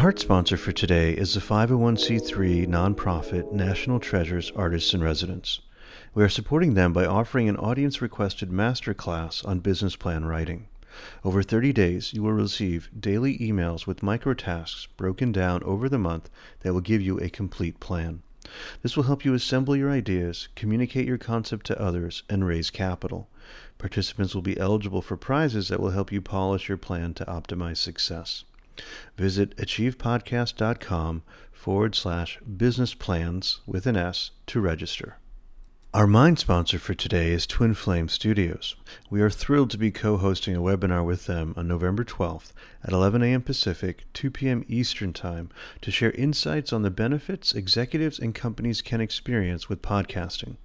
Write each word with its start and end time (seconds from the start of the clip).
Our 0.00 0.04
heart 0.04 0.18
sponsor 0.18 0.56
for 0.56 0.72
today 0.72 1.12
is 1.12 1.34
the 1.34 1.40
501c3 1.40 2.66
nonprofit 2.66 3.52
National 3.52 4.00
Treasures 4.00 4.50
Artists 4.56 4.94
in 4.94 5.02
Residence. 5.02 5.60
We 6.14 6.24
are 6.24 6.28
supporting 6.30 6.72
them 6.72 6.94
by 6.94 7.04
offering 7.04 7.50
an 7.50 7.58
audience 7.58 8.00
requested 8.00 8.48
masterclass 8.48 9.46
on 9.46 9.58
business 9.58 9.96
plan 9.96 10.24
writing. 10.24 10.68
Over 11.22 11.42
30 11.42 11.74
days, 11.74 12.14
you 12.14 12.22
will 12.22 12.32
receive 12.32 12.88
daily 12.98 13.36
emails 13.40 13.86
with 13.86 14.02
micro 14.02 14.32
tasks 14.32 14.88
broken 14.96 15.32
down 15.32 15.62
over 15.64 15.86
the 15.86 15.98
month 15.98 16.30
that 16.60 16.72
will 16.72 16.80
give 16.80 17.02
you 17.02 17.18
a 17.18 17.28
complete 17.28 17.78
plan. 17.78 18.22
This 18.80 18.96
will 18.96 19.04
help 19.04 19.26
you 19.26 19.34
assemble 19.34 19.76
your 19.76 19.90
ideas, 19.90 20.48
communicate 20.54 21.06
your 21.06 21.18
concept 21.18 21.66
to 21.66 21.78
others, 21.78 22.22
and 22.26 22.46
raise 22.46 22.70
capital. 22.70 23.28
Participants 23.76 24.34
will 24.34 24.40
be 24.40 24.58
eligible 24.58 25.02
for 25.02 25.18
prizes 25.18 25.68
that 25.68 25.78
will 25.78 25.90
help 25.90 26.10
you 26.10 26.22
polish 26.22 26.70
your 26.70 26.78
plan 26.78 27.12
to 27.12 27.26
optimize 27.26 27.76
success. 27.76 28.44
Visit 29.16 29.56
achievepodcast.com 29.56 31.22
forward 31.52 31.94
slash 31.94 32.38
business 32.40 32.94
plans 32.94 33.60
with 33.66 33.86
an 33.86 33.96
S 33.96 34.30
to 34.46 34.60
register. 34.60 35.18
Our 35.92 36.06
mind 36.06 36.38
sponsor 36.38 36.78
for 36.78 36.94
today 36.94 37.32
is 37.32 37.48
Twin 37.48 37.74
Flame 37.74 38.08
Studios. 38.08 38.76
We 39.10 39.22
are 39.22 39.28
thrilled 39.28 39.70
to 39.70 39.76
be 39.76 39.90
co 39.90 40.18
hosting 40.18 40.54
a 40.54 40.60
webinar 40.60 41.04
with 41.04 41.26
them 41.26 41.52
on 41.56 41.66
November 41.66 42.04
12th 42.04 42.52
at 42.84 42.92
11 42.92 43.24
a.m. 43.24 43.42
Pacific, 43.42 44.04
2 44.12 44.30
p.m. 44.30 44.64
Eastern 44.68 45.12
Time 45.12 45.50
to 45.80 45.90
share 45.90 46.12
insights 46.12 46.72
on 46.72 46.82
the 46.82 46.92
benefits 46.92 47.52
executives 47.52 48.20
and 48.20 48.36
companies 48.36 48.82
can 48.82 49.00
experience 49.00 49.68
with 49.68 49.82
podcasting. 49.82 50.58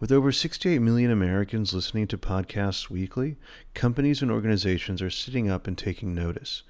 With 0.00 0.10
over 0.10 0.32
68 0.32 0.78
million 0.78 1.10
Americans 1.10 1.74
listening 1.74 2.06
to 2.06 2.16
podcasts 2.16 2.88
weekly, 2.88 3.36
companies 3.74 4.22
and 4.22 4.30
organizations 4.30 5.02
are 5.02 5.10
sitting 5.10 5.50
up 5.50 5.66
and 5.66 5.76
taking 5.76 6.14
notice. 6.14 6.62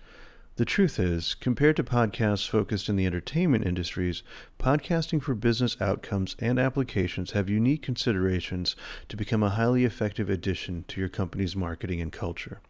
The 0.56 0.64
truth 0.64 0.98
is, 0.98 1.34
compared 1.34 1.76
to 1.76 1.84
podcasts 1.84 2.48
focused 2.48 2.88
in 2.88 2.96
the 2.96 3.04
entertainment 3.04 3.66
industries, 3.66 4.22
podcasting 4.58 5.22
for 5.22 5.34
business 5.34 5.76
outcomes 5.82 6.34
and 6.38 6.58
applications 6.58 7.32
have 7.32 7.50
unique 7.50 7.82
considerations 7.82 8.74
to 9.10 9.18
become 9.18 9.42
a 9.42 9.50
highly 9.50 9.84
effective 9.84 10.30
addition 10.30 10.86
to 10.88 10.98
your 10.98 11.10
company's 11.10 11.54
marketing 11.54 12.00
and 12.00 12.10
culture. 12.10 12.62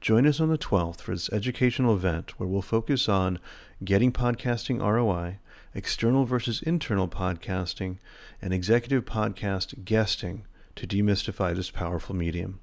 Join 0.00 0.26
us 0.26 0.40
on 0.40 0.48
the 0.48 0.56
12th 0.56 1.02
for 1.02 1.10
this 1.10 1.28
educational 1.28 1.94
event 1.94 2.40
where 2.40 2.48
we'll 2.48 2.62
focus 2.62 3.10
on 3.10 3.38
getting 3.84 4.10
podcasting 4.10 4.80
ROI, 4.80 5.38
external 5.74 6.24
versus 6.24 6.62
internal 6.62 7.08
podcasting, 7.08 7.98
and 8.40 8.54
executive 8.54 9.04
podcast 9.04 9.84
guesting 9.84 10.46
to 10.76 10.86
demystify 10.86 11.54
this 11.54 11.70
powerful 11.70 12.16
medium. 12.16 12.60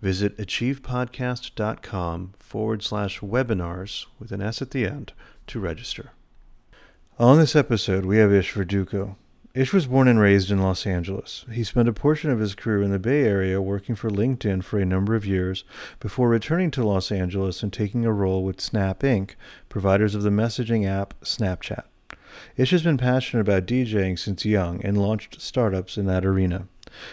Visit 0.00 0.36
achievepodcast.com 0.38 2.34
forward 2.38 2.82
slash 2.82 3.20
webinars 3.20 4.06
with 4.18 4.32
an 4.32 4.42
S 4.42 4.62
at 4.62 4.70
the 4.70 4.86
end 4.86 5.12
to 5.46 5.60
register. 5.60 6.12
On 7.18 7.38
this 7.38 7.54
episode, 7.54 8.04
we 8.04 8.18
have 8.18 8.32
Ish 8.32 8.52
Verdugo. 8.52 9.16
Ish 9.54 9.74
was 9.74 9.86
born 9.86 10.08
and 10.08 10.18
raised 10.18 10.50
in 10.50 10.62
Los 10.62 10.86
Angeles. 10.86 11.44
He 11.52 11.62
spent 11.62 11.88
a 11.88 11.92
portion 11.92 12.30
of 12.30 12.38
his 12.38 12.54
career 12.54 12.82
in 12.82 12.90
the 12.90 12.98
Bay 12.98 13.24
Area 13.24 13.60
working 13.60 13.94
for 13.94 14.08
LinkedIn 14.08 14.64
for 14.64 14.78
a 14.78 14.86
number 14.86 15.14
of 15.14 15.26
years 15.26 15.64
before 16.00 16.30
returning 16.30 16.70
to 16.70 16.82
Los 16.82 17.12
Angeles 17.12 17.62
and 17.62 17.70
taking 17.70 18.06
a 18.06 18.12
role 18.12 18.44
with 18.44 18.62
Snap 18.62 19.00
Inc., 19.00 19.32
providers 19.68 20.14
of 20.14 20.22
the 20.22 20.30
messaging 20.30 20.86
app 20.86 21.12
Snapchat. 21.22 21.84
Ish 22.56 22.70
has 22.70 22.82
been 22.82 22.96
passionate 22.96 23.42
about 23.42 23.66
DJing 23.66 24.18
since 24.18 24.46
young 24.46 24.82
and 24.82 24.96
launched 24.96 25.38
startups 25.38 25.98
in 25.98 26.06
that 26.06 26.24
arena. 26.24 26.66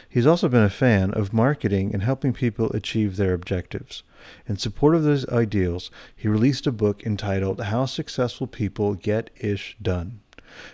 He's 0.07 0.27
also 0.27 0.49
been 0.49 0.63
a 0.63 0.69
fan 0.69 1.11
of 1.11 1.33
marketing 1.33 1.93
and 1.93 2.03
helping 2.03 2.33
people 2.33 2.71
achieve 2.71 3.15
their 3.15 3.33
objectives. 3.33 4.03
In 4.47 4.57
support 4.57 4.95
of 4.95 5.03
those 5.03 5.27
ideals, 5.29 5.91
he 6.15 6.27
released 6.27 6.67
a 6.67 6.71
book 6.71 7.05
entitled 7.05 7.61
How 7.61 7.85
Successful 7.85 8.47
People 8.47 8.95
Get 8.95 9.29
Ish 9.37 9.77
Done. 9.81 10.21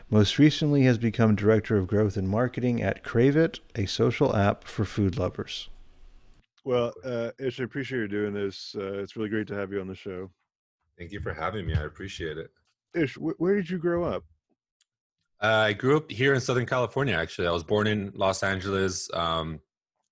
Most 0.10 0.40
recently, 0.40 0.82
he 0.82 0.86
has 0.88 0.98
become 0.98 1.36
Director 1.36 1.78
of 1.78 1.88
Growth 1.88 2.18
and 2.18 2.30
Marketing 2.30 2.82
at 2.82 3.04
Crave 3.04 3.36
a 3.76 3.86
social 3.86 4.36
app 4.36 4.64
for 4.64 4.86
food 4.86 5.18
lovers. 5.18 5.70
Well, 6.64 6.94
uh, 7.04 7.32
Ish, 7.38 7.60
I 7.60 7.64
appreciate 7.64 8.00
you 8.00 8.08
doing 8.08 8.34
this. 8.34 8.76
Uh, 8.76 9.00
it's 9.00 9.16
really 9.16 9.30
great 9.30 9.48
to 9.48 9.56
have 9.56 9.72
you 9.72 9.80
on 9.82 9.88
the 9.88 9.96
show. 9.96 10.32
Thank 10.98 11.12
you 11.12 11.20
for 11.20 11.34
having 11.34 11.68
me. 11.68 11.76
I 11.76 11.84
appreciate 11.84 12.38
it. 12.38 12.50
Ish, 12.96 13.16
wh- 13.16 13.40
where 13.40 13.56
did 13.56 13.70
you 13.70 13.78
grow 13.78 14.04
up? 14.04 14.24
Uh, 15.42 15.68
I 15.68 15.74
grew 15.74 15.98
up 15.98 16.10
here 16.10 16.34
in 16.34 16.42
Southern 16.42 16.66
California. 16.66 17.16
Actually, 17.16 17.48
I 17.48 17.52
was 17.52 17.64
born 17.64 17.88
in 17.88 18.12
Los 18.16 18.42
Angeles. 18.44 19.10
Um, 19.14 19.60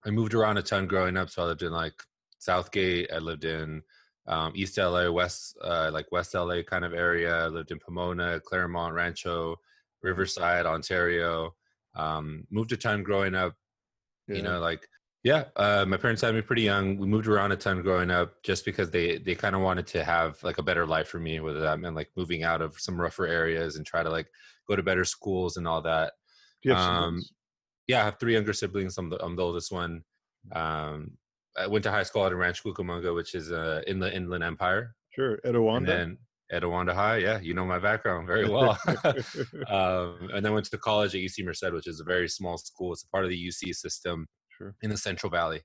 I 0.05 0.09
moved 0.09 0.33
around 0.33 0.57
a 0.57 0.61
ton 0.61 0.87
growing 0.87 1.17
up, 1.17 1.29
so 1.29 1.43
I 1.43 1.45
lived 1.45 1.63
in 1.63 1.71
like 1.71 1.93
Southgate. 2.39 3.09
I 3.13 3.19
lived 3.19 3.45
in 3.45 3.81
um, 4.27 4.51
East 4.55 4.77
LA, 4.77 5.09
West 5.09 5.57
uh, 5.63 5.89
like 5.93 6.11
West 6.11 6.33
LA 6.33 6.61
kind 6.61 6.85
of 6.85 6.93
area. 6.93 7.45
I 7.45 7.47
lived 7.47 7.71
in 7.71 7.79
Pomona, 7.79 8.39
Claremont, 8.41 8.93
Rancho, 8.93 9.57
Riverside, 10.01 10.65
Ontario. 10.65 11.55
Um, 11.95 12.45
moved 12.51 12.71
a 12.71 12.77
ton 12.77 13.03
growing 13.03 13.35
up. 13.35 13.55
Yeah. 14.27 14.35
You 14.35 14.41
know, 14.43 14.59
like 14.59 14.87
yeah, 15.23 15.45
uh, 15.55 15.85
my 15.87 15.95
parents 15.95 16.21
had 16.21 16.35
me 16.35 16.41
pretty 16.41 16.63
young. 16.63 16.97
We 16.97 17.07
moved 17.07 17.27
around 17.27 17.53
a 17.53 17.55
ton 17.55 17.81
growing 17.81 18.11
up, 18.11 18.43
just 18.43 18.65
because 18.65 18.91
they 18.91 19.19
they 19.19 19.35
kind 19.35 19.55
of 19.55 19.61
wanted 19.61 19.87
to 19.87 20.03
have 20.03 20.43
like 20.43 20.57
a 20.57 20.63
better 20.63 20.85
life 20.85 21.07
for 21.07 21.19
me. 21.19 21.39
Whether 21.39 21.61
that 21.61 21.79
meant 21.79 21.95
like 21.95 22.11
moving 22.17 22.43
out 22.43 22.61
of 22.61 22.77
some 22.77 22.99
rougher 22.99 23.25
areas 23.25 23.77
and 23.77 23.85
try 23.85 24.03
to 24.03 24.09
like 24.09 24.27
go 24.67 24.75
to 24.75 24.83
better 24.83 25.05
schools 25.05 25.57
and 25.57 25.67
all 25.67 25.81
that. 25.81 26.13
Um, 26.71 27.21
yeah, 27.87 28.01
I 28.01 28.05
have 28.05 28.19
three 28.19 28.33
younger 28.33 28.53
siblings. 28.53 28.97
I'm 28.97 29.09
the, 29.09 29.23
I'm 29.23 29.35
the 29.35 29.43
oldest 29.43 29.71
one. 29.71 30.03
Um, 30.53 31.17
I 31.57 31.67
went 31.67 31.83
to 31.83 31.91
high 31.91 32.03
school 32.03 32.25
at 32.25 32.35
Rancho 32.35 32.71
Cucamonga, 32.71 33.13
which 33.13 33.35
is 33.35 33.51
uh, 33.51 33.81
in 33.87 33.99
the 33.99 34.13
Inland 34.15 34.43
Empire. 34.43 34.95
Sure, 35.11 35.37
Etiwanda. 35.45 35.77
And 35.77 35.87
then 35.87 36.17
Etiwanda 36.51 36.93
High, 36.93 37.17
yeah, 37.17 37.39
you 37.39 37.53
know 37.53 37.65
my 37.65 37.79
background 37.79 38.27
very 38.27 38.49
well. 38.49 38.77
um, 39.69 40.29
and 40.33 40.45
then 40.45 40.53
went 40.53 40.65
to 40.65 40.77
college 40.77 41.13
at 41.13 41.21
UC 41.21 41.45
Merced, 41.45 41.71
which 41.71 41.87
is 41.87 41.99
a 41.99 42.05
very 42.05 42.27
small 42.27 42.57
school. 42.57 42.93
It's 42.93 43.03
a 43.03 43.09
part 43.09 43.25
of 43.25 43.29
the 43.29 43.47
UC 43.47 43.75
system 43.75 44.27
sure. 44.57 44.75
in 44.81 44.89
the 44.89 44.97
Central 44.97 45.29
Valley. 45.29 45.61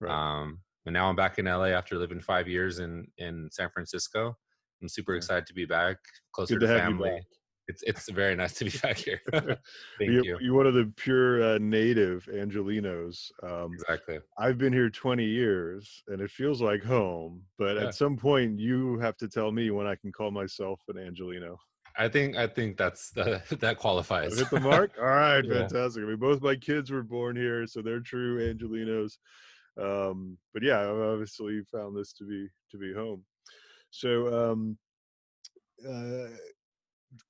Right. 0.00 0.12
Um, 0.12 0.60
and 0.86 0.94
now 0.94 1.08
I'm 1.08 1.16
back 1.16 1.38
in 1.38 1.44
LA 1.44 1.66
after 1.66 1.96
living 1.96 2.20
five 2.20 2.48
years 2.48 2.78
in 2.78 3.06
in 3.18 3.48
San 3.52 3.68
Francisco. 3.72 4.36
I'm 4.80 4.88
super 4.88 5.12
yeah. 5.12 5.18
excited 5.18 5.46
to 5.46 5.54
be 5.54 5.66
back, 5.66 5.96
closer 6.32 6.58
to, 6.58 6.66
to 6.66 6.78
family 6.78 7.20
it's 7.68 7.82
it's 7.82 8.08
very 8.08 8.34
nice 8.34 8.54
to 8.54 8.64
be 8.64 8.76
back 8.82 8.96
here. 8.96 9.20
Thank 9.32 9.60
you're, 10.00 10.24
you. 10.24 10.38
You're 10.40 10.54
one 10.54 10.66
of 10.66 10.74
the 10.74 10.90
pure 10.96 11.42
uh, 11.42 11.58
native 11.58 12.26
Angelenos. 12.32 13.30
Um, 13.42 13.74
exactly. 13.74 14.18
I've 14.38 14.58
been 14.58 14.72
here 14.72 14.88
20 14.90 15.24
years, 15.24 16.02
and 16.08 16.20
it 16.20 16.30
feels 16.30 16.62
like 16.62 16.82
home. 16.82 17.42
But 17.58 17.76
yeah. 17.76 17.84
at 17.84 17.94
some 17.94 18.16
point, 18.16 18.58
you 18.58 18.98
have 18.98 19.16
to 19.18 19.28
tell 19.28 19.52
me 19.52 19.70
when 19.70 19.86
I 19.86 19.94
can 19.94 20.10
call 20.10 20.30
myself 20.30 20.80
an 20.88 20.96
Angeleno. 20.96 21.56
I 21.98 22.08
think 22.08 22.36
I 22.36 22.46
think 22.46 22.78
that's 22.78 23.10
the, 23.10 23.42
that 23.60 23.76
qualifies. 23.76 24.38
Hit 24.38 24.50
the 24.50 24.60
mark. 24.60 24.92
All 24.98 25.06
right, 25.06 25.44
yeah. 25.44 25.68
fantastic. 25.68 26.04
I 26.04 26.06
mean, 26.06 26.16
both 26.16 26.40
my 26.40 26.56
kids 26.56 26.90
were 26.90 27.02
born 27.02 27.36
here, 27.36 27.66
so 27.66 27.82
they're 27.82 28.00
true 28.00 28.38
Angelenos. 28.40 29.18
Um, 29.80 30.38
but 30.54 30.62
yeah, 30.62 30.80
I've 30.80 30.96
obviously 30.96 31.60
found 31.70 31.96
this 31.96 32.12
to 32.14 32.24
be 32.24 32.48
to 32.70 32.78
be 32.78 32.94
home. 32.94 33.24
So 33.90 34.52
um, 34.52 34.78
uh, 35.86 36.28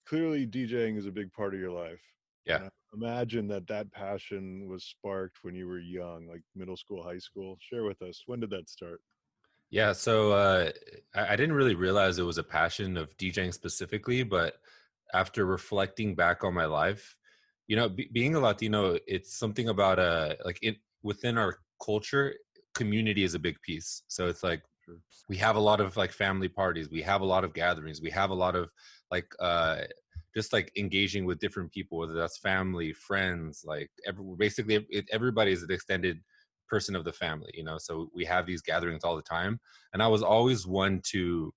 clearly 0.06 0.46
DJing 0.46 0.96
is 0.96 1.06
a 1.06 1.12
big 1.12 1.32
part 1.32 1.54
of 1.54 1.60
your 1.60 1.70
life. 1.70 2.00
Yeah. 2.44 2.68
imagine 2.94 3.46
that 3.48 3.66
that 3.66 3.92
passion 3.92 4.66
was 4.68 4.84
sparked 4.84 5.38
when 5.42 5.54
you 5.54 5.66
were 5.68 5.78
young, 5.78 6.26
like 6.26 6.42
middle 6.56 6.76
school, 6.76 7.02
high 7.02 7.18
school. 7.18 7.58
Share 7.60 7.84
with 7.84 8.00
us. 8.02 8.22
When 8.26 8.40
did 8.40 8.50
that 8.50 8.68
start? 8.68 9.00
Yeah, 9.70 9.92
so 9.92 10.32
uh, 10.32 10.70
I, 11.14 11.34
I 11.34 11.36
didn't 11.36 11.54
really 11.54 11.74
realize 11.74 12.18
it 12.18 12.22
was 12.22 12.38
a 12.38 12.42
passion 12.42 12.96
of 12.96 13.14
DJing 13.18 13.52
specifically, 13.52 14.22
but 14.22 14.54
after 15.12 15.44
reflecting 15.44 16.14
back 16.14 16.42
on 16.42 16.54
my 16.54 16.64
life, 16.64 17.16
you 17.66 17.76
know, 17.76 17.88
b- 17.88 18.08
being 18.12 18.34
a 18.34 18.40
Latino, 18.40 18.98
it's 19.06 19.36
something 19.36 19.68
about 19.68 19.98
uh 19.98 20.34
like 20.44 20.58
it 20.62 20.76
within 21.02 21.36
our 21.36 21.58
culture, 21.84 22.34
community 22.74 23.24
is 23.24 23.34
a 23.34 23.38
big 23.38 23.60
piece. 23.60 24.02
So 24.08 24.26
it's 24.26 24.42
like 24.42 24.62
we 25.28 25.36
have 25.36 25.56
a 25.56 25.60
lot 25.60 25.80
of 25.80 25.96
like 25.96 26.12
family 26.12 26.48
parties, 26.48 26.90
we 26.90 27.02
have 27.02 27.20
a 27.20 27.26
lot 27.26 27.44
of 27.44 27.54
gatherings, 27.54 28.00
we 28.00 28.10
have 28.10 28.30
a 28.30 28.34
lot 28.34 28.56
of 28.56 28.70
like 29.10 29.32
uh 29.40 29.78
just 30.34 30.52
like 30.52 30.70
engaging 30.76 31.24
with 31.24 31.38
different 31.38 31.72
people 31.72 31.98
whether 31.98 32.12
that's 32.12 32.38
family 32.38 32.92
friends 32.92 33.62
like 33.64 33.90
every, 34.06 34.24
basically 34.38 34.86
it, 34.90 35.06
everybody 35.10 35.52
is 35.52 35.62
an 35.62 35.72
extended 35.72 36.18
person 36.68 36.94
of 36.94 37.04
the 37.04 37.12
family 37.12 37.50
you 37.54 37.64
know 37.64 37.78
so 37.78 38.08
we 38.14 38.24
have 38.24 38.46
these 38.46 38.62
gatherings 38.62 39.04
all 39.04 39.16
the 39.16 39.22
time 39.22 39.58
and 39.92 40.02
i 40.02 40.06
was 40.06 40.22
always 40.22 40.66
one 40.66 41.00
to 41.02 41.52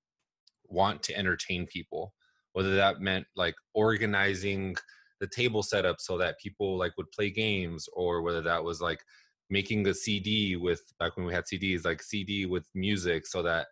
want 0.66 1.04
to 1.04 1.16
entertain 1.18 1.66
people 1.68 2.14
whether 2.54 2.76
that 2.76 3.02
meant 3.02 3.26
like 3.36 3.56
organizing 3.74 4.76
the 5.20 5.28
table 5.28 5.62
setup 5.62 5.98
so 6.00 6.18
that 6.18 6.40
people 6.40 6.78
like 6.78 6.96
would 6.98 7.12
play 7.12 7.30
games 7.30 7.88
or 7.94 8.22
whether 8.22 8.42
that 8.42 8.64
was 8.64 8.82
like 8.82 9.02
making 9.52 9.84
the 9.84 9.94
cd 9.94 10.56
with 10.56 10.82
back 11.00 11.16
when 11.18 11.26
we 11.26 11.34
had 11.34 11.44
cds 11.46 11.86
like 11.86 12.02
cd 12.02 12.46
with 12.48 12.66
music 12.74 13.28
so 13.28 13.44
that 13.44 13.68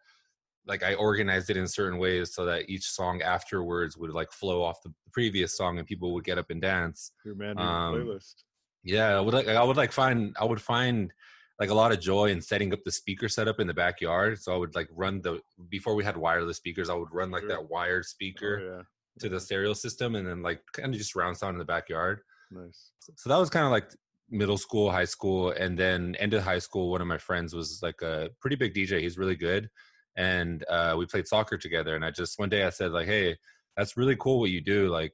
like 0.68 0.84
I 0.84 0.94
organized 0.94 1.50
it 1.50 1.58
in 1.58 1.68
certain 1.68 1.98
ways 1.98 2.36
so 2.36 2.46
that 2.46 2.70
each 2.70 2.84
song 2.88 3.22
afterwards 3.24 3.98
would 3.98 4.12
like 4.12 4.32
flow 4.32 4.62
off 4.62 4.84
the 4.84 4.94
previous 5.12 5.58
song 5.58 5.80
and 5.80 5.88
people 5.88 6.14
would 6.14 6.24
get 6.26 6.38
up 6.38 6.52
and 6.52 6.62
dance. 6.62 7.12
Your 7.26 7.34
man 7.34 7.58
um, 7.58 7.96
playlist. 7.96 8.44
Yeah, 8.84 9.18
I 9.18 9.20
would 9.22 9.34
like 9.34 9.48
I 9.48 9.64
would 9.64 9.78
like 9.78 9.92
find 9.92 10.36
I 10.40 10.46
would 10.46 10.62
find 10.62 11.12
like 11.60 11.72
a 11.72 11.74
lot 11.74 11.92
of 11.92 12.00
joy 12.00 12.30
in 12.30 12.40
setting 12.42 12.72
up 12.72 12.84
the 12.86 12.92
speaker 12.92 13.28
setup 13.28 13.60
in 13.60 13.66
the 13.68 13.74
backyard. 13.74 14.40
So 14.42 14.54
I 14.54 14.58
would 14.58 14.76
like 14.76 14.90
run 14.92 15.22
the 15.22 15.40
before 15.70 15.96
we 15.96 16.04
had 16.04 16.16
wireless 16.18 16.58
speakers, 16.58 16.90
I 16.90 16.94
would 16.94 17.12
run 17.12 17.32
like 17.32 17.44
Sure. 17.44 17.50
that 17.50 17.70
wired 17.70 18.04
Oh, 18.06 18.08
speaker 18.08 18.76
yeah. 18.78 18.82
to 19.22 19.30
the 19.30 19.40
stereo 19.40 19.74
system 19.74 20.14
and 20.16 20.28
then 20.28 20.44
like 20.44 20.62
kind 20.74 20.94
of 20.94 21.00
just 21.00 21.16
round 21.16 21.36
sound 21.38 21.56
in 21.56 21.60
the 21.60 21.66
backyard. 21.66 22.22
Nice. 22.52 22.92
So 23.16 23.30
that 23.30 23.38
was 23.38 23.50
kind 23.50 23.66
of 23.66 23.72
like 23.72 23.90
middle 24.32 24.58
school, 24.58 24.92
high 24.92 25.06
school, 25.06 25.52
and 25.52 25.78
then 25.78 26.16
end 26.16 26.34
of 26.34 26.44
high 26.44 26.60
school. 26.60 26.92
One 26.92 27.02
of 27.02 27.08
my 27.08 27.18
friends 27.18 27.54
was 27.54 27.80
like 27.82 28.02
a 28.02 28.30
pretty 28.42 28.56
big 28.56 28.74
DJ. 28.74 29.02
He's 29.02 29.18
really 29.18 29.36
good, 29.36 29.70
and 30.16 30.64
uh, 30.70 30.96
we 30.98 31.06
played 31.06 31.28
soccer 31.28 31.58
together. 31.58 31.96
And 31.96 32.06
I 32.06 32.12
just 32.12 32.40
one 32.40 32.50
day 32.50 32.64
I 32.64 32.70
said 32.70 32.92
like, 32.92 33.08
"Hey, 33.08 33.38
that's 33.78 33.98
really 33.98 34.16
cool 34.16 34.40
what 34.40 34.52
you 34.52 34.62
do. 34.62 34.90
Like, 34.90 35.14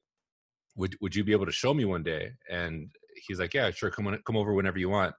would 0.75 0.95
would 1.01 1.15
you 1.15 1.23
be 1.23 1.31
able 1.33 1.45
to 1.45 1.51
show 1.51 1.73
me 1.73 1.85
one 1.85 2.03
day?" 2.03 2.31
And 2.50 2.89
he's 3.27 3.39
like, 3.39 3.53
"Yeah, 3.53 3.71
sure. 3.71 3.91
Come 3.91 4.07
on, 4.07 4.19
come 4.25 4.38
over 4.38 4.53
whenever 4.53 4.79
you 4.79 4.89
want." 4.89 5.15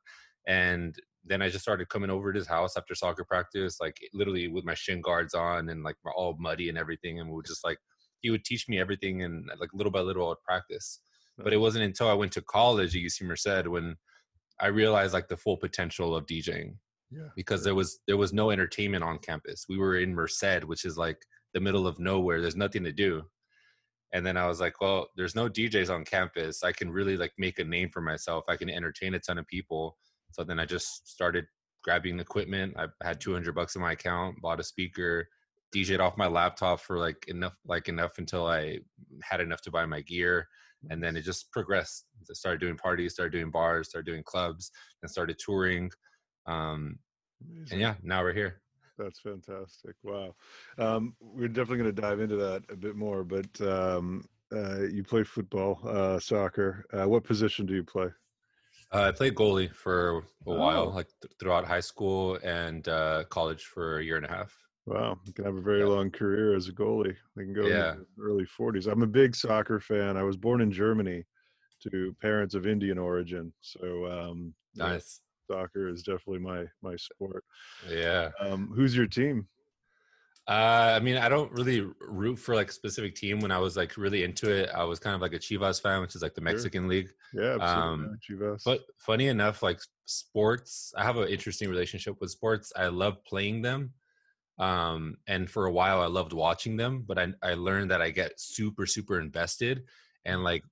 And 0.46 0.94
then 1.24 1.42
I 1.42 1.48
just 1.48 1.62
started 1.62 1.88
coming 1.88 2.10
over 2.10 2.32
to 2.32 2.38
his 2.38 2.48
house 2.48 2.76
after 2.76 2.94
soccer 2.94 3.24
practice, 3.24 3.78
like 3.80 3.96
literally 4.14 4.48
with 4.48 4.64
my 4.64 4.74
shin 4.74 5.00
guards 5.00 5.34
on 5.34 5.68
and 5.70 5.82
like 5.82 5.96
all 6.16 6.36
muddy 6.38 6.68
and 6.68 6.78
everything, 6.78 7.20
and 7.20 7.28
we 7.28 7.36
would 7.36 7.46
just 7.46 7.64
like 7.64 7.78
he 8.20 8.30
would 8.30 8.44
teach 8.44 8.68
me 8.68 8.78
everything 8.80 9.22
and 9.22 9.48
like 9.60 9.70
little 9.72 9.92
by 9.92 10.00
little 10.00 10.26
I 10.26 10.28
would 10.30 10.42
practice 10.44 11.00
but 11.38 11.52
it 11.52 11.58
wasn't 11.58 11.84
until 11.84 12.08
I 12.08 12.14
went 12.14 12.32
to 12.32 12.42
college 12.42 12.96
at 12.96 13.02
UC 13.02 13.22
Merced 13.22 13.68
when 13.68 13.96
I 14.60 14.68
realized 14.68 15.12
like 15.12 15.28
the 15.28 15.36
full 15.36 15.56
potential 15.56 16.14
of 16.16 16.26
DJing 16.26 16.76
Yeah. 17.10 17.28
because 17.36 17.62
there 17.62 17.74
was 17.74 18.00
there 18.06 18.16
was 18.16 18.32
no 18.32 18.50
entertainment 18.50 19.04
on 19.04 19.18
campus. 19.18 19.66
We 19.68 19.78
were 19.78 19.96
in 19.98 20.14
Merced, 20.14 20.64
which 20.64 20.84
is 20.84 20.96
like 20.96 21.18
the 21.54 21.60
middle 21.60 21.86
of 21.86 21.98
nowhere. 21.98 22.40
There's 22.40 22.56
nothing 22.56 22.84
to 22.84 22.92
do. 22.92 23.22
And 24.12 24.24
then 24.24 24.36
I 24.36 24.46
was 24.46 24.60
like, 24.60 24.80
well, 24.80 25.08
there's 25.16 25.34
no 25.34 25.48
DJs 25.48 25.92
on 25.94 26.04
campus. 26.04 26.62
I 26.62 26.72
can 26.72 26.90
really 26.90 27.16
like 27.16 27.32
make 27.38 27.58
a 27.58 27.64
name 27.64 27.90
for 27.90 28.00
myself. 28.00 28.44
I 28.48 28.56
can 28.56 28.70
entertain 28.70 29.14
a 29.14 29.18
ton 29.18 29.36
of 29.38 29.46
people. 29.46 29.98
So 30.30 30.44
then 30.44 30.58
I 30.60 30.64
just 30.64 31.08
started 31.08 31.44
grabbing 31.82 32.18
equipment. 32.20 32.74
I 32.78 32.86
had 33.02 33.20
200 33.20 33.54
bucks 33.54 33.74
in 33.74 33.82
my 33.82 33.92
account, 33.92 34.40
bought 34.40 34.60
a 34.60 34.64
speaker, 34.64 35.28
DJ'd 35.74 36.00
off 36.00 36.16
my 36.16 36.28
laptop 36.28 36.80
for 36.80 36.98
like 36.98 37.26
enough 37.28 37.54
like 37.66 37.88
enough 37.88 38.18
until 38.18 38.46
I 38.46 38.78
had 39.22 39.40
enough 39.40 39.60
to 39.62 39.70
buy 39.70 39.84
my 39.84 40.00
gear 40.00 40.48
and 40.90 41.02
then 41.02 41.16
it 41.16 41.22
just 41.22 41.50
progressed. 41.52 42.06
I 42.30 42.34
started 42.34 42.60
doing 42.60 42.76
parties, 42.76 43.12
started 43.14 43.32
doing 43.32 43.50
bars, 43.50 43.88
started 43.88 44.06
doing 44.10 44.22
clubs, 44.24 44.70
and 45.02 45.10
started 45.10 45.38
touring. 45.38 45.90
Um, 46.46 46.98
and 47.70 47.80
yeah, 47.80 47.94
now 48.02 48.22
we're 48.22 48.32
here. 48.32 48.60
That's 48.98 49.20
fantastic. 49.20 49.94
Wow. 50.02 50.34
Um, 50.78 51.14
we're 51.20 51.48
definitely 51.48 51.78
going 51.78 51.94
to 51.94 52.00
dive 52.02 52.20
into 52.20 52.36
that 52.36 52.62
a 52.70 52.76
bit 52.76 52.96
more, 52.96 53.24
but 53.24 53.60
um, 53.60 54.24
uh, 54.54 54.82
you 54.84 55.02
play 55.04 55.22
football, 55.22 55.80
uh, 55.86 56.18
soccer. 56.18 56.86
Uh, 56.92 57.06
what 57.08 57.24
position 57.24 57.66
do 57.66 57.74
you 57.74 57.84
play? 57.84 58.06
Uh, 58.92 59.02
I 59.02 59.10
played 59.12 59.34
goalie 59.34 59.70
for 59.74 60.22
a 60.46 60.54
while, 60.54 60.84
Oh. 60.84 60.88
like 60.94 61.08
th- 61.20 61.32
throughout 61.38 61.66
high 61.66 61.80
school 61.80 62.38
and 62.44 62.86
uh, 62.88 63.24
college 63.28 63.64
for 63.64 63.98
a 63.98 64.04
year 64.04 64.16
and 64.16 64.24
a 64.24 64.28
half. 64.30 64.56
Wow, 64.86 65.18
you 65.24 65.32
can 65.32 65.44
have 65.44 65.56
a 65.56 65.60
very 65.60 65.80
Yeah. 65.80 65.84
long 65.84 66.10
career 66.12 66.54
as 66.54 66.68
a 66.68 66.72
goalie. 66.72 67.16
They 67.34 67.42
can 67.42 67.52
go 67.52 67.66
Yeah. 67.68 67.90
in 67.90 68.06
the 68.16 68.22
early 68.22 68.44
40s. 68.46 68.86
I'm 68.86 69.02
a 69.02 69.06
big 69.06 69.34
soccer 69.34 69.80
fan. 69.80 70.16
I 70.16 70.22
was 70.22 70.36
born 70.36 70.60
in 70.60 70.70
Germany 70.70 71.24
to 71.82 72.14
parents 72.20 72.54
of 72.54 72.66
Indian 72.66 72.98
origin. 72.98 73.52
So 73.62 74.06
um, 74.06 74.54
yeah, 74.74 74.98
Nice. 74.98 75.20
soccer 75.50 75.88
is 75.88 76.02
definitely 76.04 76.40
my 76.40 76.66
my 76.82 76.96
sport. 76.96 77.44
Yeah. 77.88 78.32
Um, 78.40 78.68
who's 78.74 78.96
your 78.96 79.08
team? 79.08 79.48
Uh, 80.48 80.94
I 80.96 81.00
mean, 81.00 81.16
I 81.16 81.28
don't 81.28 81.50
really 81.52 81.80
root 82.00 82.36
for 82.36 82.54
like 82.54 82.68
a 82.70 82.72
specific 82.72 83.16
team. 83.16 83.40
When 83.40 83.50
I 83.50 83.58
was 83.58 83.76
like 83.76 83.96
really 83.96 84.22
into 84.22 84.48
it, 84.50 84.70
I 84.70 84.84
was 84.84 85.00
kind 85.00 85.14
of 85.16 85.20
like 85.20 85.32
a 85.32 85.38
Chivas 85.38 85.82
fan, 85.82 86.00
which 86.00 86.14
is 86.14 86.22
like 86.22 86.34
the 86.34 86.40
Sure. 86.46 86.46
Mexican 86.52 86.86
league. 86.86 87.10
Yeah, 87.32 87.54
absolutely. 87.54 88.08
Um, 88.08 88.18
Chivas. 88.28 88.62
But 88.64 88.84
funny 88.98 89.26
enough, 89.28 89.62
like 89.62 89.80
sports, 90.04 90.92
I 90.96 91.02
have 91.04 91.16
an 91.16 91.28
interesting 91.28 91.68
relationship 91.68 92.20
with 92.20 92.30
sports. 92.30 92.72
I 92.76 92.86
love 92.88 93.24
playing 93.24 93.62
them. 93.62 93.94
Um, 94.58 95.18
and 95.26 95.50
for 95.50 95.66
a 95.66 95.72
while 95.72 96.00
I 96.00 96.06
loved 96.06 96.32
watching 96.32 96.76
them, 96.76 97.02
but 97.02 97.18
I 97.18 97.34
I 97.42 97.54
learned 97.54 97.90
that 97.90 98.00
I 98.02 98.10
get 98.10 98.40
super, 98.40 98.86
super 98.86 99.20
invested 99.20 99.84
and 100.24 100.42
like 100.44 100.64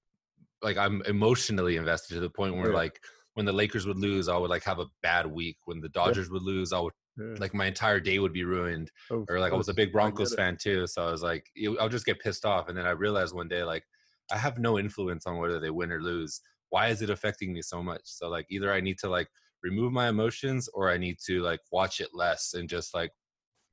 like 0.63 0.77
I'm 0.77 1.03
emotionally 1.03 1.77
invested 1.77 2.15
to 2.15 2.21
the 2.21 2.31
point 2.31 2.57
where 2.57 2.71
Yeah. 2.71 2.75
like 2.75 3.01
when 3.35 3.47
the 3.47 3.53
Lakers 3.53 3.87
would 3.87 3.99
lose, 3.99 4.29
I 4.29 4.37
would 4.37 4.51
like 4.51 4.65
have 4.65 4.79
a 4.79 4.87
bad 5.03 5.27
week. 5.27 5.59
When 5.67 5.81
the 5.81 5.89
Dodgers 5.89 6.31
would 6.31 6.43
lose, 6.43 6.73
I 6.73 6.81
would 6.81 6.93
yeah. 7.19 7.35
like 7.39 7.55
my 7.55 7.67
entire 7.67 8.01
day 8.01 8.19
would 8.19 8.33
be 8.33 8.45
ruined. 8.45 8.91
Of 9.11 9.29
Or 9.29 9.41
like 9.41 9.53
I 9.53 9.57
was 9.57 9.69
a 9.69 9.75
big 9.75 9.93
Broncos 9.93 10.35
fan 10.35 10.57
too, 10.57 10.87
so 10.87 11.07
I 11.07 11.11
was 11.11 11.23
like, 11.23 11.47
I'll 11.81 11.89
just 11.89 12.07
get 12.07 12.21
pissed 12.21 12.45
off. 12.47 12.69
And 12.69 12.79
then 12.79 12.87
I 12.87 12.91
realized 12.91 13.35
one 13.35 13.49
day, 13.49 13.65
like, 13.65 13.85
I 14.31 14.39
have 14.39 14.59
no 14.59 14.79
influence 14.79 15.27
on 15.27 15.39
whether 15.39 15.61
they 15.61 15.71
win 15.71 15.93
or 15.93 16.01
lose. 16.01 16.41
Why 16.71 16.89
is 16.89 17.03
it 17.03 17.11
affecting 17.11 17.53
me 17.53 17.63
so 17.63 17.83
much? 17.83 18.03
So 18.05 18.29
like, 18.29 18.47
either 18.51 18.73
I 18.73 18.81
need 18.81 18.99
to 19.01 19.09
like 19.09 19.29
remove 19.63 19.93
my 19.93 20.09
emotions, 20.09 20.69
or 20.73 20.91
I 20.91 20.97
need 20.99 21.19
to 21.27 21.43
like 21.43 21.61
watch 21.73 22.01
it 22.01 22.11
less 22.15 22.55
and 22.55 22.69
just 22.69 22.95
like 22.95 23.11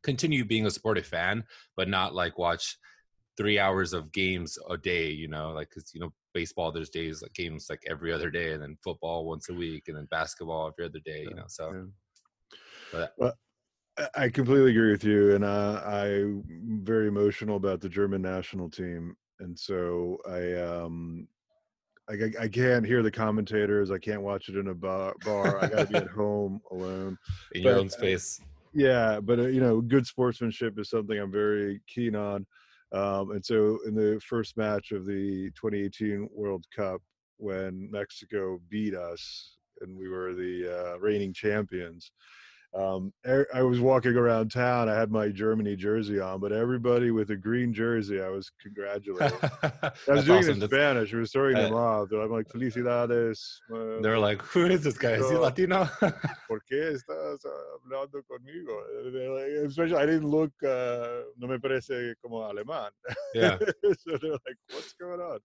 continue 0.04 0.46
being 0.46 0.66
a 0.66 0.72
supportive 0.72 1.06
fan, 1.06 1.44
but 1.76 1.88
not 1.88 2.14
like 2.14 2.38
watch 2.38 2.78
three 3.38 3.58
hours 3.60 3.94
of 3.94 4.12
games 4.12 4.58
a 4.70 4.78
day. 4.78 5.10
You 5.10 5.28
know, 5.28 5.52
like 5.52 5.70
because 5.70 5.94
you 5.94 6.00
know 6.00 6.14
baseball, 6.34 6.72
there's 6.72 6.90
days 6.90 7.22
like 7.22 7.34
games 7.34 7.68
like 7.70 7.82
every 7.90 8.12
other 8.12 8.30
day, 8.30 8.54
and 8.54 8.62
then 8.62 8.78
football 8.84 9.26
once 9.26 9.50
a 9.50 9.54
week, 9.54 9.88
and 9.88 9.98
then 9.98 10.08
basketball 10.12 10.68
every 10.68 10.86
other 10.86 11.00
day. 11.06 11.26
You 11.30 11.36
know, 11.36 11.46
so. 11.48 11.72
Yeah. 11.74 11.84
But 12.92 13.14
Well, 13.18 13.34
I- 13.98 14.10
I 14.26 14.30
completely 14.30 14.72
agree 14.72 14.92
with 14.92 15.04
you, 15.04 15.36
and 15.36 15.44
uh, 15.44 15.82
I'm 15.86 16.44
very 16.84 17.08
emotional 17.08 17.58
about 17.58 17.82
the 17.82 17.90
German 17.90 18.22
national 18.22 18.70
team, 18.70 19.16
and 19.40 19.58
so 19.58 20.18
I 20.28 20.54
um, 20.62 21.28
I, 22.10 22.14
I- 22.14 22.44
I 22.44 22.48
can't 22.48 22.86
hear 22.86 23.04
the 23.04 23.12
commentators. 23.12 23.92
I 23.92 23.98
can't 23.98 24.22
watch 24.22 24.50
it 24.50 24.56
in 24.58 24.68
a 24.70 24.74
bar. 24.74 25.14
bar. 25.24 25.58
I 25.60 25.70
got 25.70 25.88
to 25.88 25.88
be 25.88 25.96
at 25.98 26.08
home 26.24 26.62
alone. 26.72 27.18
in 27.54 27.64
your 27.64 27.74
But, 27.74 27.80
own 27.80 27.88
uh, 27.88 27.90
space. 27.90 28.42
Yeah, 28.74 29.20
but 29.20 29.40
uh, 29.40 29.48
you 29.48 29.60
know, 29.60 29.82
good 29.82 30.06
sportsmanship 30.06 30.80
is 30.80 30.90
something 30.90 31.18
I'm 31.18 31.32
very 31.32 31.82
keen 31.88 32.16
on. 32.16 32.46
Um, 32.94 33.32
and 33.32 33.46
so, 33.46 33.80
in 33.86 33.96
the 33.96 34.20
first 34.28 34.58
match 34.58 34.92
of 34.92 35.06
the 35.06 35.52
2018 35.60 36.30
World 36.34 36.66
Cup, 36.76 37.02
when 37.38 37.90
Mexico 37.92 38.60
beat 38.70 38.94
us 38.96 39.58
and 39.82 39.98
we 39.98 40.08
were 40.08 40.34
the 40.34 40.94
uh, 40.94 41.00
reigning 41.00 41.34
champions, 41.34 42.12
um, 42.74 43.12
er- 43.26 43.48
I 43.54 43.64
was 43.64 43.80
walking 43.82 44.16
around 44.16 44.50
town. 44.52 44.88
I 44.90 44.96
had 44.96 45.12
my 45.12 45.28
Germany 45.30 45.76
jersey 45.76 46.20
on, 46.22 46.40
but 46.40 46.52
everybody 46.52 47.12
with 47.12 47.30
a 47.32 47.36
green 47.36 47.74
jersey, 47.74 48.22
I 48.22 48.30
was 48.30 48.50
congratulating. 48.62 49.38
I 49.64 49.92
was 50.08 50.26
doing 50.26 50.40
awesome. 50.40 50.58
it 50.58 50.64
in 50.64 50.70
Spanish. 50.70 51.12
We 51.14 51.20
were 51.20 51.26
starting 51.26 51.58
them 51.58 51.74
uh, 51.74 51.78
off. 51.78 52.10
They're 52.10 52.26
like, 52.28 52.48
"Felicidades." 52.48 53.40
uh, 53.74 54.02
They're 54.02 54.20
like, 54.20 54.42
who 54.42 54.66
is 54.68 54.84
this 54.84 54.98
guy? 54.98 55.12
Is 55.12 55.30
he 55.30 55.36
Latino? 55.38 55.90
¿por 56.48 56.62
qué 56.70 56.92
estás 56.96 57.40
hablando 57.46 58.22
conmigo? 58.30 59.66
Especially, 59.66 59.98
I 59.98 60.06
didn't 60.06 60.30
look, 60.30 60.52
uh, 60.64 61.24
no 61.38 61.48
me 61.48 61.58
parece 61.58 62.16
como 62.22 62.42
alemán. 62.50 62.90
yeah, 63.34 63.58
so 64.00 64.18
they're 64.18 64.32
like, 64.32 64.58
what's 64.72 64.94
going 64.94 65.20
on? 65.20 65.40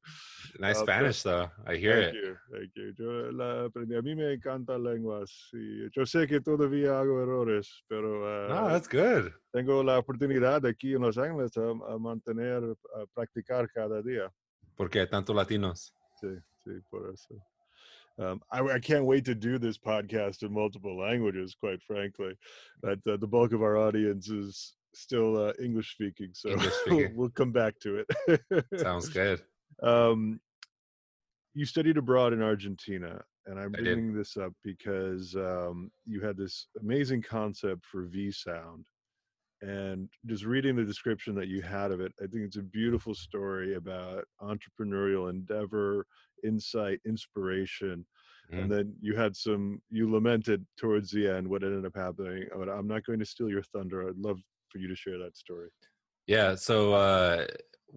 nice 0.60 0.76
Uh, 0.76 0.84
but- 0.84 0.92
Spanish 0.92 1.22
though. 1.22 1.50
I 1.66 1.76
hear 1.76 2.02
thank 2.02 2.14
it. 2.14 2.24
you, 2.24 2.36
thank 2.52 2.70
you. 2.76 2.92
Yo 2.98 3.30
la 3.32 3.68
aprendí. 3.68 3.96
A 3.96 4.02
mí 4.02 4.14
me 4.16 4.32
encantan 4.36 4.82
lenguas. 4.84 5.30
Y 5.52 5.88
yo 5.94 6.04
sé 6.04 6.26
que 6.28 6.40
todavía 6.40 6.98
hago 7.00 7.15
errores, 7.22 7.82
pero 7.88 8.22
uh, 8.24 8.48
No, 8.48 8.68
that's 8.68 8.88
good. 8.88 9.32
tengo 9.52 9.82
la 9.82 9.98
oportunidad 9.98 10.64
aquí 10.66 10.94
en 10.94 11.02
Los 11.02 11.16
Ángeles 11.18 11.56
a, 11.56 11.70
a 11.92 11.98
mantener, 11.98 12.62
a 12.94 13.06
practicar 13.14 13.68
cada 13.72 14.02
día. 14.02 14.30
Porque 14.76 15.00
hay 15.00 15.06
tanto 15.08 15.32
Latinos. 15.34 15.92
Sí, 16.20 16.28
sí, 16.64 16.70
por 16.90 17.10
eso. 17.12 17.34
Um, 18.18 18.40
I, 18.50 18.60
I 18.76 18.78
can't 18.80 19.04
wait 19.04 19.24
to 19.26 19.34
do 19.34 19.58
this 19.58 19.76
podcast 19.78 20.42
in 20.42 20.50
multiple 20.52 20.96
languages, 20.98 21.54
quite 21.54 21.82
frankly. 21.82 22.34
But 22.82 22.98
uh, 23.06 23.16
the 23.18 23.26
bulk 23.26 23.52
of 23.52 23.60
our 23.62 23.76
audience 23.76 24.28
is 24.30 24.74
still 24.94 25.36
uh, 25.36 25.52
English 25.62 25.92
speaking, 25.92 26.30
so 26.32 26.48
English 26.50 26.72
we'll, 26.86 26.96
speaking. 26.98 27.16
we'll 27.16 27.28
come 27.30 27.52
back 27.52 27.78
to 27.80 28.02
it. 28.02 28.40
Sounds 28.78 29.08
good. 29.12 29.42
um, 29.82 30.40
you 31.52 31.64
studied 31.66 31.96
abroad 31.98 32.32
in 32.32 32.42
Argentina, 32.42 33.22
and 33.46 33.58
I'm 33.58 33.72
I 33.74 33.78
did. 33.78 33.84
bringing 33.94 34.14
this 34.14 34.36
up 34.36 34.52
because 34.64 35.34
um, 35.36 35.90
you 36.04 36.20
had 36.20 36.36
this 36.36 36.66
amazing 36.80 37.22
concept 37.22 37.84
for 37.86 38.02
V 38.04 38.30
Sound. 38.30 38.86
And 39.62 40.10
just 40.26 40.44
reading 40.44 40.76
the 40.76 40.84
description 40.84 41.34
that 41.36 41.48
you 41.48 41.62
had 41.62 41.90
of 41.90 42.00
it, 42.00 42.12
I 42.22 42.26
think 42.26 42.44
it's 42.44 42.58
a 42.58 42.62
beautiful 42.62 43.14
story 43.14 43.74
about 43.76 44.24
entrepreneurial 44.42 45.30
endeavor, 45.30 46.06
insight, 46.44 47.00
inspiration. 47.06 48.04
Mhm. 48.52 48.62
And 48.62 48.70
then 48.70 48.94
you 49.00 49.16
had 49.16 49.34
some, 49.34 49.80
you 49.90 50.10
lamented 50.10 50.66
towards 50.76 51.10
the 51.10 51.26
end 51.26 51.48
what 51.48 51.62
ended 51.64 51.86
up 51.86 51.96
happening. 51.96 52.46
But 52.54 52.68
I'm 52.68 52.86
not 52.86 53.04
going 53.04 53.18
to 53.18 53.24
steal 53.24 53.48
your 53.48 53.62
thunder. 53.62 54.08
I'd 54.08 54.18
love 54.18 54.40
for 54.68 54.78
you 54.78 54.88
to 54.88 54.94
share 54.94 55.18
that 55.18 55.36
story. 55.36 55.70
Yeah, 56.26 56.54
so 56.54 56.92
uh, 56.92 57.46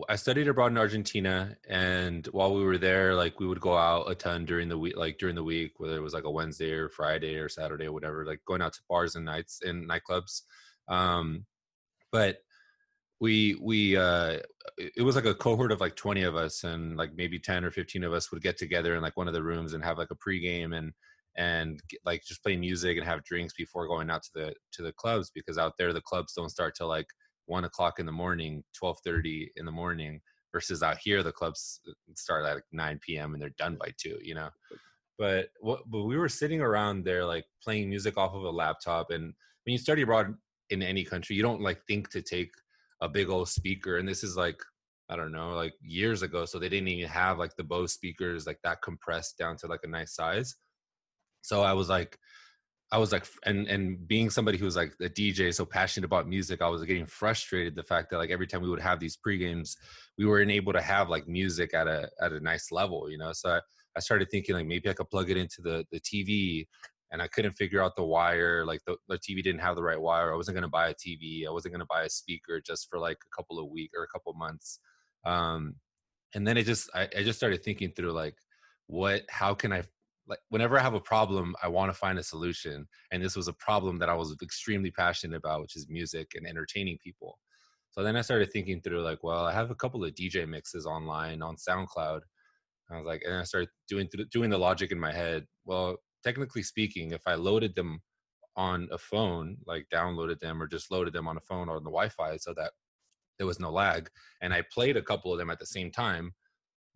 I 0.07 0.15
studied 0.15 0.47
abroad 0.47 0.71
in 0.71 0.77
Argentina, 0.77 1.57
and 1.67 2.25
while 2.27 2.53
we 2.53 2.63
were 2.63 2.77
there, 2.77 3.15
like 3.15 3.39
we 3.39 3.47
would 3.47 3.59
go 3.59 3.75
out 3.75 4.09
a 4.09 4.15
ton 4.15 4.45
during 4.45 4.69
the 4.69 4.77
week, 4.77 4.95
like 4.95 5.17
during 5.17 5.35
the 5.35 5.43
week, 5.43 5.79
whether 5.79 5.97
it 5.97 6.01
was 6.01 6.13
like 6.13 6.25
a 6.25 6.31
Wednesday 6.31 6.71
or 6.71 6.89
Friday 6.89 7.35
or 7.35 7.49
Saturday 7.49 7.85
or 7.85 7.91
whatever, 7.91 8.25
like 8.25 8.41
going 8.45 8.61
out 8.61 8.73
to 8.73 8.81
bars 8.87 9.15
and 9.15 9.25
nights 9.25 9.61
and 9.63 9.89
nightclubs. 9.89 10.41
Um, 10.87 11.45
but 12.11 12.37
we 13.19 13.55
we 13.61 13.97
uh, 13.97 14.37
it 14.77 15.03
was 15.03 15.15
like 15.15 15.25
a 15.25 15.33
cohort 15.35 15.71
of 15.71 15.81
like 15.81 15.95
twenty 15.95 16.23
of 16.23 16.35
us, 16.35 16.63
and 16.63 16.95
like 16.95 17.11
maybe 17.15 17.39
ten 17.39 17.65
or 17.65 17.71
fifteen 17.71 18.03
of 18.03 18.13
us 18.13 18.31
would 18.31 18.41
get 18.41 18.57
together 18.57 18.95
in 18.95 19.01
like 19.01 19.17
one 19.17 19.27
of 19.27 19.33
the 19.33 19.43
rooms 19.43 19.73
and 19.73 19.83
have 19.83 19.97
like 19.97 20.11
a 20.11 20.15
pregame 20.15 20.77
and 20.77 20.93
and 21.35 21.81
like 22.05 22.23
just 22.25 22.43
play 22.43 22.55
music 22.55 22.97
and 22.97 23.05
have 23.05 23.23
drinks 23.23 23.53
before 23.53 23.87
going 23.87 24.09
out 24.09 24.23
to 24.23 24.29
the 24.35 24.53
to 24.71 24.81
the 24.81 24.93
clubs 24.93 25.31
because 25.33 25.57
out 25.57 25.73
there 25.77 25.93
the 25.93 26.01
clubs 26.01 26.33
don't 26.33 26.49
start 26.49 26.75
till 26.75 26.87
like 26.87 27.07
one 27.49 27.65
o'clock 27.65 27.99
in 27.99 28.05
the 28.05 28.11
morning, 28.11 28.63
twelve 28.77 28.99
thirty 29.03 29.51
in 29.57 29.65
the 29.65 29.71
morning, 29.71 30.21
versus 30.53 30.81
out 30.83 30.97
here 30.97 31.23
the 31.23 31.31
clubs 31.31 31.81
uh, 31.87 31.93
start 32.15 32.45
at 32.45 32.55
like 32.55 32.63
9 32.71 32.99
p.m. 33.05 33.33
and 33.33 33.41
they're 33.41 33.51
done 33.57 33.77
by 33.79 33.91
two. 33.97 34.17
You 34.21 34.35
know, 34.35 34.49
but 35.17 35.49
what 35.59 35.81
but 35.89 36.03
we 36.03 36.17
were 36.17 36.29
sitting 36.29 36.61
around 36.61 37.03
there 37.03 37.25
like 37.25 37.45
playing 37.63 37.89
music 37.89 38.17
off 38.17 38.33
of 38.33 38.43
a 38.43 38.49
laptop, 38.49 39.11
and 39.11 39.33
when 39.65 39.71
you 39.71 39.77
study 39.77 40.03
abroad 40.03 40.35
in 40.69 40.81
any 40.81 41.03
country, 41.03 41.35
you 41.35 41.41
don't 41.41 41.61
like 41.61 41.81
think 41.87 42.09
to 42.11 42.21
take 42.21 42.51
a 43.01 43.09
big 43.09 43.29
old 43.29 43.49
speaker, 43.49 43.97
and 43.97 44.07
this 44.07 44.23
is 44.23 44.37
like 44.37 44.61
I 45.09 45.15
don't 45.15 45.31
know, 45.31 45.55
like 45.55 45.73
years 45.81 46.21
ago. 46.21 46.45
So 46.45 46.59
they 46.59 46.69
didn't 46.69 46.87
even 46.87 47.09
have 47.09 47.39
like 47.39 47.55
the 47.55 47.63
Bose 47.63 47.93
speakers 47.93 48.45
like 48.45 48.59
that 48.63 48.83
compressed 48.83 49.37
down 49.39 49.57
to 49.57 49.67
like 49.67 49.81
a 49.83 49.87
nice 49.87 50.13
size. 50.13 50.55
So 51.41 51.63
I 51.63 51.73
was 51.73 51.89
like, 51.89 52.17
I 52.91 52.97
was 52.97 53.11
like, 53.11 53.27
and 53.45 53.67
and 53.67 54.07
being 54.07 54.29
somebody 54.29 54.57
who 54.57 54.65
was 54.65 54.75
like 54.75 54.93
a 54.99 55.09
DJ, 55.09 55.53
so 55.53 55.65
passionate 55.65 56.05
about 56.05 56.27
music, 56.27 56.61
I 56.61 56.69
was 56.69 56.83
getting 56.83 57.05
frustrated 57.05 57.75
the 57.75 57.83
fact 57.83 58.09
that 58.09 58.17
like 58.17 58.31
every 58.31 58.47
time 58.47 58.61
we 58.61 58.69
would 58.69 58.81
have 58.81 58.99
these 58.99 59.15
pre 59.15 59.37
games, 59.37 59.77
we 60.17 60.25
weren't 60.25 60.51
able 60.51 60.73
to 60.73 60.81
have 60.81 61.09
like 61.09 61.27
music 61.27 61.73
at 61.73 61.87
a 61.87 62.09
at 62.21 62.33
a 62.33 62.39
nice 62.39 62.71
level, 62.71 63.09
you 63.09 63.17
know. 63.17 63.31
So 63.33 63.51
I, 63.51 63.59
I 63.95 63.99
started 63.99 64.29
thinking 64.31 64.55
like 64.55 64.65
maybe 64.65 64.89
I 64.89 64.93
could 64.93 65.09
plug 65.09 65.29
it 65.29 65.37
into 65.37 65.61
the 65.61 65.85
the 65.91 65.99
TV, 65.99 66.65
and 67.11 67.21
I 67.21 67.27
couldn't 67.27 67.53
figure 67.53 67.83
out 67.83 67.95
the 67.95 68.03
wire. 68.03 68.65
Like 68.65 68.81
the, 68.87 68.97
the 69.07 69.19
TV 69.19 69.43
didn't 69.43 69.61
have 69.61 69.75
the 69.75 69.83
right 69.83 70.01
wire. 70.01 70.33
I 70.33 70.37
wasn't 70.37 70.55
gonna 70.55 70.67
buy 70.67 70.89
a 70.89 70.95
TV. 70.95 71.47
I 71.47 71.51
wasn't 71.51 71.73
gonna 71.73 71.85
buy 71.85 72.03
a 72.03 72.09
speaker 72.09 72.59
just 72.65 72.87
for 72.89 72.97
like 72.97 73.17
a 73.23 73.35
couple 73.35 73.59
of 73.59 73.69
weeks 73.69 73.93
or 73.95 74.03
a 74.03 74.07
couple 74.07 74.33
months. 74.33 74.79
Um, 75.25 75.75
and 76.33 76.47
then 76.47 76.57
it 76.57 76.65
just 76.65 76.89
I, 76.95 77.07
I 77.15 77.23
just 77.23 77.37
started 77.37 77.63
thinking 77.63 77.91
through 77.95 78.13
like 78.13 78.35
what 78.87 79.23
how 79.29 79.53
can 79.53 79.71
I 79.71 79.83
like 80.29 80.39
whenever 80.49 80.77
I 80.77 80.83
have 80.83 80.93
a 80.93 80.99
problem, 80.99 81.55
I 81.61 81.67
want 81.67 81.91
to 81.91 81.97
find 81.97 82.19
a 82.19 82.23
solution. 82.23 82.87
And 83.11 83.23
this 83.23 83.35
was 83.35 83.47
a 83.47 83.53
problem 83.53 83.97
that 83.99 84.09
I 84.09 84.13
was 84.13 84.35
extremely 84.41 84.91
passionate 84.91 85.35
about, 85.35 85.61
which 85.61 85.75
is 85.75 85.89
music 85.89 86.33
and 86.35 86.45
entertaining 86.47 86.99
people. 87.03 87.39
So 87.89 88.03
then 88.03 88.15
I 88.15 88.21
started 88.21 88.51
thinking 88.51 88.81
through 88.81 89.01
like, 89.01 89.23
well, 89.23 89.45
I 89.45 89.51
have 89.51 89.71
a 89.71 89.75
couple 89.75 90.05
of 90.05 90.13
DJ 90.13 90.47
mixes 90.47 90.85
online 90.85 91.41
on 91.41 91.55
SoundCloud. 91.55 92.21
I 92.91 92.97
was 92.97 93.05
like, 93.05 93.23
and 93.25 93.35
I 93.35 93.43
started 93.43 93.69
doing 93.87 94.07
doing 94.31 94.49
the 94.49 94.57
logic 94.57 94.91
in 94.91 94.99
my 94.99 95.11
head. 95.11 95.45
Well, 95.65 95.97
technically 96.23 96.63
speaking, 96.63 97.11
if 97.11 97.21
I 97.25 97.35
loaded 97.35 97.75
them 97.75 98.01
on 98.55 98.87
a 98.91 98.97
phone, 98.97 99.57
like 99.65 99.87
downloaded 99.93 100.39
them 100.39 100.61
or 100.61 100.67
just 100.67 100.91
loaded 100.91 101.13
them 101.13 101.27
on 101.27 101.37
a 101.37 101.41
phone 101.41 101.69
or 101.69 101.77
on 101.77 101.83
the 101.83 101.89
Wi-Fi, 101.89 102.37
so 102.37 102.53
that 102.55 102.71
there 103.37 103.47
was 103.47 103.59
no 103.59 103.71
lag, 103.71 104.09
and 104.41 104.53
I 104.53 104.63
played 104.73 104.97
a 104.97 105.01
couple 105.01 105.31
of 105.31 105.39
them 105.39 105.49
at 105.49 105.59
the 105.59 105.65
same 105.65 105.91
time, 105.91 106.33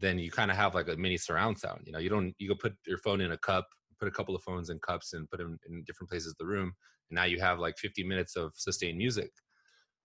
then 0.04 0.20
you 0.20 0.30
kind 0.30 0.52
of 0.52 0.58
have 0.58 0.76
like 0.76 0.90
a 0.90 0.98
mini 0.98 1.18
surround 1.18 1.58
sound. 1.58 1.82
You 1.86 1.94
know, 1.94 2.00
you 2.00 2.10
don't 2.10 2.34
you 2.38 2.50
go 2.50 2.56
put 2.56 2.76
your 2.86 2.98
phone 2.98 3.22
in 3.22 3.32
a 3.32 3.38
cup, 3.38 3.68
put 4.00 4.08
a 4.08 4.12
couple 4.12 4.36
of 4.36 4.44
phones 4.44 4.70
in 4.70 4.80
cups, 4.80 5.14
and 5.14 5.30
put 5.30 5.40
them 5.40 5.58
in 5.68 5.84
different 5.86 6.10
places 6.10 6.32
of 6.32 6.38
the 6.40 6.46
room, 6.46 6.74
and 7.10 7.16
now 7.16 7.24
you 7.24 7.40
have 7.40 7.60
like 7.60 7.78
50 7.78 8.04
minutes 8.04 8.36
of 8.36 8.52
sustained 8.56 8.98
music. 8.98 9.32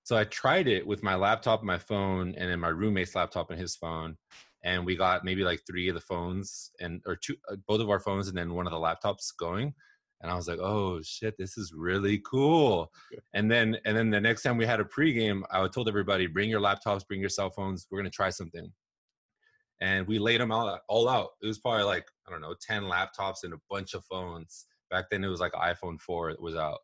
So 0.04 0.16
I 0.16 0.24
tried 0.24 0.68
it 0.68 0.86
with 0.86 1.02
my 1.02 1.16
laptop, 1.16 1.62
my 1.62 1.78
phone, 1.78 2.34
and 2.36 2.50
then 2.50 2.60
my 2.60 2.68
roommate's 2.68 3.14
laptop 3.14 3.50
and 3.50 3.60
his 3.60 3.76
phone, 3.76 4.16
and 4.64 4.86
we 4.86 4.96
got 4.96 5.24
maybe 5.24 5.44
like 5.44 5.60
three 5.66 5.88
of 5.88 5.94
the 5.94 6.00
phones 6.00 6.70
and 6.80 7.02
or 7.06 7.16
two, 7.16 7.34
uh, 7.50 7.56
both 7.66 7.80
of 7.80 7.90
our 7.90 8.00
phones, 8.00 8.28
and 8.28 8.38
then 8.38 8.54
one 8.54 8.66
of 8.66 8.72
the 8.72 8.78
laptops 8.78 9.26
going. 9.38 9.74
And 10.20 10.32
I 10.32 10.34
was 10.34 10.48
like, 10.48 10.58
"Oh 10.60 11.00
shit, 11.02 11.34
this 11.38 11.56
is 11.58 11.72
really 11.76 12.20
cool." 12.24 12.90
And 13.34 13.50
then, 13.50 13.76
and 13.84 13.96
then 13.96 14.10
the 14.10 14.20
next 14.20 14.42
time 14.42 14.56
we 14.56 14.66
had 14.66 14.80
a 14.80 14.84
pregame, 14.84 15.42
I 15.50 15.66
told 15.68 15.88
everybody, 15.88 16.26
"Bring 16.26 16.50
your 16.50 16.60
laptops, 16.60 17.06
bring 17.06 17.20
your 17.20 17.28
cell 17.28 17.50
phones. 17.50 17.86
We're 17.90 17.98
gonna 18.00 18.10
try 18.10 18.30
something." 18.30 18.72
And 19.80 20.06
we 20.06 20.18
laid 20.18 20.40
them 20.40 20.52
all, 20.52 20.78
all 20.88 21.08
out. 21.08 21.30
It 21.42 21.46
was 21.46 21.58
probably 21.58 21.84
like, 21.84 22.06
I 22.26 22.30
don't 22.30 22.40
know, 22.40 22.54
10 22.60 22.84
laptops 22.84 23.44
and 23.44 23.54
a 23.54 23.60
bunch 23.70 23.94
of 23.94 24.04
phones. 24.04 24.66
Back 24.90 25.06
then 25.10 25.24
it 25.24 25.28
was 25.28 25.40
like 25.40 25.52
iPhone 25.52 26.00
4 26.00 26.30
it 26.30 26.40
was 26.40 26.56
out. 26.56 26.78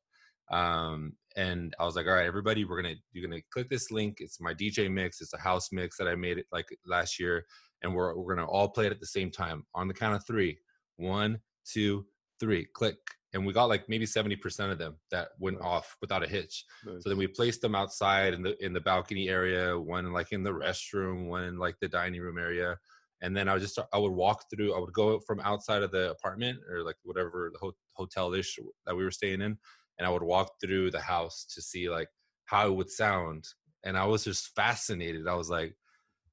Um, 0.51 1.15
and 1.37 1.75
I 1.81 1.85
was 1.85 1.97
like, 1.97 2.07
all 2.07 2.13
right, 2.13 2.27
everybody, 2.27 2.65
we're 2.65 2.81
gonna 2.81 2.95
you're 3.13 3.27
gonna 3.27 3.41
click 3.51 3.69
this 3.69 3.91
link. 3.91 4.19
It's 4.21 4.41
my 4.41 4.55
DJ 4.55 4.91
mix, 4.91 5.21
it's 5.21 5.33
a 5.33 5.39
house 5.39 5.71
mix 5.73 5.97
that 5.97 6.07
I 6.07 6.15
made 6.15 6.39
it 6.39 6.47
like 6.53 6.67
last 6.87 7.19
year, 7.19 7.45
and 7.83 7.95
we're 7.95 8.15
we're 8.15 8.35
gonna 8.35 8.47
all 8.47 8.69
play 8.69 8.87
it 8.87 8.93
at 8.93 9.01
the 9.01 9.07
same 9.07 9.31
time 9.31 9.65
on 9.75 9.89
the 9.89 9.95
count 9.95 10.15
of 10.15 10.27
three. 10.27 10.59
One, 10.97 11.41
two, 11.65 12.07
three, 12.39 12.67
click 12.75 12.97
and 13.35 13.45
we 13.45 13.53
got 13.53 13.69
like 13.69 13.89
maybe 13.89 14.07
70% 14.07 14.71
of 14.71 14.79
them 14.79 14.97
that 15.11 15.31
went 15.39 15.59
nice. 15.59 15.67
off 15.67 15.97
without 16.01 16.23
a 16.23 16.27
hitch 16.27 16.65
nice. 16.87 17.03
so 17.03 17.09
then 17.09 17.19
we 17.19 17.27
placed 17.27 17.61
them 17.61 17.75
outside 17.75 18.33
in 18.33 18.43
the 18.43 18.65
in 18.65 18.73
the 18.73 18.81
balcony 18.81 19.29
area 19.29 19.79
one 19.79 20.13
like 20.13 20.33
in 20.33 20.43
the 20.43 20.53
restroom 20.53 21.27
one 21.27 21.45
in 21.45 21.59
like 21.59 21.75
the 21.81 21.89
dining 21.89 22.21
room 22.21 22.39
area 22.39 22.77
and 23.21 23.37
then 23.37 23.49
i 23.49 23.53
would 23.53 23.63
just 23.63 23.79
i 23.93 23.99
would 23.99 24.13
walk 24.13 24.45
through 24.51 24.75
i 24.75 24.79
would 24.79 24.93
go 24.93 25.19
from 25.27 25.41
outside 25.41 25.83
of 25.83 25.91
the 25.91 26.11
apartment 26.11 26.59
or 26.71 26.83
like 26.83 26.97
whatever 27.03 27.51
the 27.53 27.59
ho- 27.59 27.77
hotel 27.93 28.33
ish 28.33 28.59
that 28.87 28.97
we 28.97 29.05
were 29.05 29.11
staying 29.11 29.43
in 29.43 29.59
and 29.99 30.07
i 30.07 30.09
would 30.09 30.23
walk 30.23 30.53
through 30.61 30.91
the 30.91 31.01
house 31.01 31.45
to 31.53 31.61
see 31.61 31.91
like 31.91 32.09
how 32.47 32.67
it 32.67 32.75
would 32.75 32.91
sound 32.91 33.45
and 33.85 33.97
i 33.99 34.05
was 34.05 34.25
just 34.25 34.55
fascinated 34.55 35.27
i 35.27 35.35
was 35.35 35.51
like 35.51 35.75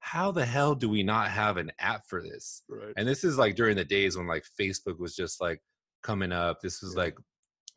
how 0.04 0.32
the 0.32 0.44
hell 0.44 0.74
do 0.74 0.88
we 0.88 1.04
not 1.04 1.30
have 1.30 1.56
an 1.56 1.70
app 1.78 2.02
for 2.08 2.20
this 2.20 2.64
right. 2.68 2.92
and 2.96 3.06
this 3.06 3.22
is 3.22 3.38
like 3.38 3.54
during 3.54 3.76
the 3.76 3.84
days 3.84 4.16
when 4.16 4.26
like 4.26 4.44
facebook 4.60 4.98
was 4.98 5.14
just 5.14 5.40
like 5.40 5.60
coming 6.02 6.32
up. 6.32 6.60
This 6.60 6.82
was 6.82 6.96
like 6.96 7.16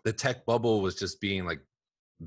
the 0.04 0.14
tech 0.14 0.46
bubble 0.46 0.82
was 0.82 0.96
just 0.96 1.20
being 1.22 1.46
like 1.46 1.62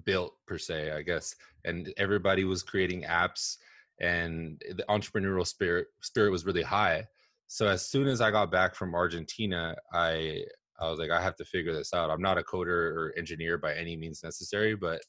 built 0.04 0.34
per 0.46 0.58
se, 0.58 0.92
I 0.92 1.02
guess, 1.02 1.34
and 1.64 1.92
everybody 1.96 2.44
was 2.44 2.62
creating 2.62 3.02
apps, 3.04 3.56
and 4.00 4.62
the 4.76 4.84
entrepreneurial 4.88 5.46
spirit 5.46 5.88
spirit 6.02 6.30
was 6.30 6.46
really 6.46 6.62
high. 6.62 7.06
So 7.46 7.66
as 7.66 7.86
soon 7.86 8.08
as 8.08 8.20
I 8.20 8.30
got 8.30 8.52
back 8.52 8.74
from 8.74 8.94
Argentina, 8.94 9.74
I 9.92 10.44
I 10.80 10.88
was 10.90 10.98
like, 10.98 11.10
I 11.10 11.20
have 11.20 11.36
to 11.36 11.44
figure 11.44 11.72
this 11.72 11.92
out. 11.92 12.10
I'm 12.10 12.22
not 12.22 12.38
a 12.38 12.42
coder 12.42 12.68
or 12.68 13.14
engineer 13.16 13.58
by 13.58 13.74
any 13.74 13.96
means 13.96 14.22
necessary, 14.22 14.76
but 14.76 15.00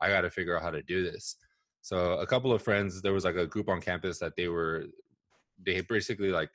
I 0.00 0.08
got 0.08 0.22
to 0.22 0.30
figure 0.30 0.56
out 0.56 0.62
how 0.62 0.70
to 0.70 0.82
do 0.82 1.02
this. 1.02 1.36
So 1.82 2.14
a 2.14 2.26
couple 2.26 2.52
of 2.52 2.62
friends, 2.62 3.02
there 3.02 3.12
was 3.12 3.24
like 3.24 3.36
a 3.36 3.46
group 3.46 3.68
on 3.68 3.80
campus 3.80 4.18
that 4.20 4.36
they 4.36 4.48
were, 4.48 4.86
they 5.64 5.80
basically 5.82 6.30
like 6.30 6.50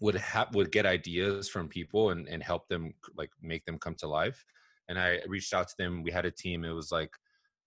would 0.00 0.14
have 0.16 0.54
would 0.54 0.72
get 0.72 0.86
ideas 0.86 1.48
from 1.48 1.68
people 1.68 2.10
and, 2.10 2.28
and 2.28 2.42
help 2.42 2.68
them 2.68 2.92
like 3.16 3.30
make 3.42 3.64
them 3.64 3.78
come 3.78 3.94
to 3.94 4.08
life 4.08 4.44
and 4.88 4.98
i 4.98 5.18
reached 5.28 5.54
out 5.54 5.68
to 5.68 5.74
them 5.78 6.02
we 6.02 6.10
had 6.10 6.24
a 6.24 6.30
team 6.30 6.64
it 6.64 6.72
was 6.72 6.90
like 6.90 7.10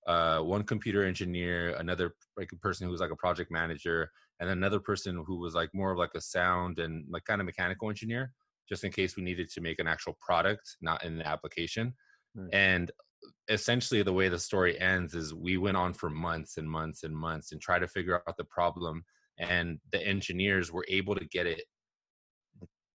uh, 0.06 0.40
one 0.40 0.64
computer 0.64 1.04
engineer 1.04 1.76
another 1.76 2.14
like 2.36 2.52
a 2.52 2.58
person 2.58 2.86
who 2.86 2.92
was 2.92 3.00
like 3.00 3.12
a 3.12 3.16
project 3.16 3.50
manager 3.50 4.12
and 4.42 4.50
another 4.50 4.80
person 4.80 5.24
who 5.26 5.40
was 5.40 5.56
like 5.56 5.70
more 5.74 5.92
of 5.94 5.98
like 5.98 6.14
a 6.14 6.20
sound 6.20 6.80
and 6.80 7.06
like 7.10 7.24
kind 7.24 7.40
of 7.40 7.46
mechanical 7.46 7.90
engineer 7.90 8.34
just 8.68 8.84
in 8.84 8.92
case 8.92 9.16
we 9.16 9.24
needed 9.24 9.50
to 9.50 9.62
make 9.62 9.80
an 9.80 9.88
actual 9.88 10.18
product 10.20 10.76
not 10.82 11.02
in 11.06 11.14
an 11.14 11.22
application 11.22 11.94
right. 12.36 12.50
and 12.52 12.92
essentially 13.48 14.04
the 14.04 14.12
way 14.12 14.28
the 14.28 14.38
story 14.38 14.78
ends 14.82 15.16
is 15.16 15.34
we 15.34 15.58
went 15.58 15.78
on 15.78 15.94
for 15.94 16.10
months 16.10 16.58
and 16.58 16.70
months 16.70 17.04
and 17.04 17.16
months 17.16 17.54
and 17.54 17.62
try 17.62 17.80
to 17.80 17.88
figure 17.88 18.22
out 18.28 18.36
the 18.36 18.44
problem 18.44 19.06
and 19.40 19.80
the 19.92 20.06
engineers 20.06 20.72
were 20.72 20.86
able 20.90 21.16
to 21.16 21.26
get 21.28 21.48
it 21.48 21.64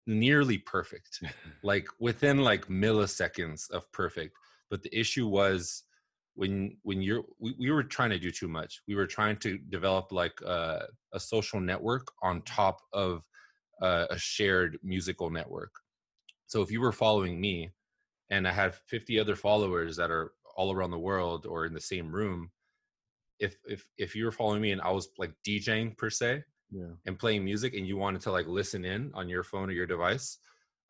nearly 0.08 0.58
perfect 0.58 1.22
like 1.64 1.88
within 2.00 2.40
like 2.40 2.68
milliseconds 2.68 3.70
of 3.72 3.92
perfect. 3.92 4.36
But 4.70 4.84
the 4.84 4.98
issue 4.98 5.28
was 5.28 5.84
when 6.36 6.78
when 6.84 7.02
you're 7.02 7.24
we, 7.40 7.56
we 7.60 7.72
were 7.72 7.84
trying 7.84 8.10
to 8.12 8.20
do 8.20 8.32
too 8.32 8.48
much. 8.48 8.82
We 8.88 8.96
were 8.96 9.08
trying 9.08 9.38
to 9.38 9.58
develop 9.58 10.12
like 10.12 10.40
a, 10.42 10.88
a 11.14 11.20
social 11.20 11.60
network 11.60 12.12
on 12.24 12.42
top 12.44 12.82
of 12.94 13.24
uh, 13.82 14.08
a 14.10 14.18
shared 14.18 14.80
musical 14.84 15.30
network. 15.30 15.72
So 16.48 16.62
if 16.62 16.72
you 16.72 16.82
were 16.82 16.92
following 16.92 17.40
me 17.40 17.72
and 18.30 18.48
i 18.48 18.52
had 18.52 18.76
50 18.76 19.20
other 19.20 19.36
followers 19.36 19.96
that 19.98 20.12
are 20.12 20.34
all 20.56 20.72
around 20.72 20.92
the 20.92 21.00
world 21.00 21.46
or 21.46 21.66
in 21.66 21.74
the 21.74 21.82
same 21.82 22.12
room 22.12 22.52
if 23.40 23.58
if 23.66 23.86
if 23.98 24.16
you 24.16 24.26
were 24.26 24.32
following 24.32 24.62
me 24.62 24.72
and 24.72 24.82
i 24.82 24.92
was 24.92 25.10
like 25.18 25.34
djing 25.48 25.98
per 25.98 26.10
se 26.10 26.44
yeah. 26.72 26.92
and 27.06 27.20
playing 27.20 27.44
music 27.44 27.74
and 27.76 27.88
you 27.88 27.98
wanted 27.98 28.22
to 28.22 28.32
like 28.32 28.48
listen 28.48 28.86
in 28.86 29.12
on 29.14 29.30
your 29.30 29.44
phone 29.44 29.70
or 29.70 29.74
your 29.74 29.86
device 29.86 30.40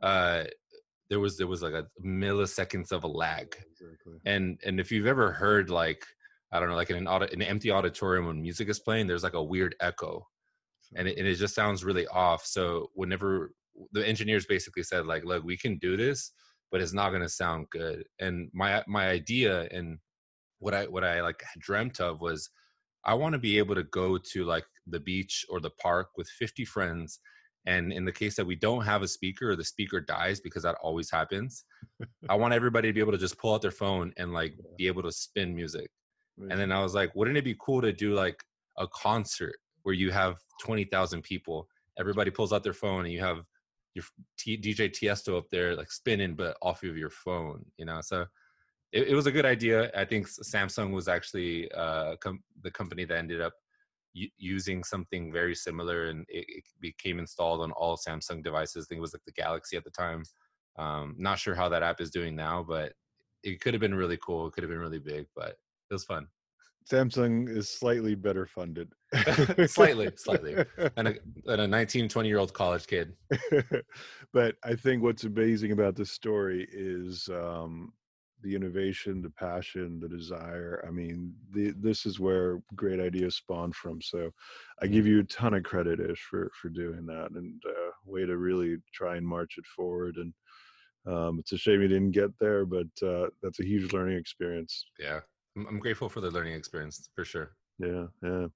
uh 0.01 0.43
there 1.10 1.19
was 1.19 1.38
there 1.38 1.48
was 1.48 1.62
like 1.62 1.74
a 1.74 1.88
milliseconds 2.05 2.91
of 2.91 3.03
a 3.03 3.07
lag. 3.07 3.55
Exactly. 3.72 4.19
and 4.25 4.60
and 4.65 4.79
if 4.79 4.91
you've 4.91 5.07
ever 5.07 5.31
heard 5.31 5.69
like 5.69 6.05
i 6.51 6.60
don't 6.60 6.69
know 6.69 6.75
like 6.75 6.89
in 6.89 7.07
an, 7.07 7.07
an 7.07 7.41
empty 7.41 7.72
auditorium 7.72 8.25
when 8.25 8.41
music 8.41 8.69
is 8.69 8.79
playing 8.79 9.07
there's 9.07 9.24
like 9.24 9.34
a 9.34 9.43
weird 9.43 9.75
echo. 9.79 10.27
And 10.96 11.05
it, 11.05 11.17
and 11.17 11.27
it 11.27 11.36
just 11.36 11.53
sounds 11.53 11.84
really 11.84 12.07
off. 12.07 12.46
So 12.46 12.91
whenever 12.93 13.51
the 13.91 14.07
engineers 14.07 14.46
basically 14.46 14.84
said 14.84 15.05
like 15.05 15.25
look 15.25 15.43
we 15.43 15.57
can 15.57 15.77
do 15.79 15.98
this 15.98 16.31
but 16.72 16.81
it's 16.81 16.93
not 16.93 17.10
going 17.10 17.22
to 17.22 17.29
sound 17.29 17.67
good. 17.69 18.03
And 18.19 18.50
my 18.53 18.84
my 18.88 19.07
idea 19.07 19.67
and 19.72 20.00
what 20.60 20.74
i 20.74 20.86
what 20.86 21.03
i 21.03 21.22
like 21.22 21.43
dreamt 21.60 22.00
of 22.00 22.19
was 22.22 22.50
I 23.08 23.14
want 23.14 23.34
to 23.34 23.40
be 23.40 23.58
able 23.58 23.74
to 23.76 23.84
go 23.84 24.18
to 24.18 24.44
like 24.44 24.66
the 24.86 25.00
beach 25.00 25.46
or 25.50 25.60
the 25.60 25.70
park 25.72 26.10
with 26.18 26.28
50 26.28 26.66
friends. 26.66 27.20
And 27.66 27.92
in 27.92 28.06
the 28.06 28.12
case 28.12 28.36
that 28.36 28.46
we 28.46 28.56
don't 28.56 28.84
have 28.84 29.02
a 29.02 29.08
speaker 29.08 29.50
or 29.52 29.56
the 29.56 29.64
speaker 29.64 30.00
dies, 30.00 30.40
because 30.42 30.64
that 30.64 30.78
always 30.82 31.10
happens, 31.10 31.64
I 32.30 32.36
want 32.36 32.54
everybody 32.54 32.90
to 32.90 32.94
be 32.94 33.00
able 33.00 33.14
to 33.14 33.18
just 33.18 33.38
pull 33.38 33.54
out 33.54 33.62
their 33.62 33.72
phone 33.72 34.14
and 34.18 34.34
like 34.34 34.54
yeah. 34.58 34.72
be 34.78 34.88
able 34.88 35.04
to 35.04 35.12
spin 35.12 35.56
music. 35.56 35.90
Right. 36.38 36.52
And 36.52 36.60
then 36.60 36.72
I 36.72 36.84
was 36.84 36.94
like, 36.94 37.16
wouldn't 37.16 37.38
it 37.38 37.46
be 37.46 37.56
cool 37.60 37.82
to 37.82 37.92
do 37.92 38.14
like 38.14 38.44
a 38.78 38.88
concert 38.88 39.56
where 39.84 39.96
you 39.96 40.12
have 40.12 40.36
20,000 40.62 41.22
people, 41.22 41.68
everybody 41.98 42.30
pulls 42.30 42.52
out 42.52 42.64
their 42.64 42.74
phone 42.74 43.06
and 43.06 43.14
you 43.14 43.22
have 43.22 43.38
your 43.94 44.04
T, 44.38 44.58
DJ 44.58 44.92
Tiesto 44.92 45.38
up 45.38 45.46
there 45.50 45.76
like 45.76 45.92
spinning, 45.92 46.36
but 46.36 46.58
off 46.62 46.84
of 46.84 46.98
your 46.98 47.10
phone. 47.10 47.66
You 47.78 47.86
know, 47.86 48.02
so 48.02 48.26
it, 48.91 49.10
it 49.10 49.15
was 49.15 49.27
a 49.27 49.32
good 49.32 49.46
idea. 49.46 49.91
I 49.96 50.06
think 50.06 50.27
Samsung 50.27 50.91
was 50.94 51.08
actually 51.08 51.72
uh, 51.72 52.15
com- 52.17 52.44
the 52.62 52.72
company 52.72 53.06
that 53.06 53.17
ended 53.17 53.41
up 53.41 53.53
u- 54.13 54.29
using 54.38 54.84
something 54.84 55.32
very 55.32 55.56
similar, 55.56 56.08
and 56.08 56.25
it, 56.29 56.46
it, 56.48 56.63
became 56.79 57.20
installed 57.20 57.62
on 57.62 57.72
all 57.72 57.98
Samsung 57.98 58.44
devices. 58.44 58.86
I 58.86 58.88
think 58.88 59.00
it 59.00 59.01
was 59.01 59.13
like 59.13 59.25
the 59.25 59.32
Galaxy 59.34 59.77
at 59.77 59.84
the 59.84 59.91
time. 59.91 60.24
Um, 60.77 61.15
not 61.17 61.39
sure 61.39 61.56
how 61.56 61.70
that 61.70 61.84
app 61.84 62.01
is 62.01 62.12
doing 62.12 62.36
now, 62.36 62.63
but 62.67 62.94
it 63.44 63.62
could 63.62 63.74
have 63.74 63.82
been 63.82 63.96
really 63.96 64.17
cool. 64.17 64.48
It 64.48 64.53
could 64.53 64.63
have 64.63 64.70
been 64.72 64.79
really 64.79 65.00
big, 65.00 65.25
but 65.36 65.50
it 65.50 65.94
was 65.94 66.03
fun. 66.03 66.27
Samsung 66.91 67.50
is 67.50 67.70
slightly 67.70 68.15
better 68.15 68.46
funded. 68.46 68.94
slightly, 69.67 70.10
slightly. 70.15 70.56
And 70.96 71.10
a, 71.10 71.15
and 71.48 71.62
a 71.62 71.67
19, 71.67 72.08
20 72.08 72.29
year 72.29 72.38
old 72.38 72.53
college 72.53 72.88
kid. 72.88 73.13
but 74.34 74.56
I 74.63 74.75
think 74.75 75.03
what's 75.03 75.25
amazing 75.25 75.74
about 75.74 75.96
this 75.96 76.12
story 76.12 76.67
is 76.72 77.27
um, 77.29 77.91
the 78.41 78.56
innovation, 78.56 79.22
the 79.22 79.29
passion, 79.32 80.00
the 80.00 80.08
desire. 80.08 80.84
I 80.88 80.91
mean, 80.91 81.34
the, 81.51 81.74
this 81.77 82.06
is 82.06 82.20
where 82.20 82.62
great 82.75 83.00
ideas 83.00 83.36
spawn 83.36 83.72
from. 83.72 84.01
So 84.01 84.32
I 84.82 84.88
give 84.88 85.08
you 85.08 85.22
a 85.22 85.24
ton 85.25 85.53
of 85.53 85.63
credit, 85.63 86.00
Ish, 86.00 86.22
for, 86.29 86.51
for 86.62 86.70
doing 86.70 87.06
that 87.08 87.32
and 87.32 87.62
uh, 87.67 87.91
way 88.06 88.25
to 88.25 88.38
really 88.38 88.77
try 88.94 89.17
and 89.17 89.27
march 89.27 89.56
it 89.58 89.65
forward. 89.65 90.17
And 90.17 90.34
um, 91.08 91.39
it's 91.39 91.53
a 91.53 91.58
shame 91.58 91.82
you 91.82 91.88
didn't 91.88 92.12
get 92.12 92.32
there, 92.39 92.65
but 92.65 92.88
uh, 93.01 93.27
that's 93.41 93.60
a 93.60 93.65
huge 93.65 93.94
learning 93.94 94.17
experience. 94.17 94.86
Yeah, 95.00 95.22
I'm 95.56 95.79
grateful 95.79 96.10
for 96.10 96.22
the 96.22 96.29
learning 96.29 96.53
experience 96.53 97.10
for 97.15 97.25
sure. 97.25 97.53
Yeah, 97.79 98.07
yeah. 98.24 98.48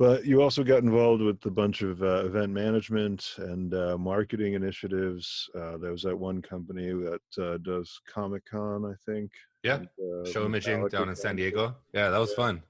Well, 0.00 0.24
you 0.24 0.42
also 0.42 0.64
got 0.64 0.82
involved 0.82 1.22
with 1.22 1.44
a 1.46 1.50
bunch 1.50 1.82
of 1.82 2.02
uh, 2.02 2.24
event 2.26 2.52
management 2.52 3.34
and 3.38 3.72
uh, 3.72 3.96
marketing 3.96 4.54
initiatives. 4.54 5.48
Uh, 5.54 5.76
there 5.78 5.92
was 5.92 6.02
that 6.02 6.18
one 6.18 6.42
company 6.42 6.88
that 6.88 7.42
uh, 7.42 7.58
does 7.58 8.00
Comic 8.12 8.44
Con, 8.44 8.84
I 8.84 8.94
think. 9.08 9.30
Yeah, 9.62 9.76
and, 9.76 9.88
uh, 10.26 10.28
show 10.28 10.44
imaging 10.44 10.88
down 10.88 11.08
in 11.08 11.14
San 11.14 11.36
Diego. 11.36 11.76
Yeah, 11.92 12.10
that 12.10 12.18
was 12.18 12.30
yeah. 12.30 12.36
fun. 12.36 12.62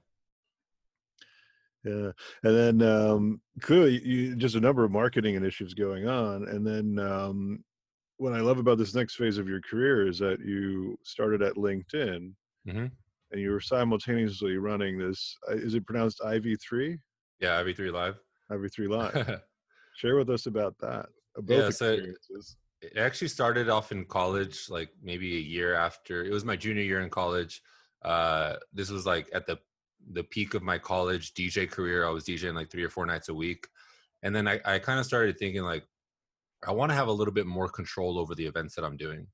Yeah, 1.83 2.11
and 2.43 2.79
then 2.79 2.81
um, 2.83 3.41
clearly, 3.61 3.99
you, 4.05 4.35
just 4.35 4.55
a 4.55 4.59
number 4.59 4.83
of 4.83 4.91
marketing 4.91 5.33
initiatives 5.33 5.73
going 5.73 6.07
on, 6.07 6.47
and 6.47 6.65
then 6.65 6.99
um, 6.99 7.63
what 8.17 8.33
I 8.33 8.41
love 8.41 8.59
about 8.59 8.77
this 8.77 8.93
next 8.93 9.15
phase 9.15 9.39
of 9.39 9.47
your 9.47 9.61
career 9.61 10.07
is 10.07 10.19
that 10.19 10.41
you 10.41 10.99
started 11.03 11.41
at 11.41 11.55
LinkedIn. 11.55 12.33
Mm-hmm 12.67 12.87
and 13.31 13.41
you 13.41 13.51
were 13.51 13.61
simultaneously 13.61 14.57
running 14.57 14.97
this. 14.97 15.35
Uh, 15.49 15.55
is 15.55 15.73
it 15.73 15.85
pronounced 15.85 16.21
IV3? 16.21 16.97
Yeah, 17.39 17.61
IV3 17.61 17.91
Live. 17.91 18.19
IV3 18.51 18.89
Live. 18.89 19.41
Share 19.97 20.15
with 20.15 20.29
us 20.29 20.45
about 20.45 20.75
that. 20.79 21.07
yeah, 21.47 21.69
so 21.69 21.97
it 22.81 22.97
actually 22.97 23.27
started 23.27 23.69
off 23.69 23.91
in 23.91 24.05
college, 24.05 24.67
like 24.69 24.89
maybe 25.01 25.35
a 25.35 25.39
year 25.39 25.73
after. 25.75 26.23
It 26.23 26.31
was 26.31 26.45
my 26.45 26.55
junior 26.55 26.83
year 26.83 27.01
in 27.01 27.09
college. 27.09 27.61
Uh, 28.03 28.55
this 28.73 28.89
was 28.89 29.05
like 29.05 29.29
at 29.33 29.47
the 29.47 29.57
the 30.11 30.23
peak 30.23 30.53
of 30.53 30.63
my 30.63 30.77
college 30.77 31.33
DJ 31.33 31.69
career. 31.69 32.05
I 32.05 32.11
was 32.11 32.23
DJing 32.23 32.53
like 32.53 32.71
three 32.71 32.83
or 32.83 32.89
four 32.89 33.05
nights 33.05 33.29
a 33.29 33.33
week, 33.33 33.67
and 34.23 34.35
then 34.35 34.47
I, 34.47 34.59
I 34.63 34.79
kind 34.79 34.99
of 34.99 35.05
started 35.05 35.37
thinking 35.37 35.63
like, 35.63 35.83
I 36.65 36.71
want 36.71 36.91
to 36.91 36.95
have 36.95 37.07
a 37.07 37.11
little 37.11 37.33
bit 37.33 37.47
more 37.47 37.67
control 37.67 38.19
over 38.19 38.35
the 38.35 38.45
events 38.45 38.75
that 38.75 38.85
I'm 38.85 38.97
doing. 38.97 39.27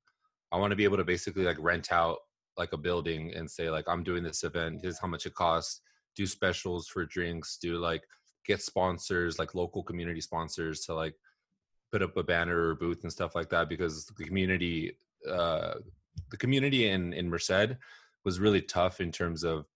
I 0.50 0.56
want 0.56 0.70
to 0.70 0.76
be 0.76 0.84
able 0.84 0.96
to 0.96 1.04
basically 1.04 1.44
like 1.44 1.58
rent 1.60 1.92
out 1.92 2.18
like 2.56 2.72
a 2.72 2.78
building 2.78 3.32
and 3.34 3.50
say 3.50 3.70
like 3.70 3.84
i'm 3.88 4.02
doing 4.02 4.22
this 4.22 4.44
event 4.44 4.80
here's 4.82 4.98
how 4.98 5.08
much 5.08 5.26
it 5.26 5.34
costs 5.34 5.80
do 6.16 6.26
specials 6.26 6.88
for 6.88 7.04
drinks 7.04 7.58
do 7.60 7.78
like 7.78 8.04
get 8.46 8.62
sponsors 8.62 9.38
like 9.38 9.54
local 9.54 9.82
community 9.82 10.20
sponsors 10.20 10.80
to 10.80 10.94
like 10.94 11.14
put 11.90 12.02
up 12.02 12.16
a 12.16 12.22
banner 12.22 12.68
or 12.68 12.74
booth 12.74 13.02
and 13.02 13.12
stuff 13.12 13.34
like 13.34 13.48
that 13.48 13.68
because 13.68 14.06
the 14.06 14.24
community 14.24 14.96
uh 15.30 15.74
the 16.30 16.36
community 16.36 16.88
in 16.88 17.12
in 17.12 17.28
merced 17.28 17.76
was 18.24 18.40
really 18.40 18.62
tough 18.62 19.00
in 19.00 19.10
terms 19.10 19.44
of 19.44 19.66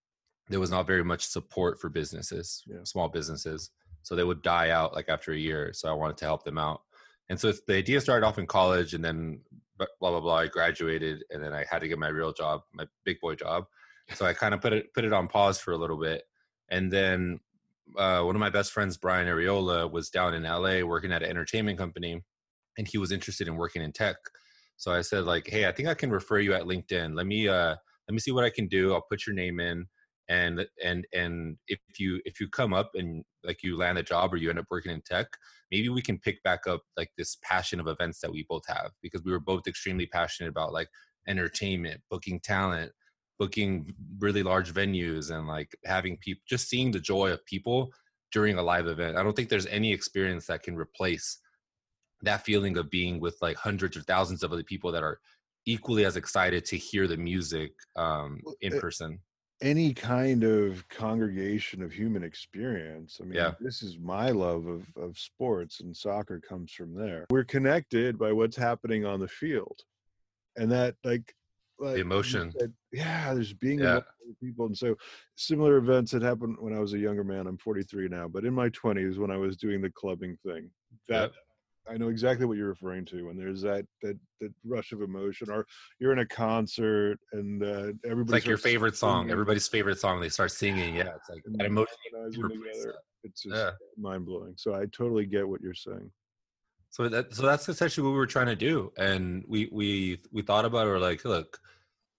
there 0.49 0.61
was 0.61 0.71
not 0.71 0.87
very 0.87 1.05
much 1.05 1.27
support 1.27 1.81
for 1.81 1.89
businesses 1.89 2.63
yeah. 2.67 2.79
small 2.85 3.09
businesses 3.09 3.71
so 4.03 4.15
they 4.15 4.25
would 4.25 4.43
die 4.43 4.71
out 4.71 4.95
like 4.95 5.09
after 5.09 5.33
a 5.33 5.39
year 5.39 5.73
so 5.73 5.89
i 5.89 5.93
wanted 5.93 6.17
to 6.17 6.25
help 6.25 6.45
them 6.45 6.59
out 6.59 6.83
and 7.29 7.39
so 7.39 7.53
the 7.67 7.75
idea 7.75 8.01
started 8.01 8.27
off 8.27 8.39
in 8.39 8.47
college 8.47 8.95
and 8.95 9.05
then 9.05 9.41
blah 9.79 10.11
blah 10.11 10.21
blah. 10.21 10.37
I 10.37 10.47
graduated, 10.49 11.25
and 11.31 11.43
then 11.43 11.53
I 11.53 11.65
had 11.71 11.81
to 11.81 11.89
get 11.89 11.99
my 11.99 12.09
real 12.09 12.33
job, 12.33 12.63
my 12.73 12.87
big 13.05 13.21
boy 13.21 13.35
job. 13.35 13.65
So 14.15 14.27
I 14.27 14.33
kind 14.33 14.55
of 14.55 14.61
put 14.61 14.73
it 14.73 14.93
put 14.95 15.05
it 15.05 15.13
on 15.13 15.29
pause 15.29 15.59
for 15.59 15.73
a 15.73 15.77
little 15.77 15.99
bit, 15.99 16.23
and 16.71 16.93
then 16.93 17.41
uh, 17.97 18.23
one 18.23 18.35
of 18.35 18.41
my 18.41 18.51
best 18.51 18.73
friends, 18.73 18.97
Brian 18.97 19.27
Ariola, 19.27 19.91
was 19.91 20.11
down 20.11 20.35
in 20.35 20.43
LA 20.43 20.81
working 20.81 21.13
at 21.13 21.23
an 21.23 21.31
entertainment 21.31 21.79
company, 21.79 22.23
and 22.77 22.89
he 22.89 22.99
was 22.99 23.13
interested 23.13 23.49
in 23.49 23.57
working 23.57 23.83
in 23.83 23.93
tech. 23.93 24.17
So 24.77 24.93
I 24.93 25.01
said, 25.01 25.25
like, 25.25 25.49
hey, 25.49 25.67
I 25.67 25.73
think 25.73 25.89
I 25.89 25.95
can 25.95 26.11
refer 26.11 26.39
you 26.39 26.55
at 26.55 26.63
LinkedIn. 26.63 27.17
Let 27.17 27.27
me 27.27 27.49
uh, 27.49 27.75
let 28.09 28.13
me 28.13 28.19
see 28.19 28.33
what 28.33 28.45
I 28.45 28.51
can 28.51 28.67
do. 28.67 28.95
I'll 28.95 29.07
put 29.09 29.27
your 29.27 29.35
name 29.35 29.61
in, 29.61 29.87
and 30.29 30.67
and 30.85 31.07
and 31.15 31.57
if 31.69 31.79
you 31.99 32.21
if 32.25 32.41
you 32.41 32.49
come 32.49 32.75
up 32.75 32.91
and 32.95 33.25
like 33.45 33.63
you 33.63 33.77
land 33.77 33.99
a 33.99 34.03
job 34.03 34.33
or 34.33 34.37
you 34.37 34.51
end 34.51 34.59
up 34.59 34.67
working 34.71 34.93
in 34.93 35.01
tech 35.01 35.27
maybe 35.71 35.89
we 35.89 36.03
can 36.03 36.19
pick 36.19 36.43
back 36.43 36.67
up 36.67 36.83
like 36.97 37.11
this 37.17 37.39
passion 37.43 37.81
of 37.81 37.89
events 37.89 38.21
that 38.21 38.31
we 38.31 38.45
both 38.49 38.67
have 38.67 38.91
because 39.03 39.23
we 39.25 39.33
were 39.33 39.41
both 39.41 39.67
extremely 39.67 40.07
passionate 40.07 40.51
about 40.51 40.73
like 40.73 40.89
entertainment 41.27 42.01
booking 42.11 42.39
talent 42.41 42.93
booking 43.39 43.95
really 44.19 44.43
large 44.43 44.73
venues 44.73 45.31
and 45.31 45.47
like 45.47 45.75
having 45.85 46.17
people 46.19 46.43
just 46.47 46.69
seeing 46.69 46.91
the 46.91 47.01
joy 47.01 47.31
of 47.31 47.45
people 47.47 47.91
during 48.33 48.59
a 48.59 48.63
live 48.63 48.89
event. 48.89 49.17
I 49.17 49.23
don't 49.23 49.35
think 49.35 49.49
there's 49.49 49.67
any 49.67 49.93
experience 49.93 50.47
that 50.47 50.63
can 50.63 50.77
replace 50.77 51.39
that 52.23 52.45
feeling 52.45 52.77
of 52.77 52.91
being 52.91 53.21
with 53.21 53.37
like 53.41 53.57
hundreds 53.57 53.97
or 53.97 54.03
thousands 54.03 54.43
of 54.43 54.53
other 54.53 54.65
people 54.65 54.91
that 54.93 55.05
are 55.05 55.21
equally 55.67 56.05
as 56.05 56.17
excited 56.17 56.65
to 56.65 56.77
hear 56.77 57.07
the 57.07 57.17
music 57.17 57.73
um, 57.97 58.41
in 58.61 58.79
person 58.81 59.21
any 59.61 59.93
kind 59.93 60.45
of 60.45 60.89
congregation 60.89 61.83
of 61.83 61.93
human 61.93 62.23
experience. 62.23 63.19
I 63.21 63.25
mean, 63.25 63.35
yeah. 63.35 63.53
this 63.61 63.83
is 63.83 63.99
my 63.99 64.31
love 64.31 64.67
of, 64.67 64.87
of 64.97 65.19
sports, 65.19 65.81
and 65.81 65.97
soccer 65.97 66.41
comes 66.41 66.73
from 66.73 66.95
there. 66.95 67.27
We're 67.31 67.45
connected 67.45 68.19
by 68.19 68.33
what's 68.33 68.57
happening 68.57 69.05
on 69.05 69.21
the 69.21 69.29
field, 69.29 69.81
and 70.57 70.71
that 70.71 70.95
like, 71.05 71.35
like 71.81 71.95
the 71.95 72.01
emotion. 72.01 72.53
Said, 72.59 72.73
yeah, 72.93 73.35
there's 73.35 73.53
being 73.53 73.81
yeah. 73.81 74.01
people, 74.43 74.67
and 74.67 74.77
so 74.77 74.97
similar 75.37 75.77
events 75.77 76.13
that 76.13 76.23
happened 76.23 76.57
when 76.61 76.75
I 76.75 76.81
was 76.81 76.93
a 76.93 76.99
younger 76.99 77.25
man. 77.25 77.47
I'm 77.47 77.59
43 77.59 78.09
now, 78.09 78.29
but 78.29 78.45
in 78.45 78.55
my 78.55 78.69
20s 78.71 79.19
when 79.19 79.31
I 79.31 79.37
was 79.37 79.57
doing 79.57 79.81
the 79.81 79.91
clubbing 79.91 80.37
thing, 80.45 80.71
that. 81.09 81.23
Yep 81.23 81.33
I 81.91 81.97
know 81.97 82.09
exactly 82.09 82.47
what 82.47 82.57
you're 82.57 82.69
referring 82.69 83.05
to 83.07 83.27
when 83.27 83.37
there's 83.37 83.63
that 83.63 83.87
that 84.03 84.19
that 84.41 84.53
rush 84.65 84.93
of 84.93 85.03
emotion, 85.03 85.51
or 85.51 85.67
you're 85.99 86.13
in 86.13 86.21
a 86.21 86.27
concert 86.27 87.19
and 87.33 87.63
uh, 87.63 87.93
everybody. 88.05 88.33
like 88.33 88.47
your 88.47 88.59
favorite 88.59 88.97
singing. 88.97 89.13
song, 89.13 89.31
everybody's 89.31 89.69
favorite 89.69 89.99
song. 89.99 90.21
They 90.21 90.29
start 90.29 90.53
singing. 90.53 90.95
Yeah, 90.95 91.15
it's 91.17 91.29
like 91.29 91.43
that 91.45 91.67
emotion. 91.67 91.95
Together, 92.33 92.95
it's 93.25 93.43
just 93.43 93.55
yeah. 93.55 93.71
mind 93.97 94.27
blowing. 94.27 94.55
So 94.57 94.75
I 94.75 94.87
totally 94.87 95.27
get 95.27 95.49
what 95.49 95.61
you're 95.61 95.75
saying. 95.75 96.11
So 96.91 97.09
that 97.09 97.35
so 97.35 97.43
that's 97.43 97.69
essentially 97.69 98.07
what 98.07 98.13
we 98.13 98.19
were 98.19 98.27
trying 98.27 98.47
to 98.47 98.57
do, 98.57 98.93
and 98.97 99.45
we 99.47 99.69
we 99.73 100.21
we 100.33 100.43
thought 100.43 100.65
about 100.65 100.87
it. 100.87 100.91
We're 100.91 100.99
like, 100.99 101.25
look, 101.25 101.59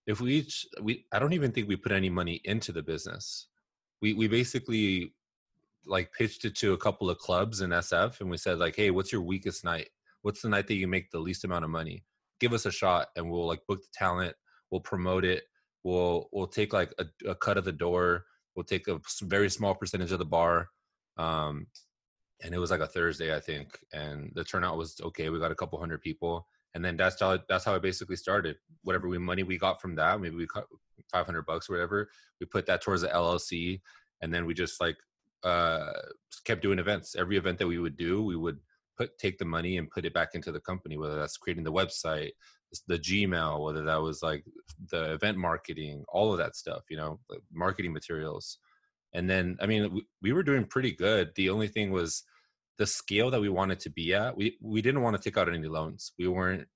if 0.08 0.22
we 0.22 0.36
each 0.36 0.66
we 0.82 1.06
I 1.12 1.20
don't 1.20 1.34
even 1.34 1.52
think 1.52 1.68
we 1.68 1.76
put 1.76 1.92
any 1.92 2.10
money 2.10 2.42
into 2.46 2.72
the 2.72 2.82
business. 2.84 3.48
We 4.02 4.14
we 4.14 4.28
basically 4.28 5.14
like 5.86 6.12
pitched 6.14 6.46
it 6.46 6.56
to 6.58 6.74
a 6.74 6.78
couple 6.78 7.10
of 7.10 7.18
clubs 7.18 7.62
in 7.62 7.72
SF 7.72 8.22
and 8.22 8.30
we 8.30 8.38
said 8.38 8.60
like, 8.60 8.76
hey, 8.76 8.92
what's 8.92 9.12
your 9.12 9.22
weakest 9.22 9.64
night? 9.64 9.90
What's 10.22 10.42
the 10.42 10.50
night 10.50 10.68
that 10.68 10.76
you 10.76 10.88
make 10.88 11.12
the 11.12 11.20
least 11.20 11.44
amount 11.44 11.66
of 11.66 11.72
money? 11.72 12.04
Give 12.40 12.54
us 12.54 12.66
a 12.66 12.72
shot 12.72 13.08
and 13.16 13.30
we'll 13.30 13.48
like 13.48 13.66
book 13.68 13.82
the 13.82 13.88
talent, 13.94 14.36
we'll 14.72 14.82
promote 14.82 15.26
it, 15.26 15.44
we'll 15.84 16.30
we'll 16.32 16.48
take 16.48 16.74
like 16.74 16.94
a, 17.00 17.06
a 17.30 17.36
cut 17.36 17.58
of 17.58 17.66
the 17.66 17.72
door, 17.72 18.26
we'll 18.56 18.64
take 18.66 18.88
a 18.88 19.00
very 19.24 19.50
small 19.50 19.76
percentage 19.76 20.12
of 20.12 20.20
the 20.20 20.26
bar. 20.26 20.70
Um, 21.18 21.68
and 22.44 22.54
it 22.54 22.60
was 22.60 22.72
like 22.72 22.80
a 22.80 22.88
Thursday, 22.88 23.36
I 23.36 23.40
think, 23.40 23.78
and 23.92 24.32
the 24.36 24.44
turnout 24.44 24.78
was 24.78 25.00
okay. 25.04 25.30
We 25.30 25.40
got 25.40 25.52
a 25.52 25.56
couple 25.56 25.80
hundred 25.80 26.02
people, 26.02 26.48
and 26.74 26.84
then 26.84 26.96
that's 26.96 27.20
how 27.20 27.40
that's 27.50 27.66
how 27.66 27.76
it 27.76 27.82
basically 27.82 28.16
started. 28.16 28.56
Whatever 28.84 29.10
we 29.10 29.18
money 29.18 29.44
we 29.44 29.58
got 29.58 29.82
from 29.82 29.96
that, 29.96 30.22
maybe 30.22 30.36
we 30.36 30.48
cut 30.48 30.66
500 31.12 31.46
bucks 31.46 31.70
or 31.70 31.74
whatever, 31.74 32.10
we 32.40 32.46
put 32.46 32.66
that 32.68 32.82
towards 32.82 33.02
the 33.02 33.10
LLC, 33.10 33.82
and 34.22 34.34
then 34.34 34.46
we 34.46 34.54
just 34.54 34.80
like 34.80 34.96
uh, 35.44 35.92
kept 36.46 36.62
doing 36.62 36.80
events. 36.80 37.16
Every 37.16 37.38
event 37.38 37.60
that 37.60 37.68
we 37.68 37.80
would 37.80 37.98
do, 37.98 38.24
we 38.24 38.36
would 38.36 38.60
put 38.98 39.18
take 39.18 39.38
the 39.38 39.46
money 39.46 39.78
and 39.78 39.90
put 39.90 40.06
it 40.06 40.14
back 40.14 40.30
into 40.34 40.52
the 40.52 40.60
company. 40.60 40.98
Whether 40.98 41.16
that's 41.16 41.38
creating 41.38 41.64
the 41.64 41.72
website, 41.72 42.32
the 42.88 43.00
Gmail, 43.00 43.64
whether 43.64 43.84
that 43.84 44.02
was 44.02 44.22
like 44.22 44.44
the 44.92 45.14
event 45.14 45.38
marketing, 45.38 46.04
all 46.10 46.32
of 46.32 46.38
that 46.40 46.56
stuff. 46.56 46.84
You 46.90 46.98
know, 46.98 47.20
like 47.30 47.42
marketing 47.52 47.94
materials. 47.94 48.58
And 49.14 49.28
then, 49.28 49.58
I 49.60 49.66
mean, 49.66 49.92
we, 49.92 50.06
we 50.22 50.34
were 50.34 50.44
doing 50.44 50.66
pretty 50.66 50.92
good. 50.92 51.32
The 51.36 51.50
only 51.50 51.68
thing 51.68 51.92
was 51.92 52.24
the 52.78 52.86
scale 52.86 53.32
that 53.32 53.42
we 53.42 53.50
wanted 53.50 53.80
to 53.82 53.90
be 53.90 54.14
at. 54.14 54.36
We 54.38 54.58
we 54.62 54.82
didn't 54.82 55.02
want 55.02 55.16
to 55.18 55.22
take 55.22 55.38
out 55.38 55.50
any 55.50 55.68
loans. 55.68 56.14
We 56.18 56.28
weren't. 56.28 56.68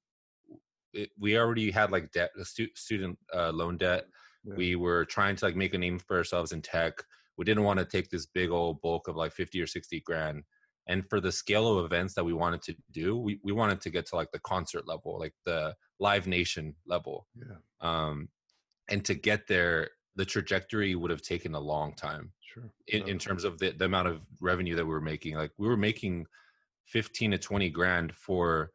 It, 0.93 1.09
we 1.19 1.37
already 1.37 1.71
had 1.71 1.91
like 1.91 2.11
debt, 2.11 2.31
stu- 2.43 2.75
student 2.75 3.17
uh, 3.33 3.51
loan 3.51 3.77
debt. 3.77 4.05
Yeah. 4.43 4.55
We 4.55 4.75
were 4.75 5.05
trying 5.05 5.35
to 5.37 5.45
like 5.45 5.55
make 5.55 5.73
a 5.73 5.77
name 5.77 5.99
for 5.99 6.17
ourselves 6.17 6.51
in 6.51 6.61
tech 6.61 7.03
we 7.37 7.45
didn't 7.45 7.63
want 7.63 7.79
to 7.79 7.85
take 7.85 8.09
this 8.09 8.25
big 8.25 8.49
old 8.49 8.81
bulk 8.81 9.07
of 9.07 9.15
like 9.15 9.31
50 9.31 9.61
or 9.61 9.67
60 9.67 10.01
grand 10.01 10.43
and 10.87 11.07
for 11.09 11.21
the 11.21 11.31
scale 11.31 11.77
of 11.77 11.85
events 11.85 12.13
that 12.13 12.23
we 12.23 12.33
wanted 12.33 12.61
to 12.63 12.75
do 12.91 13.17
we, 13.17 13.39
we 13.43 13.51
wanted 13.51 13.81
to 13.81 13.89
get 13.89 14.05
to 14.07 14.15
like 14.15 14.31
the 14.31 14.39
concert 14.39 14.87
level 14.87 15.17
like 15.19 15.33
the 15.45 15.73
live 15.99 16.27
nation 16.27 16.75
level 16.85 17.27
yeah. 17.35 17.55
um 17.81 18.27
and 18.89 19.05
to 19.05 19.13
get 19.13 19.47
there 19.47 19.89
the 20.15 20.25
trajectory 20.25 20.95
would 20.95 21.11
have 21.11 21.21
taken 21.21 21.55
a 21.55 21.59
long 21.59 21.93
time 21.95 22.31
sure. 22.41 22.69
in, 22.87 23.07
in 23.07 23.17
terms 23.17 23.43
of 23.43 23.57
the, 23.57 23.71
the 23.71 23.85
amount 23.85 24.07
of 24.07 24.21
revenue 24.41 24.75
that 24.75 24.85
we 24.85 24.91
were 24.91 25.01
making 25.01 25.35
like 25.35 25.51
we 25.57 25.67
were 25.67 25.77
making 25.77 26.25
15 26.87 27.31
to 27.31 27.37
20 27.37 27.69
grand 27.69 28.13
for 28.13 28.71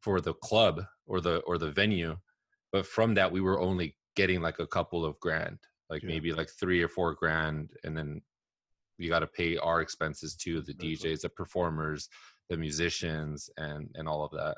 for 0.00 0.20
the 0.20 0.34
club 0.34 0.82
or 1.06 1.20
the 1.20 1.38
or 1.40 1.58
the 1.58 1.70
venue 1.70 2.16
but 2.72 2.86
from 2.86 3.14
that 3.14 3.30
we 3.30 3.40
were 3.40 3.60
only 3.60 3.96
getting 4.14 4.40
like 4.40 4.58
a 4.58 4.66
couple 4.66 5.04
of 5.04 5.18
grand 5.20 5.58
like 5.90 6.02
yeah. 6.02 6.08
maybe 6.08 6.32
like 6.32 6.50
three 6.50 6.82
or 6.82 6.88
four 6.88 7.14
grand 7.14 7.70
and 7.84 7.96
then 7.96 8.20
you 8.98 9.08
got 9.08 9.20
to 9.20 9.26
pay 9.26 9.56
our 9.58 9.80
expenses 9.80 10.34
too 10.34 10.60
the 10.62 10.74
djs 10.74 11.20
the 11.20 11.28
performers 11.28 12.08
the 12.50 12.56
musicians 12.56 13.50
and 13.56 13.88
and 13.94 14.08
all 14.08 14.24
of 14.24 14.30
that 14.32 14.56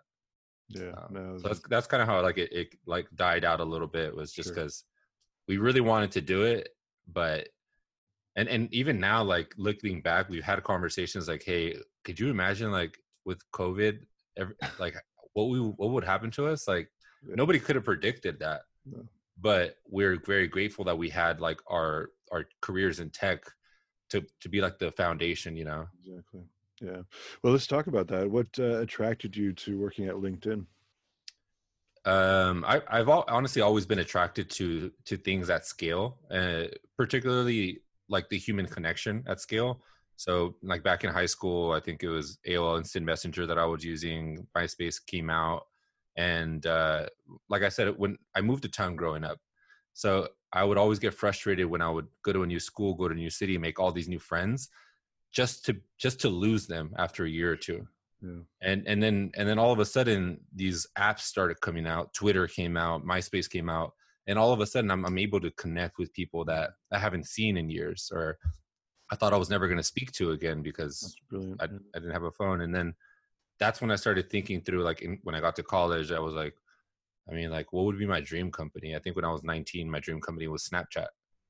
yeah 0.68 0.92
um, 0.92 1.08
no, 1.10 1.38
so 1.38 1.48
that's 1.48 1.60
that's 1.68 1.86
kind 1.86 2.02
of 2.02 2.08
how 2.08 2.22
like 2.22 2.38
it, 2.38 2.52
it 2.52 2.68
like 2.86 3.06
died 3.14 3.44
out 3.44 3.60
a 3.60 3.64
little 3.64 3.88
bit 3.88 4.14
was 4.14 4.32
just 4.32 4.50
because 4.50 4.84
sure. 4.84 5.44
we 5.48 5.58
really 5.58 5.80
wanted 5.80 6.10
to 6.10 6.20
do 6.20 6.42
it 6.42 6.70
but 7.12 7.48
and 8.36 8.48
and 8.48 8.72
even 8.72 9.00
now 9.00 9.22
like 9.22 9.52
looking 9.56 10.00
back 10.00 10.28
we've 10.28 10.44
had 10.44 10.62
conversations 10.62 11.28
like 11.28 11.42
hey 11.44 11.76
could 12.04 12.18
you 12.18 12.30
imagine 12.30 12.70
like 12.70 12.96
with 13.24 13.40
covid 13.52 13.98
every, 14.38 14.54
like 14.78 14.94
what 15.32 15.48
we 15.48 15.58
what 15.58 15.90
would 15.90 16.04
happen 16.04 16.30
to 16.30 16.46
us 16.46 16.68
like 16.68 16.88
yeah. 17.26 17.34
nobody 17.34 17.58
could 17.58 17.76
have 17.76 17.84
predicted 17.84 18.38
that 18.38 18.62
no. 18.86 19.04
But 19.40 19.76
we're 19.88 20.20
very 20.26 20.48
grateful 20.48 20.84
that 20.84 20.98
we 20.98 21.08
had 21.08 21.40
like 21.40 21.60
our 21.68 22.10
our 22.32 22.44
careers 22.60 23.00
in 23.00 23.10
tech 23.10 23.44
to 24.10 24.24
to 24.40 24.48
be 24.48 24.60
like 24.60 24.78
the 24.78 24.90
foundation 24.92 25.56
you 25.56 25.64
know? 25.64 25.86
Exactly. 26.04 26.42
Yeah. 26.80 27.02
Well 27.42 27.52
let's 27.52 27.66
talk 27.66 27.86
about 27.86 28.08
that. 28.08 28.30
What 28.30 28.46
uh, 28.58 28.80
attracted 28.80 29.36
you 29.36 29.52
to 29.54 29.78
working 29.78 30.06
at 30.06 30.14
linkedin? 30.14 30.66
Um 32.04 32.64
I, 32.66 32.82
i've 32.88 33.08
all, 33.08 33.24
honestly 33.28 33.62
always 33.62 33.86
been 33.86 33.98
attracted 33.98 34.48
to 34.50 34.90
to 35.04 35.16
things 35.16 35.50
at 35.50 35.66
scale 35.66 36.18
uh, 36.30 36.64
particularly 36.96 37.82
like 38.08 38.28
the 38.28 38.38
human 38.38 38.66
connection 38.66 39.22
at 39.26 39.40
scale. 39.40 39.82
So 40.16 40.56
like 40.62 40.82
back 40.82 41.04
in 41.04 41.10
high 41.10 41.26
school 41.26 41.72
i 41.72 41.80
think 41.80 42.02
it 42.02 42.08
was 42.08 42.38
aol 42.46 42.78
instant 42.78 43.06
messenger 43.06 43.46
that 43.46 43.58
i 43.58 43.64
was 43.64 43.84
using. 43.84 44.46
Myspace 44.56 44.98
came 45.06 45.30
out 45.30 45.66
and 46.16 46.66
uh 46.66 47.06
like 47.48 47.62
i 47.62 47.68
said 47.68 47.94
when 47.96 48.16
i 48.34 48.40
moved 48.40 48.62
to 48.62 48.68
town 48.68 48.96
growing 48.96 49.24
up 49.24 49.38
so 49.94 50.28
I 50.52 50.64
would 50.64 50.78
always 50.78 50.98
get 50.98 51.14
frustrated 51.14 51.66
when 51.66 51.82
I 51.82 51.90
would 51.90 52.06
go 52.24 52.32
to 52.32 52.42
a 52.42 52.46
new 52.46 52.60
school, 52.60 52.94
go 52.94 53.08
to 53.08 53.14
a 53.14 53.18
new 53.18 53.30
city, 53.30 53.56
make 53.58 53.78
all 53.78 53.92
these 53.92 54.08
new 54.08 54.18
friends, 54.18 54.68
just 55.32 55.64
to 55.66 55.76
just 55.98 56.20
to 56.20 56.28
lose 56.28 56.66
them 56.66 56.92
after 56.98 57.24
a 57.24 57.30
year 57.30 57.52
or 57.52 57.56
two. 57.56 57.86
Yeah. 58.22 58.40
And 58.62 58.86
and 58.86 59.02
then 59.02 59.30
and 59.36 59.48
then 59.48 59.58
all 59.58 59.72
of 59.72 59.78
a 59.78 59.84
sudden 59.84 60.40
these 60.54 60.86
apps 60.98 61.20
started 61.20 61.60
coming 61.60 61.86
out. 61.86 62.12
Twitter 62.14 62.46
came 62.46 62.76
out, 62.76 63.04
MySpace 63.04 63.48
came 63.48 63.70
out, 63.70 63.92
and 64.26 64.38
all 64.38 64.52
of 64.52 64.60
a 64.60 64.66
sudden 64.66 64.90
I'm 64.90 65.04
I'm 65.06 65.18
able 65.18 65.40
to 65.40 65.50
connect 65.52 65.98
with 65.98 66.12
people 66.12 66.44
that 66.46 66.70
I 66.92 66.98
haven't 66.98 67.26
seen 67.26 67.56
in 67.56 67.70
years, 67.70 68.10
or 68.12 68.38
I 69.12 69.16
thought 69.16 69.32
I 69.32 69.38
was 69.38 69.50
never 69.50 69.68
going 69.68 69.78
to 69.78 69.84
speak 69.84 70.12
to 70.12 70.32
again 70.32 70.62
because 70.62 71.14
I, 71.60 71.64
I 71.64 71.98
didn't 71.98 72.12
have 72.12 72.24
a 72.24 72.30
phone. 72.32 72.60
And 72.60 72.74
then 72.74 72.94
that's 73.60 73.80
when 73.80 73.90
I 73.90 73.96
started 73.96 74.30
thinking 74.30 74.62
through 74.62 74.82
like 74.82 75.02
in, 75.02 75.18
when 75.22 75.34
I 75.34 75.40
got 75.40 75.54
to 75.56 75.62
college, 75.62 76.10
I 76.10 76.18
was 76.18 76.34
like, 76.34 76.54
I 77.30 77.34
mean, 77.34 77.50
like, 77.50 77.72
what 77.72 77.84
would 77.84 77.98
be 77.98 78.06
my 78.06 78.20
dream 78.20 78.50
company? 78.50 78.96
I 78.96 78.98
think 78.98 79.14
when 79.14 79.24
I 79.24 79.30
was 79.30 79.44
19, 79.44 79.88
my 79.88 80.00
dream 80.00 80.20
company 80.20 80.48
was 80.48 80.68
Snapchat. 80.68 81.06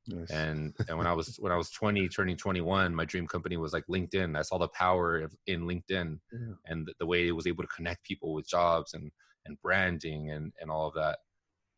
Nice. 0.09 0.31
And 0.31 0.75
and 0.89 0.99
when 0.99 1.07
I 1.07 1.13
was 1.13 1.37
when 1.39 1.53
I 1.53 1.57
was 1.57 1.71
20, 1.71 2.09
turning 2.09 2.37
21, 2.37 2.95
my 2.95 3.05
dream 3.05 3.27
company 3.27 3.57
was 3.57 3.73
like 3.73 3.85
LinkedIn. 3.87 4.37
I 4.37 4.43
saw 4.43 4.59
the 4.59 4.69
power 4.69 5.21
of, 5.21 5.35
in 5.47 5.63
LinkedIn 5.63 6.19
yeah. 6.33 6.55
and 6.67 6.87
the, 6.87 6.95
the, 6.99 7.07
way 7.07 7.29
it 7.29 7.33
was 7.33 7.47
able 7.47 7.63
to 7.63 7.69
connect 7.69 8.05
people 8.05 8.35
with 8.35 8.49
jobs 8.49 8.95
and 8.95 9.11
and 9.47 9.61
branding 9.63 10.31
and 10.31 10.53
and 10.61 10.71
all 10.71 10.89
of 10.89 10.95
that. 10.95 11.19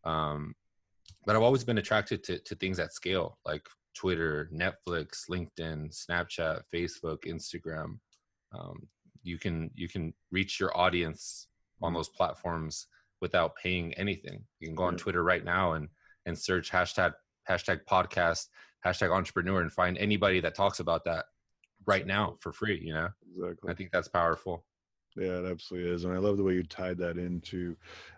Um, 0.09 0.55
but 1.27 1.37
I've 1.37 1.42
always 1.42 1.64
been 1.64 1.79
attracted 1.79 2.25
to 2.25 2.38
to 2.38 2.55
things 2.55 2.79
at 2.79 2.95
scale, 2.95 3.38
like 3.45 3.66
Twitter, 3.95 4.49
Netflix, 4.55 5.29
LinkedIn, 5.29 5.92
Snapchat, 5.92 6.62
Facebook, 6.73 7.25
Instagram. 7.27 7.99
Um, 8.57 8.88
you 9.22 9.38
can 9.38 9.70
you 9.74 9.88
can 9.88 10.12
reach 10.30 10.61
your 10.61 10.76
audience 10.76 11.48
on 11.80 11.88
mm-hmm. 11.88 11.98
those 11.98 12.08
platforms 12.08 12.87
without 13.20 13.56
paying 13.56 13.94
anything. 13.94 14.42
You 14.61 14.68
can 14.68 14.74
go 14.74 14.85
on 14.85 14.96
Twitter 14.96 15.22
right 15.22 15.44
now 15.44 15.72
and 15.72 15.88
and 16.26 16.38
search 16.38 16.70
hashtag 16.70 17.12
hashtag 17.48 17.80
podcast 17.88 18.46
hashtag 18.85 19.14
entrepreneur 19.14 19.62
and 19.62 19.72
find 19.72 19.96
anybody 19.98 20.40
that 20.40 20.54
talks 20.54 20.80
about 20.80 21.04
that 21.04 21.26
right 21.87 22.06
now 22.06 22.37
for 22.40 22.52
free. 22.52 22.80
You 22.82 22.94
know, 22.94 23.08
exactly. 23.37 23.70
I 23.70 23.74
think 23.74 23.90
that's 23.92 24.08
powerful. 24.08 24.64
Yeah, 25.16 25.40
it 25.40 25.50
absolutely 25.50 25.90
is, 25.90 26.04
and 26.04 26.14
I 26.14 26.18
love 26.18 26.38
the 26.38 26.42
way 26.42 26.54
you 26.54 26.62
tied 26.62 26.96
that 26.98 27.18
into 27.18 27.76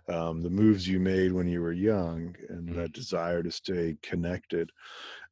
um, 0.08 0.40
the 0.40 0.50
moves 0.50 0.86
you 0.86 1.00
made 1.00 1.32
when 1.32 1.48
you 1.48 1.60
were 1.60 1.72
young 1.72 2.36
and 2.48 2.68
mm-hmm. 2.68 2.78
that 2.78 2.92
desire 2.92 3.42
to 3.42 3.50
stay 3.50 3.96
connected. 4.00 4.70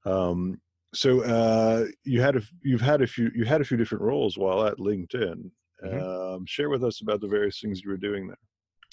Um, 0.04 0.61
so 0.92 1.22
uh, 1.22 1.87
you 2.04 2.20
had 2.20 2.37
a 2.37 2.42
you've 2.62 2.80
had 2.80 3.00
a 3.00 3.06
few 3.06 3.30
you 3.35 3.44
had 3.44 3.61
a 3.61 3.64
few 3.64 3.76
different 3.76 4.02
roles 4.02 4.37
while 4.37 4.66
at 4.66 4.78
LinkedIn. 4.78 5.50
Mm-hmm. 5.85 6.35
Um, 6.35 6.47
share 6.47 6.71
with 6.71 6.85
us 6.85 7.01
about 7.01 7.21
the 7.21 7.29
various 7.29 7.61
things 7.61 7.83
you 7.83 7.90
were 7.90 7.97
doing 7.97 8.29
there. 8.29 8.37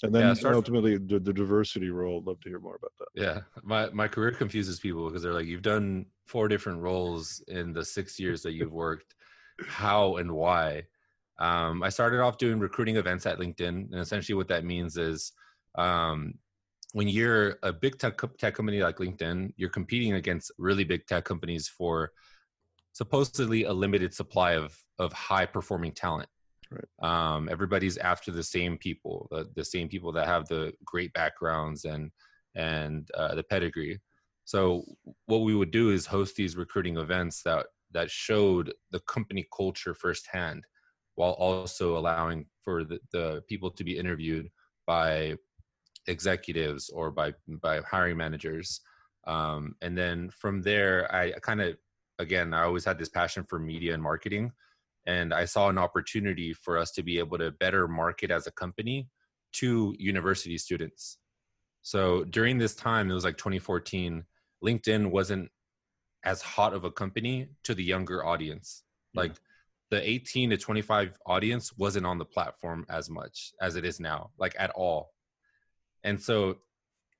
And 0.02 0.14
then 0.14 0.34
yeah, 0.34 0.50
ultimately 0.52 0.96
the, 0.96 1.18
the 1.18 1.32
diversity 1.32 1.90
role 1.90 2.22
love 2.24 2.40
to 2.40 2.48
hear 2.48 2.60
more 2.60 2.76
about 2.76 2.92
that. 2.98 3.08
Yeah 3.14 3.40
my 3.62 3.90
my 3.90 4.08
career 4.08 4.32
confuses 4.32 4.80
people 4.80 5.06
because 5.06 5.22
they're 5.22 5.34
like 5.34 5.46
you've 5.46 5.62
done 5.62 6.06
four 6.26 6.48
different 6.48 6.80
roles 6.80 7.42
in 7.48 7.72
the 7.72 7.84
six 7.84 8.18
years 8.18 8.42
that 8.42 8.52
you've 8.52 8.72
worked. 8.72 9.14
How 9.66 10.16
and 10.16 10.32
why? 10.32 10.84
Um, 11.38 11.82
i 11.82 11.88
started 11.88 12.20
off 12.20 12.36
doing 12.36 12.58
recruiting 12.58 12.96
events 12.96 13.24
at 13.24 13.38
linkedin 13.38 13.90
and 13.90 13.94
essentially 13.94 14.36
what 14.36 14.48
that 14.48 14.62
means 14.62 14.98
is 14.98 15.32
um, 15.78 16.34
when 16.92 17.08
you're 17.08 17.56
a 17.62 17.72
big 17.72 17.98
tech, 17.98 18.20
tech 18.38 18.54
company 18.54 18.82
like 18.82 18.98
linkedin 18.98 19.50
you're 19.56 19.70
competing 19.70 20.14
against 20.14 20.52
really 20.58 20.84
big 20.84 21.06
tech 21.06 21.24
companies 21.24 21.66
for 21.66 22.12
supposedly 22.92 23.64
a 23.64 23.72
limited 23.72 24.12
supply 24.12 24.52
of 24.52 24.76
of 24.98 25.14
high 25.14 25.46
performing 25.46 25.92
talent 25.92 26.28
Right. 26.70 27.34
Um, 27.34 27.48
everybody's 27.50 27.96
after 27.98 28.30
the 28.30 28.42
same 28.44 28.78
people, 28.78 29.26
the, 29.30 29.50
the 29.56 29.64
same 29.64 29.88
people 29.88 30.12
that 30.12 30.26
have 30.26 30.46
the 30.46 30.72
great 30.84 31.12
backgrounds 31.12 31.84
and 31.84 32.10
and 32.54 33.08
uh, 33.14 33.34
the 33.34 33.42
pedigree. 33.44 34.00
So 34.44 34.84
what 35.26 35.38
we 35.38 35.54
would 35.54 35.70
do 35.70 35.90
is 35.90 36.06
host 36.06 36.36
these 36.36 36.56
recruiting 36.56 36.96
events 36.96 37.42
that 37.42 37.66
that 37.92 38.10
showed 38.10 38.72
the 38.92 39.00
company 39.00 39.46
culture 39.56 39.94
firsthand, 39.94 40.64
while 41.16 41.32
also 41.32 41.96
allowing 41.98 42.46
for 42.62 42.84
the, 42.84 43.00
the 43.12 43.42
people 43.48 43.70
to 43.72 43.84
be 43.84 43.98
interviewed 43.98 44.48
by 44.86 45.34
executives 46.06 46.88
or 46.90 47.10
by 47.10 47.34
by 47.48 47.80
hiring 47.80 48.16
managers. 48.16 48.80
Um, 49.26 49.74
and 49.82 49.96
then 49.96 50.30
from 50.30 50.62
there, 50.62 51.12
I 51.14 51.32
kind 51.42 51.60
of 51.60 51.76
again 52.18 52.54
I 52.54 52.62
always 52.62 52.84
had 52.84 52.98
this 52.98 53.08
passion 53.08 53.44
for 53.48 53.58
media 53.58 53.94
and 53.94 54.02
marketing 54.02 54.52
and 55.06 55.32
i 55.32 55.44
saw 55.44 55.68
an 55.68 55.78
opportunity 55.78 56.52
for 56.52 56.78
us 56.78 56.90
to 56.90 57.02
be 57.02 57.18
able 57.18 57.38
to 57.38 57.50
better 57.52 57.88
market 57.88 58.30
as 58.30 58.46
a 58.46 58.52
company 58.52 59.08
to 59.52 59.94
university 59.98 60.58
students. 60.58 61.18
So 61.82 62.24
during 62.24 62.58
this 62.58 62.74
time 62.74 63.10
it 63.10 63.14
was 63.14 63.24
like 63.24 63.36
2014 63.36 64.24
linkedin 64.64 65.10
wasn't 65.10 65.50
as 66.24 66.42
hot 66.42 66.74
of 66.74 66.84
a 66.84 66.90
company 66.90 67.48
to 67.64 67.74
the 67.74 67.82
younger 67.82 68.24
audience. 68.24 68.82
Yeah. 69.14 69.22
like 69.22 69.32
the 69.90 70.08
18 70.08 70.50
to 70.50 70.56
25 70.56 71.18
audience 71.26 71.76
wasn't 71.76 72.06
on 72.06 72.18
the 72.18 72.24
platform 72.24 72.86
as 72.88 73.10
much 73.10 73.52
as 73.60 73.74
it 73.74 73.84
is 73.84 73.98
now 73.98 74.30
like 74.38 74.54
at 74.58 74.70
all. 74.70 75.12
And 76.04 76.20
so 76.20 76.58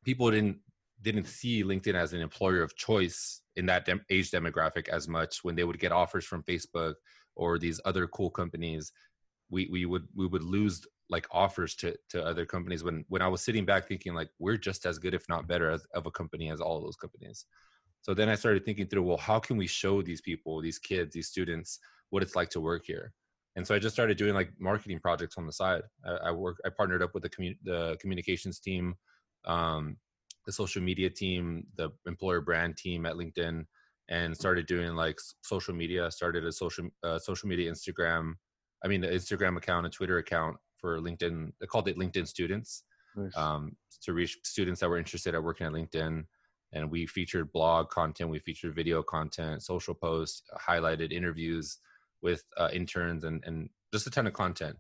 people 0.05 0.31
didn't 0.31 0.59
didn't 1.03 1.25
see 1.25 1.65
linkedin 1.65 1.95
as 1.95 2.13
an 2.13 2.21
employer 2.21 2.63
of 2.63 2.77
choice 2.77 3.41
in 3.57 3.67
that 3.67 3.87
dem- 3.87 4.05
age 4.11 4.31
demographic 4.31 4.89
as 4.89 5.09
much 5.09 5.43
when 5.43 5.57
they 5.57 5.65
would 5.65 5.79
get 5.79 5.93
offers 5.93 6.27
from 6.27 6.43
facebook 6.43 6.95
or 7.37 7.59
these 7.59 7.81
other 7.85 8.07
cool 8.07 8.31
companies 8.31 8.93
we 9.51 9.69
we 9.71 9.85
would 9.85 10.07
we 10.15 10.27
would 10.27 10.43
lose 10.43 10.87
like 11.11 11.27
offers 11.33 11.75
to 11.75 11.95
to 12.09 12.25
other 12.25 12.47
companies 12.47 12.83
when 12.85 13.05
when 13.09 13.21
i 13.21 13.29
was 13.29 13.43
sitting 13.43 13.65
back 13.65 13.87
thinking 13.87 14.15
like 14.15 14.31
we're 14.39 14.57
just 14.57 14.87
as 14.87 14.99
good 14.99 15.15
if 15.15 15.29
not 15.29 15.49
better 15.49 15.71
as, 15.71 15.85
of 15.95 16.07
a 16.07 16.11
company 16.11 16.51
as 16.51 16.61
all 16.61 16.77
of 16.77 16.85
those 16.85 16.97
companies. 16.97 17.47
So 18.03 18.15
then 18.15 18.29
i 18.29 18.35
started 18.35 18.65
thinking 18.65 18.87
through 18.87 19.03
well 19.03 19.19
how 19.19 19.39
can 19.39 19.57
we 19.57 19.67
show 19.67 20.01
these 20.01 20.21
people 20.21 20.61
these 20.61 20.79
kids 20.79 21.13
these 21.13 21.29
students 21.29 21.81
what 22.11 22.23
it's 22.23 22.37
like 22.37 22.51
to 22.51 22.61
work 22.61 22.85
here? 22.87 23.13
And 23.57 23.67
so 23.67 23.75
i 23.75 23.79
just 23.79 23.95
started 23.95 24.17
doing 24.17 24.35
like 24.35 24.53
marketing 24.59 25.01
projects 25.01 25.37
on 25.37 25.47
the 25.47 25.53
side. 25.53 25.83
I, 26.07 26.29
I 26.29 26.31
work 26.31 26.59
i 26.65 26.71
partnered 26.71 27.03
up 27.03 27.13
with 27.15 27.25
the, 27.25 27.31
commu- 27.31 27.59
the 27.65 27.97
communications 28.01 28.61
team 28.61 28.95
um, 29.45 29.97
the 30.47 30.53
social 30.53 30.83
media 30.83 31.11
team 31.11 31.67
the 31.77 31.91
employer 32.07 32.41
brand 32.41 32.77
team 32.77 33.05
at 33.05 33.15
linkedin 33.15 33.67
and 34.11 34.37
started 34.37 34.67
doing 34.67 34.95
like 34.95 35.19
social 35.43 35.75
media. 35.75 36.11
Started 36.11 36.45
a 36.45 36.53
social 36.53 36.89
uh, 37.03 37.19
social 37.19 37.49
media 37.49 37.71
Instagram, 37.73 38.35
I 38.85 38.89
mean 38.89 39.01
the 39.01 39.09
Instagram 39.09 39.57
account 39.57 39.87
a 39.87 39.91
Twitter 39.91 40.19
account 40.19 40.57
for 40.79 40.99
LinkedIn. 41.01 41.53
They 41.61 41.67
called 41.67 41.89
it 41.89 41.99
LinkedIn 41.99 42.27
Students 42.27 42.85
nice. 43.17 43.37
um, 43.37 43.77
to 44.03 44.13
reach 44.13 44.39
students 44.45 44.81
that 44.81 44.89
were 44.89 44.99
interested 44.99 45.35
at 45.35 45.43
working 45.43 45.67
at 45.67 45.73
LinkedIn. 45.73 46.25
And 46.73 46.91
we 46.91 47.07
featured 47.07 47.53
blog 47.53 47.89
content, 47.89 48.31
we 48.31 48.39
featured 48.39 48.75
video 48.75 49.03
content, 49.03 49.63
social 49.63 49.95
posts, 49.95 50.43
highlighted 50.57 51.13
interviews 51.13 51.79
with 52.23 52.45
uh, 52.57 52.69
interns 52.73 53.25
and, 53.25 53.43
and 53.45 53.69
just 53.93 54.07
a 54.07 54.11
ton 54.11 54.27
of 54.27 54.35
content. 54.35 54.77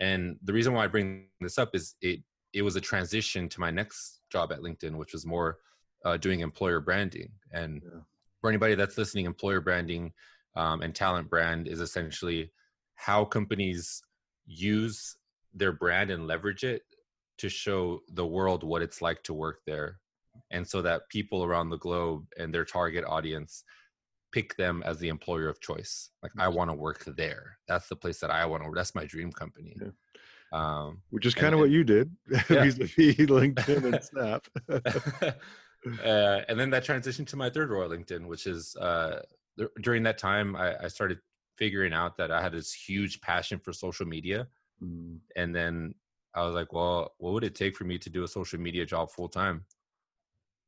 And 0.00 0.36
the 0.44 0.52
reason 0.52 0.74
why 0.74 0.84
I 0.84 0.88
bring 0.88 1.28
this 1.40 1.58
up 1.58 1.70
is 1.74 1.94
it 2.00 2.20
it 2.52 2.62
was 2.62 2.76
a 2.76 2.80
transition 2.80 3.48
to 3.48 3.60
my 3.60 3.70
next 3.70 4.20
job 4.30 4.52
at 4.52 4.60
LinkedIn, 4.60 4.96
which 4.96 5.12
was 5.12 5.24
more 5.24 5.58
uh, 6.04 6.16
doing 6.16 6.40
employer 6.40 6.80
branding. 6.80 7.30
And 7.52 7.80
yeah. 7.84 8.00
For 8.40 8.48
anybody 8.48 8.74
that's 8.74 8.98
listening, 8.98 9.26
employer 9.26 9.60
branding 9.60 10.12
um, 10.56 10.82
and 10.82 10.94
talent 10.94 11.28
brand 11.28 11.68
is 11.68 11.80
essentially 11.80 12.50
how 12.94 13.24
companies 13.24 14.02
use 14.46 15.16
their 15.54 15.72
brand 15.72 16.10
and 16.10 16.26
leverage 16.26 16.64
it 16.64 16.82
to 17.38 17.48
show 17.48 18.00
the 18.12 18.26
world 18.26 18.62
what 18.62 18.82
it's 18.82 19.00
like 19.00 19.22
to 19.24 19.34
work 19.34 19.60
there. 19.66 19.98
And 20.50 20.66
so 20.66 20.82
that 20.82 21.08
people 21.08 21.44
around 21.44 21.70
the 21.70 21.78
globe 21.78 22.26
and 22.38 22.52
their 22.52 22.64
target 22.64 23.04
audience 23.04 23.64
pick 24.32 24.56
them 24.56 24.82
as 24.84 24.98
the 24.98 25.08
employer 25.08 25.48
of 25.48 25.60
choice. 25.60 26.10
Like 26.22 26.32
i 26.38 26.48
want 26.48 26.70
to 26.70 26.76
work 26.76 27.04
there. 27.16 27.58
That's 27.66 27.88
the 27.88 27.96
place 27.96 28.20
that 28.20 28.30
i 28.30 28.44
want 28.46 28.62
to 28.62 28.70
that's 28.74 28.94
my 28.94 29.04
dream 29.06 29.32
company. 29.32 29.76
Yeah. 29.80 29.88
um, 30.52 31.02
which 31.10 31.26
is 31.26 31.34
kind 31.34 31.54
of 31.54 31.60
what 31.60 31.70
you 31.70 31.84
did. 31.84 32.10
Yeah. 32.30 32.64
linkedin 32.66 33.94
and 33.94 34.04
snap 34.04 34.46
uh, 36.04 36.40
and 36.48 36.58
then 36.58 36.70
that 36.70 36.84
transitioned 36.84 37.26
to 37.26 37.36
my 37.36 37.48
third 37.50 37.70
role 37.70 37.84
at 37.84 37.90
linkedin 37.90 38.26
which 38.26 38.46
is 38.46 38.76
uh, 38.76 39.20
during 39.82 40.02
that 40.02 40.18
time 40.18 40.56
I, 40.56 40.84
I 40.84 40.88
started 40.88 41.18
figuring 41.56 41.92
out 41.92 42.16
that 42.16 42.30
i 42.30 42.42
had 42.42 42.52
this 42.52 42.72
huge 42.72 43.20
passion 43.20 43.58
for 43.58 43.72
social 43.72 44.06
media 44.06 44.46
mm. 44.82 45.18
and 45.36 45.54
then 45.54 45.94
I 46.34 46.44
was 46.44 46.54
like, 46.54 46.72
well, 46.72 47.14
what 47.18 47.32
would 47.32 47.44
it 47.44 47.54
take 47.54 47.76
for 47.76 47.84
me 47.84 47.98
to 47.98 48.10
do 48.10 48.22
a 48.22 48.28
social 48.28 48.60
media 48.60 48.86
job 48.86 49.10
full 49.10 49.28
time? 49.28 49.64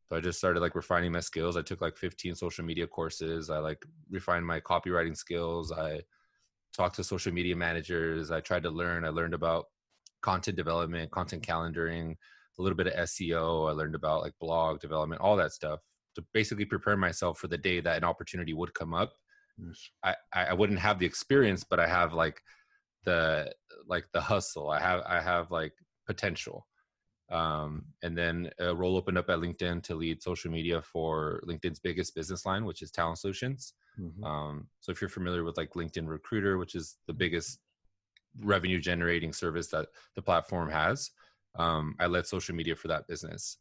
So 0.08 0.16
I 0.16 0.20
just 0.20 0.38
started 0.38 0.60
like 0.60 0.74
refining 0.74 1.12
my 1.12 1.20
skills. 1.20 1.56
I 1.56 1.62
took 1.62 1.80
like 1.80 1.96
15 1.96 2.34
social 2.34 2.64
media 2.64 2.86
courses. 2.86 3.48
I 3.48 3.58
like 3.58 3.84
refined 4.10 4.46
my 4.46 4.60
copywriting 4.60 5.16
skills. 5.16 5.72
I 5.72 6.02
talked 6.74 6.96
to 6.96 7.04
social 7.04 7.32
media 7.32 7.54
managers. 7.54 8.30
I 8.30 8.40
tried 8.40 8.64
to 8.64 8.70
learn. 8.70 9.04
I 9.04 9.10
learned 9.10 9.34
about 9.34 9.66
content 10.20 10.56
development, 10.56 11.10
content 11.12 11.46
calendaring, 11.46 12.16
a 12.58 12.62
little 12.62 12.76
bit 12.76 12.86
of 12.88 13.08
SEO. 13.08 13.68
I 13.68 13.72
learned 13.72 13.94
about 13.94 14.22
like 14.22 14.34
blog 14.40 14.80
development, 14.80 15.20
all 15.20 15.36
that 15.36 15.52
stuff 15.52 15.80
to 16.14 16.24
basically 16.34 16.64
prepare 16.64 16.96
myself 16.96 17.38
for 17.38 17.48
the 17.48 17.58
day 17.58 17.80
that 17.80 17.96
an 17.96 18.04
opportunity 18.04 18.52
would 18.52 18.74
come 18.74 18.94
up. 18.94 19.12
Yes. 19.58 19.90
I, 20.02 20.14
I 20.34 20.54
wouldn't 20.54 20.78
have 20.78 20.98
the 20.98 21.06
experience, 21.06 21.64
but 21.64 21.80
I 21.80 21.86
have 21.86 22.12
like 22.12 22.42
the 23.04 23.52
like 23.86 24.04
the 24.12 24.20
hustle. 24.20 24.70
I 24.70 24.80
have 24.80 25.02
I 25.06 25.20
have 25.20 25.50
like 25.50 25.72
potential. 26.06 26.66
Um, 27.30 27.86
and 28.02 28.16
then 28.16 28.50
a 28.58 28.74
role 28.74 28.96
opened 28.96 29.16
up 29.16 29.30
at 29.30 29.38
LinkedIn 29.38 29.82
to 29.84 29.94
lead 29.94 30.22
social 30.22 30.50
media 30.50 30.82
for 30.82 31.42
LinkedIn's 31.48 31.80
biggest 31.80 32.14
business 32.14 32.44
line, 32.44 32.66
which 32.66 32.82
is 32.82 32.90
Talent 32.90 33.18
Solutions. 33.18 33.72
Mm-hmm. 33.98 34.22
Um, 34.22 34.68
so 34.80 34.92
if 34.92 35.00
you're 35.00 35.08
familiar 35.08 35.42
with 35.42 35.56
like 35.56 35.72
LinkedIn 35.72 36.06
Recruiter, 36.06 36.58
which 36.58 36.74
is 36.74 36.98
the 37.06 37.14
biggest 37.14 37.58
revenue 38.40 38.80
generating 38.80 39.32
service 39.32 39.68
that 39.68 39.88
the 40.14 40.20
platform 40.20 40.70
has, 40.70 41.10
um, 41.58 41.94
I 42.00 42.06
led 42.06 42.26
social 42.26 42.54
media 42.54 42.76
for 42.76 42.88
that 42.88 43.06
business. 43.06 43.58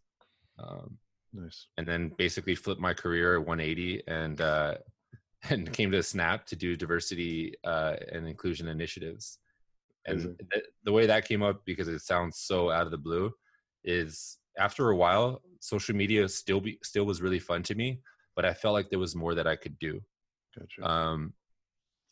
Um, 0.60 0.98
nice. 1.34 1.68
And 1.78 1.88
then 1.88 2.12
basically 2.18 2.56
flipped 2.56 2.82
my 2.82 2.94
career 2.94 3.36
at 3.36 3.46
180 3.46 4.04
and 4.08 4.42
uh, 4.42 4.76
and 5.50 5.72
came 5.74 5.92
to 5.92 6.04
Snap 6.04 6.46
to 6.48 6.56
do 6.56 6.76
diversity 6.76 7.54
uh, 7.64 7.96
and 8.12 8.28
inclusion 8.28 8.68
initiatives. 8.68 9.40
And 10.06 10.36
th- 10.52 10.66
the 10.84 10.92
way 10.92 11.06
that 11.06 11.28
came 11.28 11.44
up, 11.44 11.62
because 11.66 11.88
it 11.88 12.02
sounds 12.02 12.40
so 12.40 12.72
out 12.72 12.86
of 12.86 12.92
the 12.92 12.98
blue, 12.98 13.32
is 13.84 14.38
after 14.58 14.90
a 14.90 14.96
while, 14.96 15.42
social 15.60 15.96
media 15.96 16.28
still 16.28 16.60
be 16.60 16.80
still 16.84 17.06
was 17.06 17.22
really 17.22 17.40
fun 17.40 17.64
to 17.64 17.76
me, 17.76 18.00
but 18.36 18.46
I 18.46 18.54
felt 18.54 18.74
like 18.74 18.90
there 18.90 19.00
was 19.00 19.16
more 19.16 19.36
that 19.36 19.48
I 19.48 19.56
could 19.56 19.78
do. 19.80 20.02
Gotcha. 20.58 20.90
Um, 20.90 21.34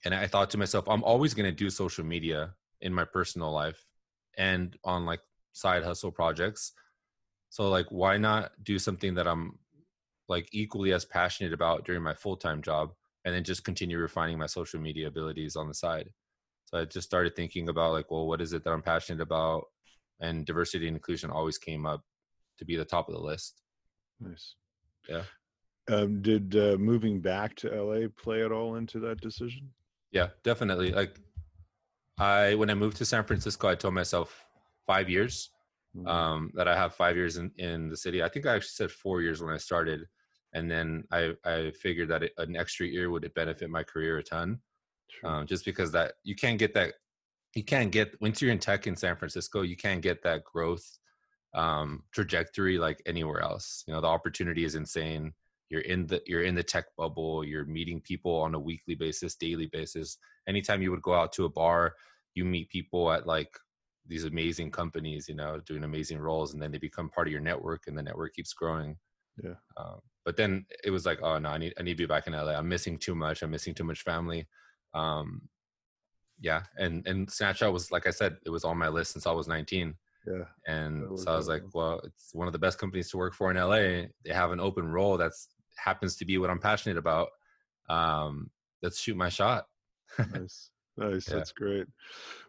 and 0.06 0.14
I 0.14 0.28
thought 0.28 0.50
to 0.52 0.58
myself, 0.58 0.88
I'm 0.88 1.04
always 1.04 1.34
going 1.34 1.50
to 1.50 1.56
do 1.56 1.70
social 1.70 2.06
media 2.06 2.54
in 2.82 2.94
my 2.94 3.04
personal 3.04 3.52
life 3.52 3.84
and 4.38 4.78
on 4.84 5.06
like 5.06 5.20
side 5.54 5.84
hustle 5.84 6.12
projects. 6.12 6.74
So 7.50 7.70
like, 7.70 7.88
why 7.90 8.18
not 8.18 8.52
do 8.64 8.80
something 8.80 9.16
that 9.16 9.28
I'm 9.28 9.60
like 10.28 10.48
equally 10.52 10.94
as 10.94 11.06
passionate 11.06 11.54
about 11.54 11.86
during 11.86 12.04
my 12.04 12.14
full 12.14 12.38
time 12.38 12.62
job? 12.62 12.92
and 13.26 13.36
then 13.36 13.44
just 13.44 13.64
continue 13.64 13.98
refining 13.98 14.38
my 14.38 14.46
social 14.46 14.80
media 14.80 15.08
abilities 15.08 15.56
on 15.56 15.68
the 15.68 15.74
side. 15.74 16.10
So 16.66 16.80
I 16.80 16.86
just 16.86 17.08
started 17.08 17.36
thinking 17.36 17.70
about 17.70 17.94
like, 17.94 18.12
well, 18.12 18.28
what 18.28 18.42
is 18.42 18.54
it 18.54 18.64
that 18.64 18.72
I'm 18.72 18.82
passionate 18.82 19.22
about? 19.22 19.66
And 20.20 20.46
diversity 20.46 20.88
and 20.88 20.96
inclusion 20.96 21.30
always 21.30 21.58
came 21.58 21.86
up 21.86 22.02
to 22.58 22.66
be 22.66 22.76
the 22.76 22.86
top 22.86 23.08
of 23.08 23.16
the 23.16 23.22
list. 23.22 23.62
Nice. 24.20 24.56
Yeah. 25.08 25.24
Um, 25.90 26.22
did 26.22 26.56
uh, 26.56 26.78
moving 26.78 27.20
back 27.20 27.56
to 27.58 27.70
LA 27.70 28.08
play 28.16 28.44
at 28.44 28.52
all 28.52 28.76
into 28.76 29.00
that 29.00 29.22
decision? 29.22 29.70
Yeah, 30.12 30.28
definitely. 30.44 30.92
Like, 30.92 31.20
I 32.20 32.56
when 32.56 32.70
I 32.70 32.74
moved 32.74 32.98
to 32.98 33.06
San 33.06 33.24
Francisco, 33.24 33.68
I 33.68 33.76
told 33.76 33.94
myself 33.94 34.46
five 34.92 35.08
years. 35.10 35.52
Mm-hmm. 35.98 36.08
Um, 36.08 36.52
that 36.54 36.68
I 36.68 36.76
have 36.82 36.94
five 36.94 37.16
years 37.16 37.38
in 37.38 37.48
in 37.58 37.90
the 37.90 37.98
city. 37.98 38.22
I 38.22 38.30
think 38.30 38.46
I 38.46 38.56
actually 38.56 38.78
said 38.80 38.92
four 38.92 39.18
years 39.26 39.42
when 39.42 39.52
I 39.52 39.58
started 39.58 40.02
and 40.54 40.70
then 40.70 41.04
I 41.12 41.34
I 41.46 41.72
figured 41.72 42.10
that 42.10 42.24
an 42.38 42.56
extra 42.56 42.88
year 42.88 43.10
would 43.10 43.32
benefit 43.36 43.70
my 43.70 43.84
career 43.84 44.18
a 44.18 44.24
ton, 44.24 44.60
um, 45.24 45.46
just 45.46 45.66
because 45.66 45.92
that 45.92 46.14
you 46.24 46.36
can't 46.36 46.60
get 46.60 46.74
that 46.74 46.94
you 47.56 47.64
can't 47.64 47.92
get 47.92 48.20
once 48.22 48.42
you're 48.42 48.52
in 48.52 48.60
tech 48.60 48.88
in 48.88 48.96
San 48.96 49.16
Francisco, 49.16 49.62
you 49.62 49.76
can't 49.76 50.02
get 50.02 50.24
that 50.24 50.44
growth 50.44 50.86
um, 51.54 52.04
trajectory 52.14 52.78
like 52.78 53.02
anywhere 53.06 53.42
else. 53.42 53.84
You 53.88 53.94
know, 53.94 54.02
the 54.02 54.08
opportunity 54.08 54.66
is 54.66 54.76
insane. 54.76 55.34
You're 55.70 55.82
in 55.82 56.08
the 56.08 56.22
you're 56.26 56.44
in 56.44 56.56
the 56.56 56.64
tech 56.64 56.86
bubble. 56.98 57.44
You're 57.44 57.66
meeting 57.66 58.02
people 58.02 58.36
on 58.36 58.56
a 58.56 58.60
weekly 58.60 58.96
basis, 58.96 59.36
daily 59.36 59.68
basis. 59.68 60.18
Anytime 60.48 60.82
you 60.82 60.90
would 60.92 61.04
go 61.04 61.14
out 61.14 61.32
to 61.34 61.46
a 61.46 61.50
bar, 61.50 61.94
you 62.34 62.44
meet 62.44 62.70
people 62.70 63.12
at 63.12 63.28
like 63.28 63.52
these 64.10 64.26
amazing 64.26 64.72
companies, 64.72 65.30
you 65.30 65.36
know, 65.36 65.62
doing 65.66 65.84
amazing 65.84 66.20
roles, 66.20 66.54
and 66.54 66.62
then 66.62 66.72
they 66.72 66.80
become 66.80 67.10
part 67.10 67.28
of 67.28 67.32
your 67.32 67.42
network, 67.42 67.84
and 67.88 67.98
the 67.98 68.04
network 68.04 68.34
keeps 68.34 68.54
growing. 68.54 68.98
Yeah. 69.42 69.54
Um, 69.78 70.00
but 70.26 70.36
then 70.36 70.66
it 70.84 70.92
was 70.92 71.06
like, 71.06 71.20
oh 71.22 71.38
no, 71.38 71.50
I 71.50 71.58
need 71.58 71.74
I 71.80 71.84
need 71.84 71.94
to 71.94 72.04
be 72.04 72.06
back 72.06 72.28
in 72.28 72.34
LA. 72.34 72.54
I'm 72.54 72.68
missing 72.68 72.98
too 72.98 73.16
much. 73.16 73.42
I'm 73.42 73.52
missing 73.52 73.74
too 73.74 73.84
much 73.84 74.02
family. 74.02 74.48
Um, 74.94 75.44
yeah, 76.42 76.64
and 76.78 77.08
and 77.08 77.28
Snapchat 77.28 77.72
was 77.72 77.92
like 77.92 78.08
I 78.08 78.12
said, 78.12 78.38
it 78.46 78.50
was 78.50 78.66
on 78.66 78.78
my 78.78 78.90
list 78.90 79.14
since 79.14 79.26
I 79.26 79.32
was 79.32 79.48
19. 79.48 79.96
Yeah. 80.28 80.44
And 80.68 81.20
so 81.20 81.32
I 81.32 81.36
was 81.36 81.48
like, 81.48 81.64
well, 81.74 82.02
it's 82.04 82.32
one 82.34 82.48
of 82.48 82.54
the 82.54 82.60
best 82.60 82.78
companies 82.78 83.10
to 83.12 83.18
work 83.18 83.34
for 83.34 83.50
in 83.50 83.58
LA. 83.58 84.08
They 84.26 84.34
have 84.34 84.52
an 84.52 84.60
open 84.60 84.88
role 84.88 85.18
that's 85.18 85.48
happens 85.78 86.18
to 86.18 86.26
be 86.26 86.38
what 86.38 86.50
I'm 86.50 86.60
passionate 86.60 86.98
about. 86.98 87.30
Um, 87.90 88.50
let's 88.84 89.00
shoot 89.00 89.16
my 89.16 89.30
shot. 89.30 89.66
nice. 90.34 90.70
Nice. 90.98 91.28
Yeah. 91.30 91.36
That's 91.36 91.52
great. 91.54 91.88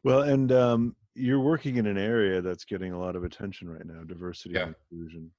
Well, 0.02 0.22
and 0.22 0.50
um, 0.52 0.96
you're 1.14 1.40
working 1.40 1.76
in 1.76 1.86
an 1.86 1.98
area 1.98 2.40
that's 2.40 2.64
getting 2.64 2.92
a 2.92 2.98
lot 2.98 3.16
of 3.16 3.24
attention 3.24 3.68
right 3.68 3.84
now, 3.84 4.02
diversity 4.04 4.54
yeah. 4.54 4.66
and 4.66 4.74
inclusion 4.90 5.30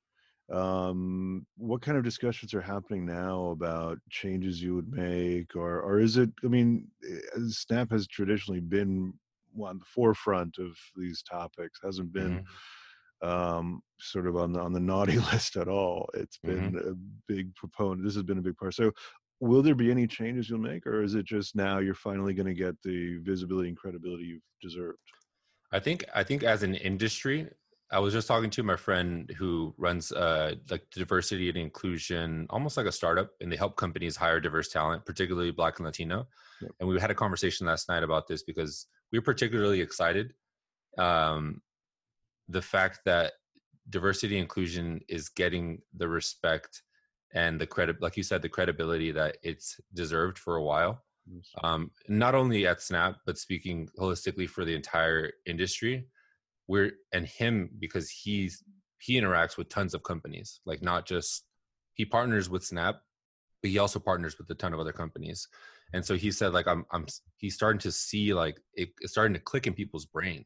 um, 0.52 1.46
what 1.58 1.82
kind 1.82 1.98
of 1.98 2.04
discussions 2.04 2.54
are 2.54 2.62
happening 2.62 3.06
now 3.06 3.52
about 3.52 3.98
changes 4.10 4.62
you 4.62 4.76
would 4.76 4.92
make 4.92 5.56
or 5.56 5.82
or 5.82 6.00
is 6.00 6.18
it 6.18 6.30
i 6.44 6.48
mean 6.48 6.88
eh, 7.10 7.40
snap 7.48 7.90
has 7.92 8.08
traditionally 8.08 8.60
been 8.60 9.14
on 9.62 9.80
the 9.80 9.86
forefront 9.86 10.58
of 10.58 10.76
these 10.96 11.22
topics 11.24 11.80
hasn't 11.84 12.12
been 12.12 12.44
mm-hmm. 13.24 13.28
um, 13.28 13.82
sort 14.00 14.28
of 14.28 14.36
on 14.36 14.52
the 14.52 14.60
on 14.60 14.74
the 14.74 14.80
naughty 14.80 15.20
list 15.32 15.56
at 15.56 15.68
all 15.68 16.10
it's 16.14 16.38
been 16.38 16.74
mm-hmm. 16.74 16.90
a 16.90 16.94
big 17.28 17.54
proponent 17.56 18.04
this 18.04 18.16
has 18.16 18.24
been 18.24 18.40
a 18.40 18.42
big 18.42 18.58
part 18.58 18.74
so 18.74 18.92
will 19.40 19.62
there 19.62 19.76
be 19.76 19.90
any 19.90 20.06
changes 20.06 20.50
you'll 20.50 20.60
make 20.60 20.86
or 20.86 21.02
is 21.02 21.16
it 21.16 21.26
just 21.26 21.56
now 21.56 21.80
you're 21.80 21.94
finally 21.96 22.34
going 22.34 22.46
to 22.46 22.54
get 22.54 22.76
the 22.84 23.18
visibility 23.20 23.70
and 23.70 23.78
credibility 23.78 24.26
you've 24.26 24.42
deserved 24.62 25.00
I 25.72 25.80
think 25.80 26.06
I 26.14 26.24
think 26.24 26.44
as 26.44 26.64
an 26.64 26.76
industry, 26.76 27.50
I 27.92 28.00
was 28.00 28.14
just 28.14 28.28
talking 28.28 28.50
to 28.52 28.64
my 28.64 28.76
friend 28.76 29.30
who 29.38 29.74
runs 29.78 30.12
uh, 30.12 30.56
like 30.70 30.84
diversity 30.92 31.50
and 31.50 31.58
inclusion, 31.58 32.48
almost 32.50 32.78
like 32.78 32.86
a 32.86 32.92
startup, 32.92 33.32
and 33.42 33.52
they 33.52 33.58
help 33.58 33.76
companies 33.76 34.16
hire 34.16 34.40
diverse 34.40 34.70
talent, 34.70 35.06
particularly 35.06 35.52
Black 35.52 35.80
and 35.80 35.86
Latino. 35.86 36.28
Yep. 36.62 36.72
And 36.80 36.90
we 36.90 37.00
had 37.00 37.12
a 37.12 37.16
conversation 37.16 37.68
last 37.68 37.90
night 37.90 38.04
about 38.04 38.28
this 38.28 38.44
because 38.44 38.88
we 39.12 39.18
are 39.18 39.24
particularly 39.24 39.82
excited. 39.82 40.34
Um, 40.98 41.62
the 42.48 42.62
fact 42.62 43.02
that 43.06 43.34
diversity 43.90 44.38
inclusion 44.38 45.02
is 45.10 45.30
getting 45.30 45.82
the 45.96 46.08
respect 46.08 46.84
and 47.34 47.60
the 47.60 47.68
credit, 47.68 48.02
like 48.02 48.18
you 48.18 48.24
said, 48.24 48.42
the 48.42 48.50
credibility 48.50 49.12
that 49.12 49.38
it's 49.44 49.80
deserved 49.94 50.38
for 50.38 50.56
a 50.58 50.64
while. 50.64 51.04
Um, 51.64 51.92
not 52.08 52.36
only 52.36 52.68
at 52.68 52.82
Snap, 52.82 53.18
but 53.26 53.38
speaking 53.38 53.90
holistically 54.00 54.50
for 54.50 54.66
the 54.66 54.76
entire 54.76 55.32
industry 55.46 56.08
we're 56.72 56.92
and 57.12 57.26
him 57.26 57.70
because 57.80 58.10
he's 58.10 58.64
he 58.98 59.20
interacts 59.20 59.58
with 59.58 59.68
tons 59.68 59.94
of 59.94 60.04
companies 60.04 60.62
like 60.66 60.82
not 60.82 61.06
just 61.06 61.44
he 61.96 62.06
partners 62.06 62.50
with 62.50 62.64
snap 62.64 63.02
but 63.62 63.70
he 63.70 63.78
also 63.78 64.00
partners 64.00 64.38
with 64.38 64.50
a 64.50 64.56
ton 64.56 64.74
of 64.74 64.80
other 64.80 64.94
companies. 64.94 65.48
And 65.94 66.04
so 66.04 66.16
he 66.16 66.32
said 66.32 66.54
like 66.54 66.68
i'm 66.68 66.86
i'm 66.92 67.06
he's 67.36 67.56
starting 67.56 67.80
to 67.80 67.92
see 67.92 68.34
like 68.34 68.60
it, 68.74 68.90
it's 69.02 69.12
starting 69.12 69.34
to 69.34 69.40
click 69.40 69.68
in 69.68 69.74
people's 69.74 70.06
brain. 70.06 70.46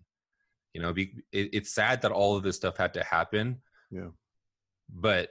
You 0.73 0.81
know 0.81 0.91
be, 0.91 1.13
it, 1.31 1.51
it's 1.53 1.73
sad 1.73 2.01
that 2.01 2.11
all 2.11 2.35
of 2.35 2.43
this 2.43 2.57
stuff 2.57 2.75
had 2.75 2.95
to 2.95 3.03
happen 3.03 3.61
yeah. 3.91 4.09
but 4.89 5.29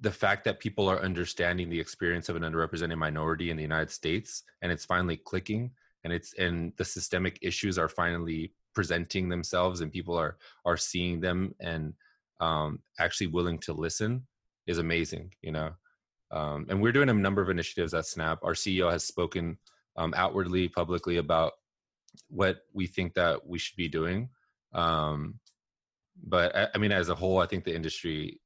the 0.00 0.10
fact 0.10 0.44
that 0.44 0.60
people 0.60 0.88
are 0.88 1.00
understanding 1.02 1.68
the 1.68 1.78
experience 1.78 2.28
of 2.28 2.36
an 2.36 2.42
underrepresented 2.42 2.98
minority 2.98 3.50
in 3.50 3.56
the 3.56 3.62
united 3.62 3.90
states 3.90 4.42
and 4.62 4.72
it's 4.72 4.84
finally 4.84 5.16
clicking 5.16 5.70
and 6.02 6.12
it's 6.12 6.34
and 6.34 6.72
the 6.76 6.84
systemic 6.84 7.38
issues 7.42 7.78
are 7.78 7.88
finally 7.88 8.52
presenting 8.74 9.28
themselves 9.28 9.80
and 9.80 9.92
people 9.92 10.16
are 10.16 10.36
are 10.64 10.76
seeing 10.76 11.20
them 11.20 11.54
and 11.60 11.94
um, 12.40 12.80
actually 12.98 13.28
willing 13.28 13.58
to 13.58 13.72
listen 13.72 14.26
is 14.66 14.78
amazing 14.78 15.32
you 15.42 15.52
know? 15.52 15.70
Um, 16.30 16.66
and 16.68 16.82
we're 16.82 16.92
doing 16.92 17.10
a 17.10 17.14
number 17.14 17.40
of 17.42 17.48
initiatives 17.48 17.94
at 17.94 18.06
snap. 18.06 18.40
Our 18.42 18.54
ceo 18.54 18.90
has 18.90 19.04
spoken 19.04 19.58
um, 19.96 20.12
outwardly 20.16 20.68
publicly 20.68 21.18
about 21.18 21.52
what 22.28 22.58
we 22.72 22.88
think 22.88 23.14
that 23.14 23.46
we 23.46 23.58
should 23.58 23.76
be 23.76 23.88
doing. 23.88 24.30
Um, 24.72 25.38
but 26.22 26.56
I, 26.56 26.68
I 26.74 26.78
mean 26.78 26.92
as 26.92 27.08
a 27.08 27.14
whole 27.14 27.38
i 27.38 27.46
think 27.46 27.64
the 27.64 27.74
industry 27.74 28.40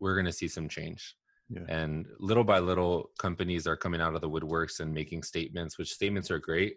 we're 0.00 0.14
going 0.14 0.26
to 0.26 0.32
see 0.32 0.48
some 0.48 0.68
change 0.68 1.14
yeah. 1.50 1.62
and 1.68 2.06
little 2.18 2.44
by 2.44 2.58
little 2.58 3.10
companies 3.18 3.66
are 3.66 3.76
coming 3.76 4.00
out 4.00 4.14
of 4.14 4.20
the 4.20 4.30
woodworks 4.30 4.80
and 4.80 4.92
making 4.92 5.22
statements 5.22 5.78
which 5.78 5.92
statements 5.92 6.30
are 6.30 6.38
great 6.38 6.76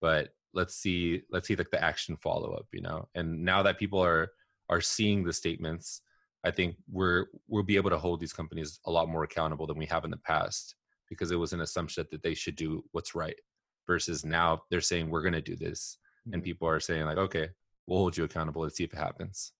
but 0.00 0.30
let's 0.54 0.74
see 0.74 1.22
let's 1.30 1.48
see 1.48 1.56
like 1.56 1.70
the 1.70 1.82
action 1.82 2.16
follow 2.16 2.52
up 2.52 2.66
you 2.72 2.80
know 2.80 3.08
and 3.14 3.44
now 3.44 3.62
that 3.62 3.78
people 3.78 4.00
are 4.00 4.28
are 4.68 4.80
seeing 4.80 5.24
the 5.24 5.32
statements 5.32 6.02
i 6.44 6.50
think 6.50 6.76
we're 6.90 7.26
we'll 7.46 7.62
be 7.62 7.76
able 7.76 7.90
to 7.90 7.98
hold 7.98 8.20
these 8.20 8.32
companies 8.32 8.80
a 8.86 8.90
lot 8.90 9.08
more 9.08 9.24
accountable 9.24 9.66
than 9.66 9.78
we 9.78 9.86
have 9.86 10.04
in 10.04 10.10
the 10.10 10.16
past 10.18 10.74
because 11.08 11.30
it 11.30 11.36
was 11.36 11.52
an 11.52 11.60
assumption 11.60 12.04
that 12.10 12.22
they 12.22 12.34
should 12.34 12.56
do 12.56 12.84
what's 12.92 13.14
right 13.14 13.38
versus 13.86 14.24
now 14.24 14.60
they're 14.70 14.80
saying 14.80 15.08
we're 15.08 15.22
going 15.22 15.32
to 15.32 15.40
do 15.40 15.56
this 15.56 15.98
mm-hmm. 16.26 16.34
and 16.34 16.42
people 16.42 16.66
are 16.66 16.80
saying 16.80 17.04
like 17.04 17.18
okay 17.18 17.48
we'll 17.86 17.98
hold 17.98 18.16
you 18.16 18.24
accountable 18.24 18.62
let's 18.62 18.76
see 18.76 18.84
if 18.84 18.92
it 18.92 18.98
happens 18.98 19.52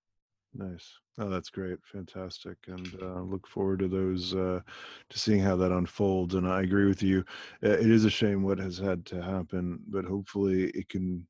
Nice. 0.58 0.92
Oh, 1.18 1.28
that's 1.28 1.50
great. 1.50 1.78
Fantastic. 1.84 2.58
And 2.66 2.92
uh, 3.00 3.20
look 3.22 3.46
forward 3.46 3.78
to 3.78 3.88
those, 3.88 4.34
uh, 4.34 4.60
to 5.08 5.18
seeing 5.18 5.40
how 5.40 5.54
that 5.54 5.70
unfolds. 5.70 6.34
And 6.34 6.48
I 6.48 6.62
agree 6.62 6.86
with 6.86 7.00
you. 7.00 7.24
It 7.62 7.88
is 7.88 8.04
a 8.04 8.10
shame 8.10 8.42
what 8.42 8.58
has 8.58 8.76
had 8.76 9.06
to 9.06 9.22
happen, 9.22 9.78
but 9.88 10.04
hopefully 10.04 10.70
it 10.70 10.88
can, 10.88 11.24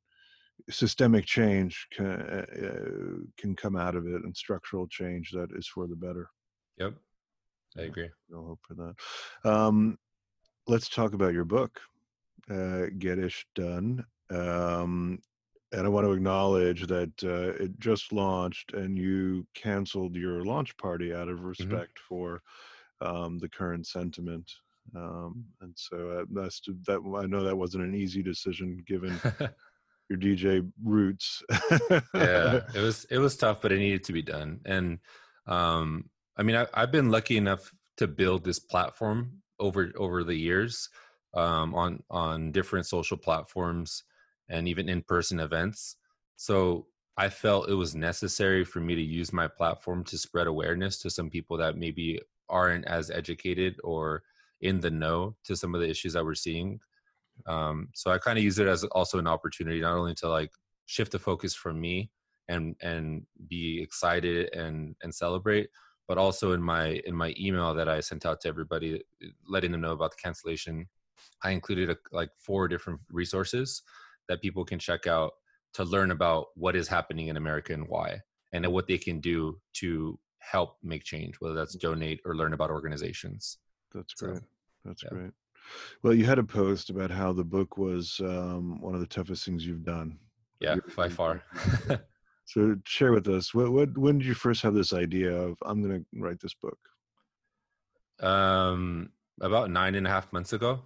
systemic 0.71 1.25
change 1.25 1.87
can, 1.91 2.07
uh, 2.07 3.31
can 3.37 3.55
come 3.55 3.75
out 3.75 3.95
of 3.95 4.07
it 4.07 4.23
and 4.23 4.35
structural 4.35 4.87
change 4.87 5.29
that 5.31 5.49
is 5.55 5.67
for 5.67 5.85
the 5.85 5.95
better. 5.95 6.27
Yep. 6.77 6.95
I 7.77 7.81
agree. 7.81 8.09
No 8.29 8.43
hope 8.43 8.59
for 8.67 8.73
that. 8.73 9.49
Um, 9.49 9.99
let's 10.65 10.89
talk 10.89 11.13
about 11.13 11.33
your 11.33 11.45
book, 11.45 11.79
uh, 12.49 12.87
Get 12.97 13.19
Ish 13.19 13.45
Done. 13.53 14.03
Um, 14.31 15.19
and 15.71 15.85
I 15.85 15.89
want 15.89 16.05
to 16.05 16.13
acknowledge 16.13 16.87
that 16.87 17.11
uh, 17.23 17.63
it 17.63 17.79
just 17.79 18.11
launched, 18.11 18.73
and 18.73 18.97
you 18.97 19.45
canceled 19.53 20.15
your 20.15 20.43
launch 20.43 20.75
party 20.77 21.13
out 21.13 21.29
of 21.29 21.37
mm-hmm. 21.37 21.47
respect 21.47 21.97
mm-hmm. 21.97 22.07
for 22.07 22.41
um, 23.01 23.37
the 23.37 23.49
current 23.49 23.85
sentiment. 23.85 24.51
Um, 24.95 25.45
and 25.61 25.73
so 25.75 26.09
uh, 26.09 26.25
that's 26.31 26.61
that. 26.87 27.01
I 27.17 27.27
know 27.27 27.43
that 27.43 27.55
wasn't 27.55 27.83
an 27.83 27.95
easy 27.95 28.23
decision 28.23 28.83
given 28.87 29.19
your 30.09 30.19
DJ 30.19 30.69
roots. 30.83 31.43
yeah, 31.69 32.61
it 32.75 32.81
was 32.81 33.05
it 33.11 33.19
was 33.19 33.37
tough, 33.37 33.61
but 33.61 33.71
it 33.71 33.77
needed 33.77 34.03
to 34.05 34.13
be 34.13 34.23
done. 34.23 34.59
And 34.65 34.99
um, 35.45 36.09
I 36.37 36.43
mean, 36.43 36.55
I, 36.55 36.65
I've 36.73 36.91
been 36.91 37.11
lucky 37.11 37.37
enough 37.37 37.71
to 37.97 38.07
build 38.07 38.43
this 38.43 38.59
platform 38.59 39.41
over 39.59 39.91
over 39.95 40.23
the 40.23 40.35
years 40.35 40.89
um, 41.35 41.75
on 41.75 42.01
on 42.09 42.51
different 42.51 42.87
social 42.87 43.17
platforms 43.17 44.03
and 44.49 44.67
even 44.67 44.89
in 44.89 45.01
person 45.01 45.39
events. 45.39 45.95
So 46.35 46.87
I 47.17 47.29
felt 47.29 47.69
it 47.69 47.73
was 47.73 47.95
necessary 47.95 48.63
for 48.63 48.79
me 48.79 48.95
to 48.95 49.01
use 49.01 49.33
my 49.33 49.47
platform 49.47 50.03
to 50.05 50.17
spread 50.17 50.47
awareness 50.47 50.99
to 50.99 51.09
some 51.09 51.29
people 51.29 51.57
that 51.57 51.77
maybe 51.77 52.19
aren't 52.49 52.85
as 52.85 53.11
educated 53.11 53.75
or 53.83 54.23
in 54.61 54.79
the 54.79 54.89
know 54.89 55.35
to 55.43 55.55
some 55.55 55.75
of 55.75 55.81
the 55.81 55.89
issues 55.89 56.13
that 56.13 56.23
we're 56.23 56.35
seeing. 56.35 56.79
Um, 57.45 57.89
so 57.93 58.11
I 58.11 58.17
kind 58.17 58.37
of 58.37 58.43
use 58.43 58.59
it 58.59 58.67
as 58.67 58.83
also 58.85 59.19
an 59.19 59.27
opportunity, 59.27 59.81
not 59.81 59.97
only 59.97 60.15
to 60.15 60.29
like 60.29 60.51
shift 60.85 61.11
the 61.11 61.19
focus 61.19 61.53
from 61.53 61.79
me 61.79 62.09
and 62.47 62.75
and 62.81 63.25
be 63.47 63.81
excited 63.81 64.53
and 64.53 64.95
and 65.03 65.13
celebrate, 65.13 65.69
but 66.07 66.17
also 66.17 66.53
in 66.53 66.61
my 66.61 67.01
in 67.05 67.15
my 67.15 67.33
email 67.39 67.73
that 67.73 67.87
I 67.87 67.99
sent 67.99 68.25
out 68.25 68.41
to 68.41 68.47
everybody, 68.47 69.01
letting 69.47 69.71
them 69.71 69.81
know 69.81 69.91
about 69.91 70.11
the 70.11 70.21
cancellation. 70.21 70.87
I 71.43 71.51
included 71.51 71.89
a, 71.89 71.97
like 72.11 72.31
four 72.39 72.67
different 72.67 72.99
resources 73.11 73.83
that 74.29 74.41
people 74.41 74.63
can 74.63 74.79
check 74.79 75.07
out 75.07 75.31
to 75.73 75.83
learn 75.83 76.11
about 76.11 76.47
what 76.55 76.75
is 76.75 76.87
happening 76.87 77.27
in 77.27 77.37
America 77.37 77.73
and 77.73 77.87
why, 77.87 78.21
and 78.53 78.65
what 78.71 78.87
they 78.87 78.97
can 78.97 79.19
do 79.19 79.59
to 79.73 80.17
help 80.39 80.77
make 80.81 81.03
change, 81.03 81.35
whether 81.39 81.55
that's 81.55 81.75
donate 81.75 82.21
or 82.25 82.35
learn 82.35 82.53
about 82.53 82.71
organizations. 82.71 83.57
That's 83.93 84.13
great. 84.13 84.41
That's 84.85 85.03
yeah. 85.03 85.09
great. 85.09 85.31
Well, 86.03 86.13
you 86.13 86.25
had 86.25 86.39
a 86.39 86.43
post 86.43 86.89
about 86.89 87.11
how 87.11 87.33
the 87.33 87.43
book 87.43 87.77
was 87.77 88.19
um, 88.23 88.81
one 88.81 88.95
of 88.95 89.01
the 89.01 89.07
toughest 89.07 89.45
things 89.45 89.65
you've 89.65 89.83
done. 89.83 90.17
Yeah, 90.59 90.75
by 90.95 91.09
far. 91.09 91.43
so, 92.45 92.75
share 92.85 93.11
with 93.11 93.27
us 93.27 93.53
what, 93.53 93.71
what 93.71 93.97
when 93.97 94.17
did 94.17 94.27
you 94.27 94.33
first 94.33 94.61
have 94.63 94.73
this 94.73 94.93
idea 94.93 95.31
of 95.31 95.57
I'm 95.65 95.81
going 95.81 95.99
to 95.99 96.19
write 96.19 96.39
this 96.41 96.55
book? 96.55 96.79
Um, 98.21 99.11
about 99.41 99.71
nine 99.71 99.95
and 99.95 100.05
a 100.05 100.09
half 100.09 100.31
months 100.33 100.53
ago. 100.53 100.81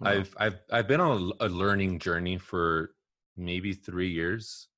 Wow. 0.00 0.10
I've 0.10 0.34
I've 0.38 0.58
I've 0.70 0.88
been 0.88 1.00
on 1.00 1.32
a, 1.40 1.48
learning 1.48 1.98
journey 1.98 2.38
for 2.38 2.90
maybe 3.36 3.72
three 3.72 4.10
years, 4.10 4.68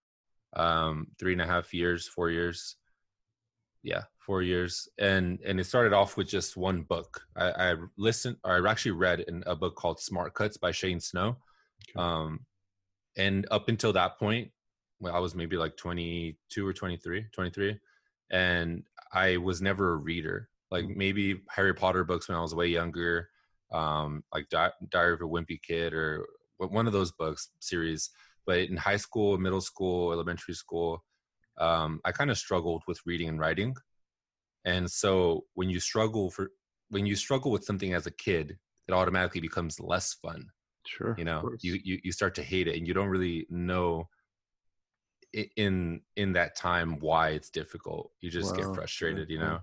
um, 0.54 1.08
three 1.18 1.32
and 1.32 1.42
a 1.42 1.46
half 1.46 1.74
years, 1.74 2.06
four 2.06 2.30
years. 2.30 2.76
Yeah, 3.82 4.02
four 4.18 4.42
years, 4.42 4.88
and 4.98 5.40
and 5.44 5.58
it 5.58 5.64
started 5.64 5.92
off 5.92 6.16
with 6.16 6.28
just 6.28 6.56
one 6.56 6.82
book. 6.82 7.22
I, 7.36 7.50
I 7.50 7.74
listened, 7.96 8.36
or 8.44 8.66
I 8.66 8.70
actually 8.70 8.92
read 8.92 9.20
in 9.20 9.42
a 9.46 9.56
book 9.56 9.74
called 9.74 10.00
Smart 10.00 10.34
Cuts 10.34 10.58
by 10.58 10.70
Shane 10.70 11.00
Snow, 11.00 11.38
okay. 11.88 11.98
um, 11.98 12.40
and 13.16 13.46
up 13.50 13.68
until 13.68 13.92
that 13.94 14.18
point, 14.18 14.50
well, 15.00 15.14
I 15.14 15.18
was 15.18 15.34
maybe 15.34 15.56
like 15.56 15.76
22 15.76 16.66
or 16.66 16.72
23, 16.72 17.26
23, 17.32 17.78
and 18.30 18.82
I 19.12 19.38
was 19.38 19.62
never 19.62 19.92
a 19.92 19.96
reader. 19.96 20.48
Like 20.70 20.84
mm. 20.84 20.96
maybe 20.96 21.40
Harry 21.48 21.74
Potter 21.74 22.04
books 22.04 22.28
when 22.28 22.36
I 22.36 22.42
was 22.42 22.54
way 22.54 22.68
younger 22.68 23.28
um, 23.72 24.24
like 24.32 24.48
Di- 24.48 24.72
Diary 24.88 25.14
of 25.14 25.22
a 25.22 25.24
Wimpy 25.24 25.60
Kid 25.62 25.92
or 25.92 26.26
one 26.58 26.86
of 26.86 26.92
those 26.92 27.12
books 27.12 27.50
series. 27.60 28.10
But 28.46 28.60
in 28.60 28.76
high 28.76 28.96
school, 28.96 29.38
middle 29.38 29.60
school, 29.60 30.12
elementary 30.12 30.54
school, 30.54 31.04
um, 31.58 32.00
I 32.04 32.12
kind 32.12 32.30
of 32.30 32.38
struggled 32.38 32.82
with 32.86 33.00
reading 33.06 33.28
and 33.28 33.38
writing. 33.38 33.74
And 34.64 34.90
so 34.90 35.44
when 35.54 35.70
you 35.70 35.80
struggle 35.80 36.30
for 36.30 36.50
when 36.88 37.06
you 37.06 37.14
struggle 37.14 37.50
with 37.50 37.64
something 37.64 37.94
as 37.94 38.06
a 38.06 38.10
kid, 38.10 38.58
it 38.88 38.92
automatically 38.92 39.40
becomes 39.40 39.78
less 39.80 40.14
fun. 40.14 40.46
Sure. 40.86 41.14
You 41.16 41.24
know, 41.24 41.50
you, 41.60 41.78
you 41.84 42.00
you 42.02 42.12
start 42.12 42.34
to 42.36 42.42
hate 42.42 42.66
it, 42.66 42.76
and 42.76 42.86
you 42.86 42.94
don't 42.94 43.08
really 43.08 43.46
know 43.50 44.08
in 45.56 46.00
in 46.16 46.32
that 46.32 46.56
time 46.56 46.98
why 46.98 47.30
it's 47.30 47.50
difficult. 47.50 48.10
You 48.20 48.30
just 48.30 48.56
wow. 48.56 48.64
get 48.64 48.74
frustrated. 48.74 49.30
You 49.30 49.38
know. 49.38 49.60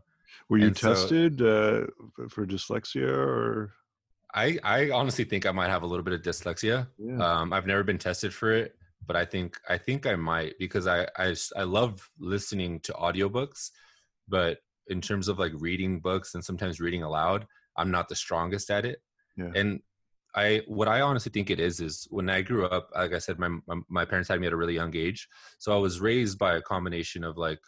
Were 0.49 0.57
you 0.57 0.67
and 0.67 0.75
tested 0.75 1.39
so, 1.39 1.87
uh, 2.19 2.27
for 2.29 2.45
dyslexia 2.45 3.07
or? 3.07 3.73
I 4.37 4.59
I 4.63 4.91
honestly 4.91 5.25
think 5.25 5.45
I 5.45 5.51
might 5.51 5.69
have 5.69 5.83
a 5.83 5.87
little 5.87 6.03
bit 6.03 6.13
of 6.13 6.21
dyslexia. 6.21 6.87
Yeah. 6.99 7.17
Um, 7.17 7.51
I've 7.51 7.65
never 7.65 7.83
been 7.83 7.97
tested 7.97 8.33
for 8.33 8.51
it, 8.51 8.75
but 9.05 9.15
I 9.15 9.25
think 9.25 9.59
I 9.67 9.77
think 9.77 10.05
I 10.05 10.15
might 10.15 10.53
because 10.59 10.85
I 10.85 11.07
I 11.17 11.35
I 11.55 11.63
love 11.63 12.07
listening 12.19 12.79
to 12.81 12.93
audiobooks, 12.93 13.71
but 14.27 14.59
in 14.87 15.01
terms 15.01 15.27
of 15.27 15.39
like 15.39 15.53
reading 15.55 15.99
books 15.99 16.35
and 16.35 16.45
sometimes 16.45 16.79
reading 16.79 17.03
aloud, 17.03 17.47
I'm 17.75 17.89
not 17.91 18.09
the 18.09 18.15
strongest 18.15 18.69
at 18.69 18.85
it. 18.85 18.99
Yeah. 19.35 19.51
And 19.55 19.81
I 20.35 20.61
what 20.67 20.87
I 20.87 21.01
honestly 21.01 21.31
think 21.31 21.49
it 21.49 21.59
is 21.59 21.79
is 21.79 22.07
when 22.11 22.29
I 22.29 22.43
grew 22.43 22.67
up, 22.67 22.89
like 22.95 23.13
I 23.13 23.19
said, 23.19 23.39
my, 23.39 23.49
my 23.67 23.81
my 23.89 24.05
parents 24.05 24.29
had 24.29 24.39
me 24.39 24.45
at 24.45 24.53
a 24.53 24.57
really 24.57 24.75
young 24.75 24.95
age, 24.95 25.27
so 25.57 25.73
I 25.73 25.79
was 25.79 25.99
raised 25.99 26.37
by 26.37 26.57
a 26.57 26.61
combination 26.61 27.23
of 27.23 27.37
like 27.37 27.59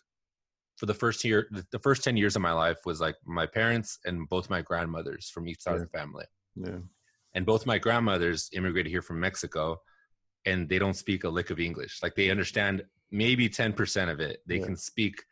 for 0.77 0.85
the 0.85 0.93
first 0.93 1.25
year 1.25 1.49
the 1.71 1.79
first 1.79 2.03
10 2.03 2.15
years 2.15 2.35
of 2.35 2.41
my 2.41 2.53
life 2.53 2.77
was 2.85 3.01
like 3.01 3.15
my 3.25 3.45
parents 3.45 3.99
and 4.05 4.29
both 4.29 4.49
my 4.49 4.61
grandmothers 4.61 5.29
from 5.29 5.47
each 5.47 5.61
side 5.61 5.71
yeah. 5.71 5.81
of 5.81 5.91
the 5.91 5.97
family 5.97 6.25
yeah. 6.63 6.79
And 7.35 7.45
both 7.45 7.65
my 7.65 7.77
grandmothers 7.77 8.49
immigrated 8.53 8.91
here 8.91 9.01
from 9.01 9.19
Mexico 9.19 9.79
and 10.45 10.67
they 10.67 10.79
don't 10.79 10.95
speak 10.95 11.23
a 11.23 11.29
lick 11.29 11.49
of 11.49 11.59
English. 11.59 11.99
Like 12.01 12.15
they 12.15 12.29
understand 12.29 12.83
maybe 13.11 13.49
10% 13.49 14.11
of 14.11 14.19
it. 14.19 14.41
They 14.47 14.57
yeah. 14.57 14.65
can 14.65 14.75
speak 14.75 15.23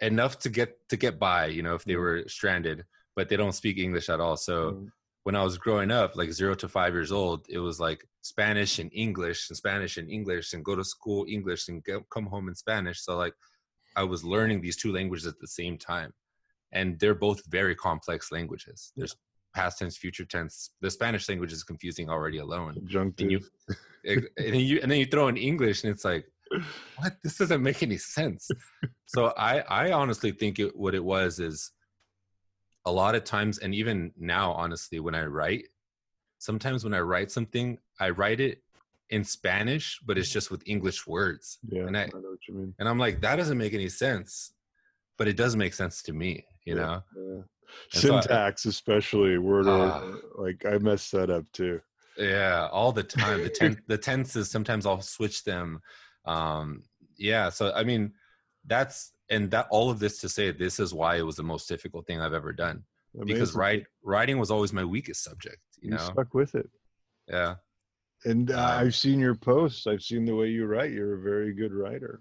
enough 0.00 0.38
to 0.40 0.48
get 0.48 0.76
to 0.90 0.96
get 0.96 1.18
by, 1.18 1.46
you 1.46 1.62
know, 1.62 1.74
if 1.74 1.84
they 1.84 1.96
were 1.96 2.24
stranded, 2.28 2.84
but 3.16 3.28
they 3.28 3.36
don't 3.36 3.54
speak 3.54 3.78
English 3.78 4.08
at 4.08 4.20
all. 4.20 4.36
So 4.36 4.72
mm. 4.72 4.88
when 5.24 5.34
I 5.34 5.42
was 5.42 5.58
growing 5.58 5.90
up, 5.90 6.16
like 6.16 6.30
0 6.30 6.54
to 6.56 6.68
5 6.68 6.92
years 6.92 7.10
old, 7.10 7.46
it 7.48 7.58
was 7.58 7.80
like 7.80 8.06
Spanish 8.22 8.78
and 8.78 8.90
English 8.94 9.50
and 9.50 9.56
Spanish 9.56 9.96
and 9.96 10.08
English 10.08 10.52
and 10.52 10.64
go 10.64 10.76
to 10.76 10.84
school 10.84 11.26
English 11.28 11.68
and 11.68 11.82
get, 11.84 12.08
come 12.10 12.26
home 12.26 12.48
in 12.48 12.54
Spanish. 12.54 13.02
So 13.02 13.16
like 13.16 13.34
I 13.96 14.04
was 14.04 14.24
learning 14.24 14.60
these 14.60 14.76
two 14.76 14.92
languages 14.92 15.26
at 15.26 15.40
the 15.40 15.48
same 15.48 15.78
time. 15.78 16.12
And 16.70 16.98
they're 17.00 17.14
both 17.14 17.44
very 17.46 17.74
complex 17.74 18.30
languages. 18.30 18.92
There's 18.94 19.16
past 19.54 19.78
tense, 19.78 19.96
future 19.96 20.24
tense. 20.24 20.70
The 20.80 20.90
Spanish 20.90 21.28
language 21.28 21.52
is 21.52 21.64
confusing 21.64 22.08
already 22.08 22.38
alone. 22.38 22.76
And, 23.22 23.30
you, 23.30 23.40
and, 24.04 24.28
then 24.36 24.60
you, 24.60 24.80
and 24.82 24.90
then 24.90 24.98
you 24.98 25.06
throw 25.06 25.28
in 25.28 25.36
English, 25.36 25.84
and 25.84 25.92
it's 25.92 26.04
like, 26.04 26.24
what? 26.96 27.14
This 27.22 27.36
doesn't 27.36 27.62
make 27.62 27.82
any 27.82 27.98
sense. 27.98 28.48
so 29.06 29.32
I, 29.36 29.60
I 29.60 29.92
honestly 29.92 30.32
think 30.32 30.58
it, 30.58 30.76
what 30.76 30.94
it 30.94 31.04
was 31.04 31.40
is 31.40 31.72
a 32.86 32.92
lot 32.92 33.14
of 33.14 33.24
times, 33.24 33.58
and 33.58 33.74
even 33.74 34.12
now, 34.18 34.52
honestly, 34.52 35.00
when 35.00 35.14
I 35.14 35.24
write, 35.24 35.66
sometimes 36.38 36.84
when 36.84 36.94
I 36.94 37.00
write 37.00 37.30
something, 37.30 37.78
I 38.00 38.10
write 38.10 38.40
it 38.40 38.62
in 39.10 39.24
Spanish, 39.24 39.98
but 40.06 40.16
it's 40.18 40.30
just 40.30 40.50
with 40.50 40.62
English 40.66 41.06
words. 41.06 41.58
Yeah, 41.68 41.82
and 41.86 41.96
I, 41.96 42.02
I 42.02 42.06
know 42.06 42.30
what 42.30 42.46
you 42.48 42.54
mean. 42.54 42.74
and 42.78 42.88
I'm 42.88 42.98
like, 42.98 43.20
that 43.22 43.36
doesn't 43.36 43.58
make 43.58 43.74
any 43.74 43.88
sense, 43.88 44.52
but 45.16 45.28
it 45.28 45.36
does 45.36 45.56
make 45.56 45.74
sense 45.74 46.02
to 46.04 46.12
me, 46.12 46.44
you 46.64 46.74
Yeah, 46.76 46.80
know. 46.80 47.02
yeah. 47.16 47.42
Syntax, 47.90 48.64
especially 48.66 49.38
word 49.38 49.66
Ah. 49.68 50.00
order, 50.00 50.18
like 50.36 50.64
I 50.66 50.78
messed 50.78 51.12
that 51.12 51.30
up 51.30 51.44
too. 51.52 51.80
Yeah, 52.16 52.68
all 52.72 52.92
the 52.92 53.02
time. 53.04 53.42
The 53.42 53.50
ten, 53.50 53.80
the 53.86 53.98
tenses 53.98 54.50
sometimes 54.50 54.86
I'll 54.86 55.00
switch 55.00 55.44
them. 55.44 55.80
Um, 56.24 56.82
yeah, 57.16 57.48
so 57.50 57.72
I 57.74 57.84
mean, 57.84 58.12
that's 58.66 59.12
and 59.30 59.50
that 59.50 59.66
all 59.70 59.90
of 59.90 59.98
this 59.98 60.18
to 60.18 60.28
say 60.28 60.50
this 60.50 60.80
is 60.80 60.92
why 60.94 61.16
it 61.16 61.22
was 61.22 61.36
the 61.36 61.42
most 61.42 61.68
difficult 61.68 62.06
thing 62.06 62.20
I've 62.20 62.34
ever 62.34 62.52
done 62.52 62.84
because 63.24 63.50
Amazing. 63.54 63.58
write 63.60 63.86
writing 64.02 64.38
was 64.38 64.50
always 64.50 64.72
my 64.72 64.84
weakest 64.84 65.22
subject. 65.24 65.58
You 65.80 65.90
you 65.90 65.96
know, 65.96 66.02
stuck 66.12 66.34
with 66.34 66.54
it. 66.54 66.68
yeah. 67.28 67.56
And 68.24 68.50
uh, 68.50 68.78
I've 68.80 68.96
seen 68.96 69.20
your 69.20 69.36
posts. 69.36 69.86
I've 69.86 70.02
seen 70.02 70.24
the 70.24 70.34
way 70.34 70.48
you 70.48 70.66
write. 70.66 70.90
You're 70.90 71.14
a 71.14 71.22
very 71.22 71.52
good 71.54 71.72
writer. 71.72 72.20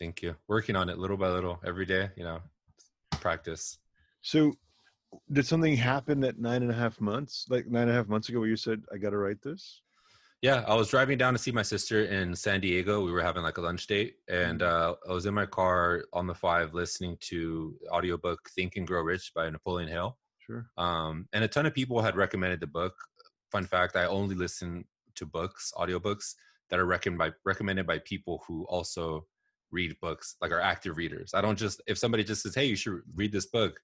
Thank 0.00 0.20
you. 0.20 0.34
Working 0.48 0.74
on 0.74 0.88
it 0.88 0.98
little 0.98 1.16
by 1.16 1.28
little 1.30 1.60
every 1.64 1.86
day. 1.86 2.10
You 2.16 2.24
know, 2.24 2.40
practice. 3.20 3.78
So, 4.20 4.52
did 5.32 5.46
something 5.46 5.76
happen 5.76 6.20
that 6.20 6.38
nine 6.38 6.62
and 6.62 6.70
a 6.70 6.74
half 6.74 7.00
months, 7.00 7.46
like 7.48 7.66
nine 7.66 7.82
and 7.82 7.92
a 7.92 7.94
half 7.94 8.08
months 8.08 8.28
ago, 8.28 8.40
where 8.40 8.48
you 8.48 8.56
said, 8.56 8.82
"I 8.92 8.98
got 8.98 9.10
to 9.10 9.18
write 9.18 9.42
this"? 9.42 9.82
Yeah, 10.40 10.64
I 10.68 10.74
was 10.74 10.88
driving 10.88 11.18
down 11.18 11.32
to 11.32 11.38
see 11.38 11.50
my 11.50 11.62
sister 11.62 12.04
in 12.04 12.34
San 12.34 12.60
Diego. 12.60 13.04
We 13.04 13.10
were 13.10 13.22
having 13.22 13.42
like 13.42 13.58
a 13.58 13.62
lunch 13.62 13.86
date, 13.86 14.16
and 14.28 14.62
uh, 14.62 14.94
I 15.08 15.12
was 15.12 15.26
in 15.26 15.34
my 15.34 15.46
car 15.46 16.04
on 16.12 16.26
the 16.26 16.34
five 16.34 16.74
listening 16.74 17.16
to 17.22 17.76
audiobook 17.90 18.48
"Think 18.54 18.76
and 18.76 18.86
Grow 18.86 19.02
Rich" 19.02 19.32
by 19.34 19.50
Napoleon 19.50 19.88
Hill. 19.88 20.16
Sure. 20.48 20.70
um, 20.78 21.28
and 21.34 21.44
a 21.44 21.48
ton 21.48 21.66
of 21.66 21.74
people 21.74 22.00
had 22.00 22.16
recommended 22.16 22.58
the 22.58 22.66
book 22.66 22.94
fun 23.52 23.66
fact 23.66 23.96
i 23.96 24.06
only 24.06 24.34
listen 24.34 24.84
to 25.14 25.26
books 25.26 25.72
audiobooks 25.76 26.34
that 26.70 26.78
are 26.78 26.86
recommended 26.86 27.18
by 27.18 27.30
recommended 27.44 27.86
by 27.86 27.98
people 27.98 28.42
who 28.46 28.64
also 28.64 29.26
read 29.70 29.94
books 30.00 30.36
like 30.40 30.50
are 30.50 30.60
active 30.60 30.96
readers 30.96 31.32
i 31.34 31.40
don't 31.42 31.58
just 31.58 31.82
if 31.86 31.98
somebody 31.98 32.24
just 32.24 32.42
says 32.42 32.54
hey 32.54 32.64
you 32.64 32.76
should 32.76 33.00
read 33.14 33.30
this 33.30 33.46
book 33.46 33.78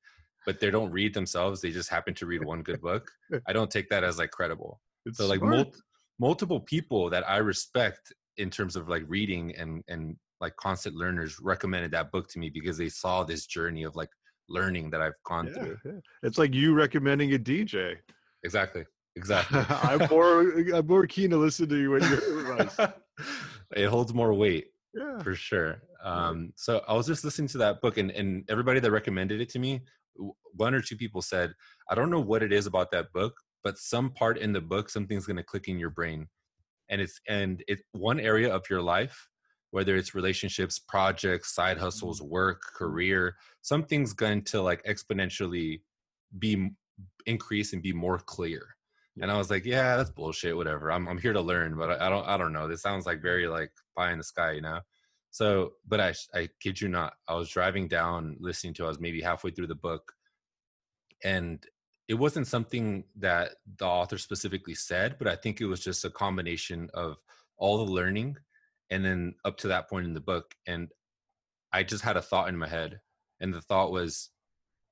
but 0.46 0.60
they 0.60 0.70
don't 0.70 0.90
read 0.90 1.14
themselves 1.14 1.60
they 1.60 1.70
just 1.70 1.90
happen 1.90 2.14
to 2.14 2.26
read 2.26 2.44
one 2.44 2.62
good 2.62 2.80
book 2.80 3.10
i 3.46 3.52
don't 3.52 3.70
take 3.70 3.88
that 3.88 4.04
as 4.04 4.18
like 4.18 4.30
credible 4.30 4.80
It's 5.06 5.18
so 5.18 5.26
like 5.26 5.42
mul- 5.42 5.72
multiple 6.18 6.60
people 6.60 7.10
that 7.10 7.28
i 7.28 7.36
respect 7.36 8.12
in 8.36 8.50
terms 8.50 8.76
of 8.76 8.88
like 8.88 9.04
reading 9.06 9.54
and 9.56 9.82
and 9.88 10.16
like 10.40 10.56
constant 10.56 10.94
learners 10.94 11.38
recommended 11.40 11.90
that 11.92 12.10
book 12.10 12.28
to 12.28 12.38
me 12.38 12.50
because 12.50 12.76
they 12.76 12.88
saw 12.88 13.22
this 13.22 13.46
journey 13.46 13.84
of 13.84 13.96
like 13.96 14.08
learning 14.48 14.90
that 14.90 15.00
i've 15.00 15.12
gone 15.26 15.46
yeah, 15.46 15.52
through 15.54 15.76
yeah. 15.84 15.92
It's 16.22 16.38
like 16.38 16.54
you 16.54 16.74
recommending 16.74 17.34
a 17.34 17.38
DJ. 17.38 17.96
exactly 18.42 18.84
exactly 19.16 19.60
I'm 19.68 20.08
more 20.10 20.40
I'm 20.74 20.86
more 20.86 21.06
keen 21.06 21.30
to 21.30 21.36
listen 21.36 21.68
to 21.68 21.76
you 21.76 21.92
when 21.92 22.02
your 22.02 22.52
advice. 22.52 22.90
it 23.76 23.86
holds 23.86 24.12
more 24.12 24.34
weight 24.34 24.66
Yeah. 24.94 25.18
for 25.22 25.34
sure 25.34 25.82
um 26.02 26.52
so 26.56 26.82
i 26.86 26.92
was 26.92 27.06
just 27.06 27.24
listening 27.24 27.48
to 27.48 27.58
that 27.58 27.80
book 27.80 27.98
and 27.98 28.10
and 28.12 28.44
everybody 28.48 28.78
that 28.80 28.90
recommended 28.92 29.40
it 29.40 29.48
to 29.50 29.58
me 29.58 29.80
one 30.52 30.74
or 30.74 30.80
two 30.80 30.96
people 30.96 31.20
said 31.20 31.52
i 31.90 31.94
don't 31.94 32.10
know 32.10 32.20
what 32.20 32.42
it 32.42 32.52
is 32.52 32.66
about 32.66 32.92
that 32.92 33.12
book 33.12 33.34
but 33.64 33.78
some 33.78 34.10
part 34.10 34.38
in 34.38 34.52
the 34.52 34.60
book 34.60 34.88
something's 34.90 35.26
going 35.26 35.38
to 35.38 35.42
click 35.42 35.66
in 35.66 35.78
your 35.78 35.90
brain. 35.90 36.28
And 36.90 37.00
it's 37.00 37.18
and 37.26 37.64
it's 37.66 37.82
one 37.92 38.20
area 38.20 38.54
of 38.54 38.62
your 38.68 38.82
life 38.82 39.28
whether 39.70 39.96
it's 39.96 40.14
relationships 40.14 40.78
projects 40.78 41.54
side 41.54 41.78
hustles 41.78 42.20
work 42.22 42.60
career 42.76 43.34
something's 43.62 44.12
going 44.12 44.42
to 44.42 44.60
like 44.60 44.84
exponentially 44.84 45.80
be 46.38 46.70
increase 47.24 47.72
and 47.72 47.82
be 47.82 47.92
more 47.92 48.18
clear 48.18 48.73
and 49.20 49.30
i 49.30 49.36
was 49.36 49.50
like 49.50 49.64
yeah 49.64 49.96
that's 49.96 50.10
bullshit 50.10 50.56
whatever 50.56 50.90
i'm, 50.90 51.08
I'm 51.08 51.18
here 51.18 51.32
to 51.32 51.40
learn 51.40 51.76
but 51.76 51.90
I, 51.90 52.06
I 52.06 52.08
don't 52.10 52.26
i 52.26 52.36
don't 52.36 52.52
know 52.52 52.68
this 52.68 52.82
sounds 52.82 53.06
like 53.06 53.22
very 53.22 53.46
like 53.46 53.70
pie 53.96 54.12
in 54.12 54.18
the 54.18 54.24
sky 54.24 54.52
you 54.52 54.60
know? 54.60 54.80
So 55.30 55.72
but 55.86 56.00
i 56.00 56.14
i 56.34 56.48
kid 56.60 56.80
you 56.80 56.88
not 56.88 57.14
i 57.28 57.34
was 57.34 57.48
driving 57.48 57.88
down 57.88 58.36
listening 58.40 58.74
to 58.74 58.84
i 58.84 58.88
was 58.88 59.00
maybe 59.00 59.20
halfway 59.20 59.50
through 59.50 59.68
the 59.68 59.74
book 59.74 60.12
and 61.22 61.64
it 62.06 62.14
wasn't 62.14 62.46
something 62.46 63.04
that 63.16 63.52
the 63.78 63.86
author 63.86 64.18
specifically 64.18 64.74
said 64.74 65.16
but 65.18 65.28
i 65.28 65.36
think 65.36 65.60
it 65.60 65.66
was 65.66 65.80
just 65.80 66.04
a 66.04 66.10
combination 66.10 66.88
of 66.94 67.16
all 67.56 67.84
the 67.84 67.92
learning 67.92 68.36
and 68.90 69.04
then 69.04 69.34
up 69.44 69.56
to 69.56 69.68
that 69.68 69.88
point 69.88 70.06
in 70.06 70.14
the 70.14 70.20
book 70.20 70.54
and 70.66 70.88
i 71.72 71.82
just 71.82 72.04
had 72.04 72.16
a 72.16 72.22
thought 72.22 72.48
in 72.48 72.56
my 72.56 72.68
head 72.68 73.00
and 73.40 73.52
the 73.52 73.62
thought 73.62 73.90
was 73.90 74.30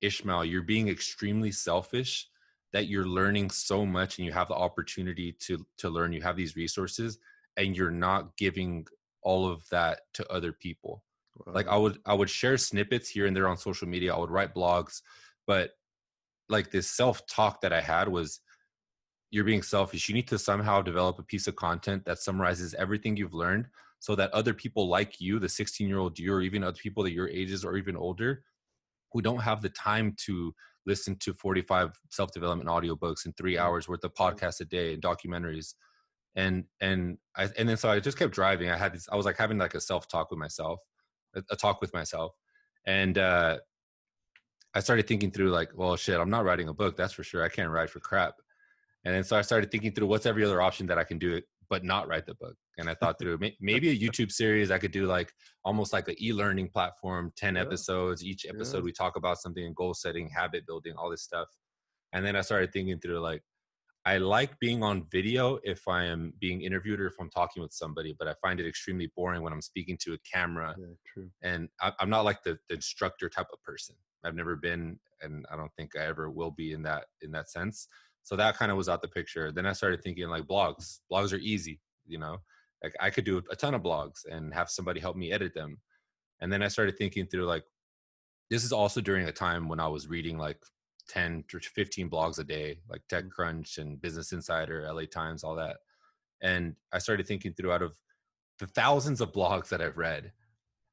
ishmael 0.01 0.45
you're 0.45 0.63
being 0.63 0.89
extremely 0.89 1.53
selfish 1.53 2.29
that 2.73 2.87
you're 2.87 3.07
learning 3.07 3.51
so 3.51 3.85
much 3.85 4.19
and 4.19 4.27
you 4.27 4.33
have 4.33 4.49
the 4.49 4.55
opportunity 4.55 5.33
to 5.41 5.65
to 5.79 5.91
learn 5.91 6.13
you 6.13 6.23
have 6.23 6.37
these 6.37 6.57
resources 6.57 7.19
and 7.57 7.77
you're 7.77 7.91
not 7.91 8.37
giving 8.37 8.87
all 9.23 9.47
of 9.47 9.69
that 9.71 10.01
to 10.15 10.27
other 10.33 10.53
people. 10.53 11.03
Like 11.47 11.69
i 11.69 11.77
would 11.77 11.99
i 12.05 12.15
would 12.15 12.31
share 12.31 12.59
snippets 12.59 13.09
here 13.09 13.27
and 13.27 13.35
there 13.35 13.49
on 13.49 13.57
social 13.57 13.89
media 13.89 14.15
i 14.15 14.19
would 14.19 14.31
write 14.31 14.55
blogs 14.55 15.01
but 15.47 15.71
like 16.51 16.71
this 16.71 16.91
self 16.91 17.27
talk 17.27 17.63
that 17.63 17.73
i 17.73 17.81
had 17.81 18.07
was 18.07 18.41
you're 19.33 19.45
being 19.45 19.63
selfish. 19.63 20.09
You 20.09 20.15
need 20.15 20.29
to 20.29 20.39
somehow 20.39 20.83
develop 20.83 21.19
a 21.19 21.25
piece 21.25 21.49
of 21.49 21.57
content 21.57 22.05
that 22.05 22.19
summarizes 22.19 22.75
everything 22.75 23.17
you've 23.17 23.33
learned 23.35 23.67
so 23.99 24.15
that 24.15 24.31
other 24.33 24.53
people 24.53 24.89
like 24.89 25.21
you 25.21 25.39
the 25.39 25.49
16 25.49 25.89
year 25.89 25.99
old 25.99 26.19
you 26.19 26.33
or 26.33 26.43
even 26.43 26.63
other 26.63 26.77
people 26.77 27.03
that 27.03 27.13
your 27.13 27.29
ages 27.29 27.65
or 27.65 27.77
even 27.77 27.97
older 27.97 28.45
who 29.13 29.23
don't 29.23 29.41
have 29.41 29.63
the 29.63 29.71
time 29.71 30.15
to 30.27 30.55
listen 30.87 31.17
to 31.21 31.33
45 31.35 31.93
self-development 32.11 32.69
audiobooks 32.69 33.25
and 33.25 33.37
three 33.37 33.59
hours 33.59 33.89
worth 33.89 34.05
of 34.05 34.15
podcasts 34.15 34.61
a 34.61 34.65
day 34.65 34.95
and 34.95 35.03
documentaries. 35.03 35.75
And 36.35 36.65
and 36.81 37.19
i 37.37 37.49
and 37.59 37.69
then 37.69 37.77
so 37.77 37.91
i 37.91 38.01
just 38.01 38.19
kept 38.19 38.33
driving. 38.33 38.71
I 38.71 38.77
had 38.77 38.95
this 38.95 39.07
i 39.13 39.17
was 39.17 39.27
like 39.27 39.37
having 39.37 39.59
like 39.59 39.75
a 39.75 39.81
self-talk 39.81 40.31
with 40.31 40.39
myself 40.39 40.81
a, 41.35 41.43
a 41.51 41.57
talk 41.57 41.81
with 41.81 41.93
myself. 41.93 42.33
And 42.87 43.19
uh 43.19 43.59
i 44.75 44.81
started 44.81 45.07
thinking 45.07 45.31
through 45.31 45.51
like 45.51 45.71
well 45.77 45.97
shit 45.97 46.19
i'm 46.19 46.31
not 46.31 46.45
writing 46.45 46.69
a 46.69 46.75
book 46.75 46.97
that's 46.97 47.13
for 47.13 47.23
sure. 47.25 47.45
I 47.45 47.49
can't 47.49 47.71
write 47.71 47.91
for 47.91 48.01
crap. 48.01 48.35
And 49.05 49.15
then 49.15 49.25
so 49.25 49.37
i 49.37 49.43
started 49.43 49.71
thinking 49.71 49.93
through 49.93 50.07
what's 50.07 50.27
every 50.27 50.45
other 50.45 50.63
option 50.63 50.87
that 50.87 50.99
i 50.99 51.05
can 51.05 51.19
do 51.19 51.41
but 51.73 51.83
not 51.85 52.07
write 52.07 52.27
the 52.27 52.35
book 52.35 52.55
and 52.77 52.87
i 52.91 52.95
thought 52.95 53.19
through 53.19 53.39
maybe 53.71 53.89
a 53.89 53.99
youtube 54.05 54.31
series 54.31 54.71
i 54.71 54.77
could 54.83 54.93
do 54.93 55.07
like 55.07 55.33
almost 55.65 55.91
like 55.97 56.07
an 56.07 56.15
e-learning 56.27 56.69
platform 56.69 57.33
10 57.37 57.55
Yeah. 57.55 57.63
episodes 57.63 58.23
each 58.23 58.45
episode 58.47 58.79
Yeah. 58.79 58.89
we 58.91 58.93
talk 58.93 59.17
about 59.17 59.39
something 59.39 59.73
goal 59.75 59.95
setting 59.95 60.29
habit 60.29 60.67
building 60.67 60.95
all 60.99 61.09
this 61.09 61.23
stuff 61.23 61.49
and 62.13 62.21
then 62.27 62.37
i 62.37 62.43
started 62.43 62.75
thinking 62.75 62.99
through 63.01 63.21
like 63.21 63.43
i 64.05 64.19
like 64.19 64.53
being 64.67 64.83
on 64.83 65.07
video 65.11 65.45
if 65.65 65.81
i 65.89 66.01
am 66.05 66.35
being 66.45 66.61
interviewed 66.61 67.01
or 67.01 67.07
if 67.07 67.15
i'm 67.19 67.31
talking 67.31 67.63
with 67.63 67.73
somebody 67.73 68.15
but 68.19 68.29
i 68.29 68.35
find 68.45 68.61
it 68.61 68.69
extremely 68.69 69.09
boring 69.17 69.41
when 69.43 69.55
i'm 69.55 69.63
speaking 69.73 69.97
to 70.05 70.13
a 70.13 70.19
camera 70.31 70.75
yeah, 70.79 70.95
true. 71.11 71.31
and 71.51 71.71
I, 71.81 71.93
i'm 72.01 72.11
not 72.11 72.27
like 72.29 72.43
the, 72.43 72.59
the 72.69 72.75
instructor 72.75 73.31
type 73.31 73.51
of 73.51 73.63
person 73.63 73.95
i've 74.25 74.35
never 74.43 74.57
been 74.57 74.99
and 75.23 75.47
i 75.51 75.57
don't 75.57 75.73
think 75.79 75.97
i 75.97 76.05
ever 76.05 76.29
will 76.39 76.51
be 76.51 76.69
in 76.77 76.83
that 76.83 77.05
in 77.23 77.31
that 77.33 77.49
sense 77.51 77.89
so 78.23 78.37
that 78.37 78.57
kind 78.57 78.71
of 78.71 78.77
was 78.77 78.89
out 78.89 79.03
the 79.03 79.09
picture. 79.09 79.53
Then 79.53 79.67
i 79.67 79.73
started 79.73 80.03
thinking 80.03 80.29
like 80.29 80.45
blogs. 80.45 81.01
Blogs 81.11 81.33
are 81.33 81.39
easy 81.39 81.81
you 82.07 82.19
know? 82.19 82.39
Like 82.83 82.95
i 83.01 83.11
could 83.11 83.25
do 83.25 83.43
a 83.51 83.57
ton 83.57 83.75
of 83.75 83.83
blogs 83.83 84.25
and 84.31 84.53
have 84.55 84.71
somebody 84.71 85.01
help 85.01 85.17
me 85.17 85.33
edit 85.33 85.55
them. 85.55 85.79
And 86.41 86.53
then 86.53 86.63
i 86.63 86.69
started 86.69 86.97
thinking 86.97 87.27
through 87.27 87.47
like 87.47 87.65
this 88.51 88.65
is 88.65 88.73
also 88.73 89.01
during 89.01 89.29
a 89.29 89.33
time 89.33 89.69
when 89.69 89.81
i 89.81 89.89
was 89.89 90.09
reading 90.09 90.37
like 90.37 90.59
10 91.09 91.45
to 91.49 91.59
15 91.59 92.09
blogs 92.11 92.39
a 92.39 92.45
day 92.45 92.79
like 92.89 93.03
mm. 93.11 93.23
techcrunch 93.23 93.79
and 93.79 94.01
business 94.01 94.33
insider 94.33 94.89
la 94.93 95.03
times 95.11 95.45
all 95.45 95.57
that. 95.57 95.77
And 96.43 96.75
i 96.93 96.99
started 96.99 97.27
thinking 97.27 97.55
through 97.55 97.73
out 97.73 97.83
of 97.83 97.93
the 98.59 98.67
thousands 98.67 99.21
of 99.21 99.33
blogs 99.33 99.69
that 99.69 99.81
i've 99.81 99.97
read 99.97 100.33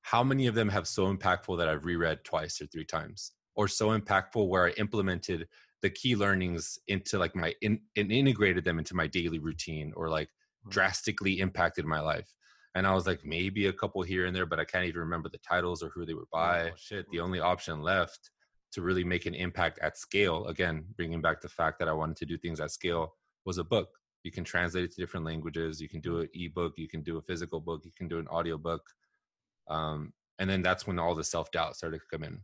how 0.01 0.23
many 0.23 0.47
of 0.47 0.55
them 0.55 0.69
have 0.69 0.87
so 0.87 1.13
impactful 1.13 1.57
that 1.57 1.67
i've 1.67 1.85
reread 1.85 2.23
twice 2.23 2.61
or 2.61 2.67
three 2.67 2.85
times? 2.85 3.33
Or 3.55 3.67
so 3.67 3.99
impactful 3.99 4.47
where 4.47 4.67
i 4.67 4.71
implemented 4.71 5.47
the 5.81 5.89
key 5.89 6.15
learnings 6.15 6.77
into 6.87 7.17
like 7.17 7.35
my 7.35 7.53
in, 7.61 7.79
and 7.95 8.11
integrated 8.11 8.65
them 8.65 8.79
into 8.79 8.95
my 8.95 9.07
daily 9.07 9.39
routine 9.39 9.93
or 9.95 10.09
like 10.09 10.29
drastically 10.69 11.39
impacted 11.39 11.85
my 11.85 11.99
life. 11.99 12.33
And 12.75 12.85
i 12.85 12.93
was 12.93 13.07
like 13.07 13.25
maybe 13.25 13.67
a 13.67 13.73
couple 13.73 14.01
here 14.03 14.25
and 14.25 14.35
there 14.35 14.45
but 14.45 14.59
i 14.59 14.63
can't 14.65 14.85
even 14.85 15.01
remember 15.01 15.27
the 15.29 15.39
titles 15.39 15.81
or 15.81 15.89
who 15.89 16.05
they 16.05 16.13
were 16.13 16.27
by. 16.31 16.71
Shit 16.77 17.09
the 17.11 17.19
only 17.19 17.39
option 17.39 17.81
left 17.81 18.31
to 18.71 18.81
really 18.81 19.03
make 19.03 19.25
an 19.25 19.33
impact 19.33 19.79
at 19.79 19.97
scale 19.97 20.45
again 20.45 20.85
bringing 20.95 21.21
back 21.21 21.41
the 21.41 21.49
fact 21.49 21.79
that 21.79 21.87
i 21.87 21.93
wanted 21.93 22.15
to 22.17 22.25
do 22.25 22.37
things 22.37 22.59
at 22.59 22.71
scale 22.71 23.15
was 23.45 23.57
a 23.57 23.63
book. 23.63 23.89
You 24.23 24.31
can 24.31 24.43
translate 24.43 24.83
it 24.83 24.91
to 24.91 25.01
different 25.01 25.25
languages. 25.25 25.81
You 25.81 25.89
can 25.89 26.01
do 26.01 26.19
an 26.19 26.29
ebook. 26.33 26.73
You 26.77 26.87
can 26.87 27.01
do 27.01 27.17
a 27.17 27.21
physical 27.21 27.59
book. 27.59 27.81
You 27.85 27.91
can 27.97 28.07
do 28.07 28.19
an 28.19 28.27
audio 28.29 28.57
book. 28.57 28.83
Um, 29.69 30.13
and 30.39 30.49
then 30.49 30.61
that's 30.61 30.85
when 30.85 30.99
all 30.99 31.15
the 31.15 31.23
self-doubt 31.23 31.75
started 31.75 31.99
to 31.99 32.05
come 32.11 32.23
in 32.23 32.41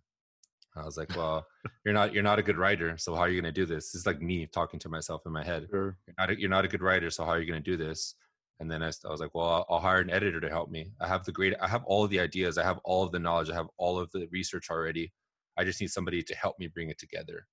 i 0.76 0.84
was 0.84 0.98
like 0.98 1.16
well 1.16 1.46
you're 1.86 1.94
not 1.94 2.14
you're 2.14 2.24
not 2.24 2.40
a 2.40 2.44
good 2.44 2.58
writer 2.58 2.98
so 2.98 3.14
how 3.16 3.22
are 3.22 3.30
you 3.30 3.42
going 3.42 3.54
to 3.54 3.60
do 3.60 3.66
this? 3.66 3.94
It's 3.96 4.06
like 4.06 4.22
me 4.22 4.48
talking 4.48 4.80
to 4.80 4.90
myself 4.90 5.22
in 5.26 5.32
my 5.32 5.44
head. 5.44 5.68
Sure. 5.70 5.98
you're 6.08 6.16
not 6.18 6.30
a, 6.30 6.40
you're 6.40 6.50
not 6.50 6.66
a 6.66 6.68
good 6.68 6.82
writer 6.82 7.10
so 7.10 7.24
how 7.24 7.32
are 7.32 7.40
you 7.40 7.48
going 7.52 7.64
to 7.64 7.72
do 7.72 7.78
this? 7.78 8.16
And 8.60 8.72
then 8.72 8.82
I 8.82 8.88
was 8.88 9.20
like 9.20 9.36
well 9.36 9.48
I'll, 9.48 9.66
I'll 9.70 9.80
hire 9.80 10.02
an 10.02 10.10
editor 10.10 10.40
to 10.40 10.50
help 10.50 10.70
me. 10.70 10.92
I 11.00 11.08
have 11.08 11.24
the 11.26 11.32
great 11.32 11.54
i 11.62 11.68
have 11.68 11.84
all 11.86 12.04
of 12.04 12.10
the 12.10 12.20
ideas 12.20 12.58
i 12.58 12.64
have 12.64 12.80
all 12.84 13.04
of 13.04 13.12
the 13.12 13.20
knowledge 13.20 13.50
i 13.50 13.56
have 13.56 13.68
all 13.78 14.00
of 14.00 14.12
the 14.12 14.28
research 14.32 14.70
already. 14.70 15.14
I 15.58 15.64
just 15.64 15.80
need 15.80 15.92
somebody 15.92 16.22
to 16.24 16.36
help 16.36 16.56
me 16.60 16.68
bring 16.68 16.90
it 16.90 17.00
together. 17.00 17.46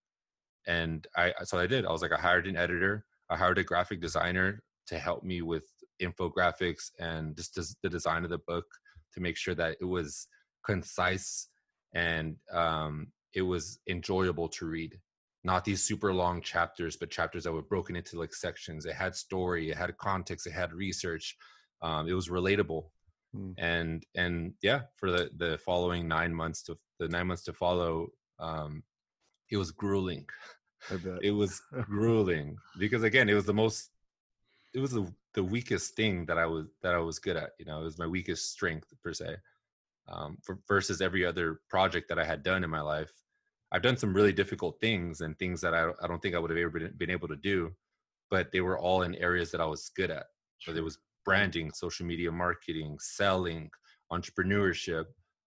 And 0.66 1.06
i 1.16 1.32
so 1.44 1.58
i 1.58 1.66
did. 1.66 1.84
I 1.86 1.92
was 1.92 2.02
like 2.02 2.12
i 2.12 2.20
hired 2.20 2.46
an 2.46 2.56
editor. 2.56 3.04
I 3.30 3.36
hired 3.36 3.58
a 3.58 3.64
graphic 3.64 4.00
designer 4.00 4.62
to 4.88 4.98
help 4.98 5.22
me 5.22 5.42
with 5.42 5.64
infographics 6.02 6.90
and 6.98 7.36
just 7.36 7.76
the 7.82 7.88
design 7.88 8.24
of 8.24 8.30
the 8.30 8.40
book 8.46 8.66
to 9.14 9.20
make 9.20 9.36
sure 9.36 9.54
that 9.54 9.76
it 9.80 9.84
was 9.84 10.26
concise 10.64 11.48
and 11.94 12.36
um, 12.52 13.08
it 13.34 13.42
was 13.42 13.78
enjoyable 13.88 14.48
to 14.48 14.66
read. 14.66 14.98
Not 15.44 15.64
these 15.64 15.82
super 15.82 16.12
long 16.12 16.40
chapters 16.40 16.96
but 16.96 17.10
chapters 17.10 17.44
that 17.44 17.52
were 17.52 17.62
broken 17.62 17.96
into 17.96 18.18
like 18.18 18.34
sections. 18.34 18.86
It 18.86 18.94
had 18.94 19.14
story 19.16 19.70
it 19.70 19.76
had 19.76 19.96
context 19.98 20.46
it 20.46 20.52
had 20.52 20.72
research 20.72 21.36
um, 21.82 22.08
it 22.08 22.14
was 22.14 22.28
relatable. 22.28 22.84
Mm. 23.34 23.54
and 23.56 24.06
and 24.14 24.52
yeah 24.60 24.82
for 24.96 25.10
the 25.10 25.30
the 25.38 25.56
following 25.64 26.06
nine 26.06 26.34
months 26.34 26.62
to 26.64 26.76
the 26.98 27.08
nine 27.08 27.28
months 27.28 27.44
to 27.44 27.54
follow 27.54 28.08
um, 28.38 28.82
it 29.50 29.56
was 29.56 29.70
grueling. 29.70 30.26
It 31.22 31.30
was 31.30 31.62
grueling 31.84 32.56
because 32.76 33.04
again 33.04 33.28
it 33.28 33.34
was 33.34 33.44
the 33.46 33.54
most 33.54 33.90
it 34.74 34.80
was 34.80 34.90
the, 34.90 35.06
the 35.32 35.44
weakest 35.44 35.94
thing 35.94 36.26
that 36.26 36.38
i 36.38 36.44
was 36.44 36.66
that 36.82 36.92
i 36.92 36.98
was 36.98 37.20
good 37.20 37.36
at 37.36 37.50
you 37.58 37.64
know? 37.64 37.80
It 37.80 37.84
was 37.84 37.98
my 37.98 38.06
weakest 38.06 38.50
strength 38.50 38.92
per 39.02 39.12
se 39.12 39.36
um, 40.08 40.38
for, 40.42 40.58
versus 40.68 41.00
every 41.00 41.24
other 41.24 41.60
project 41.68 42.08
that 42.08 42.18
i 42.18 42.24
had 42.24 42.42
done 42.42 42.64
in 42.64 42.70
my 42.70 42.80
life. 42.80 43.12
I've 43.70 43.82
done 43.82 43.96
some 43.96 44.12
really 44.12 44.32
difficult 44.32 44.78
things 44.80 45.20
and 45.20 45.38
things 45.38 45.60
that 45.60 45.74
i, 45.74 45.90
I 46.02 46.06
don't 46.06 46.20
think 46.20 46.34
i 46.34 46.38
would 46.38 46.50
have 46.50 46.58
ever 46.58 46.70
been, 46.70 46.94
been 46.96 47.10
able 47.10 47.28
to 47.28 47.36
do 47.36 47.72
but 48.30 48.50
they 48.50 48.62
were 48.62 48.78
all 48.78 49.02
in 49.02 49.14
areas 49.16 49.50
that 49.50 49.60
i 49.60 49.66
was 49.66 49.90
good 49.94 50.10
at. 50.10 50.26
Whether 50.66 50.80
it 50.80 50.84
was 50.84 50.98
branding 51.24 51.70
social 51.72 52.06
media 52.06 52.30
marketing 52.32 52.96
selling 53.00 53.70
entrepreneurship 54.12 55.04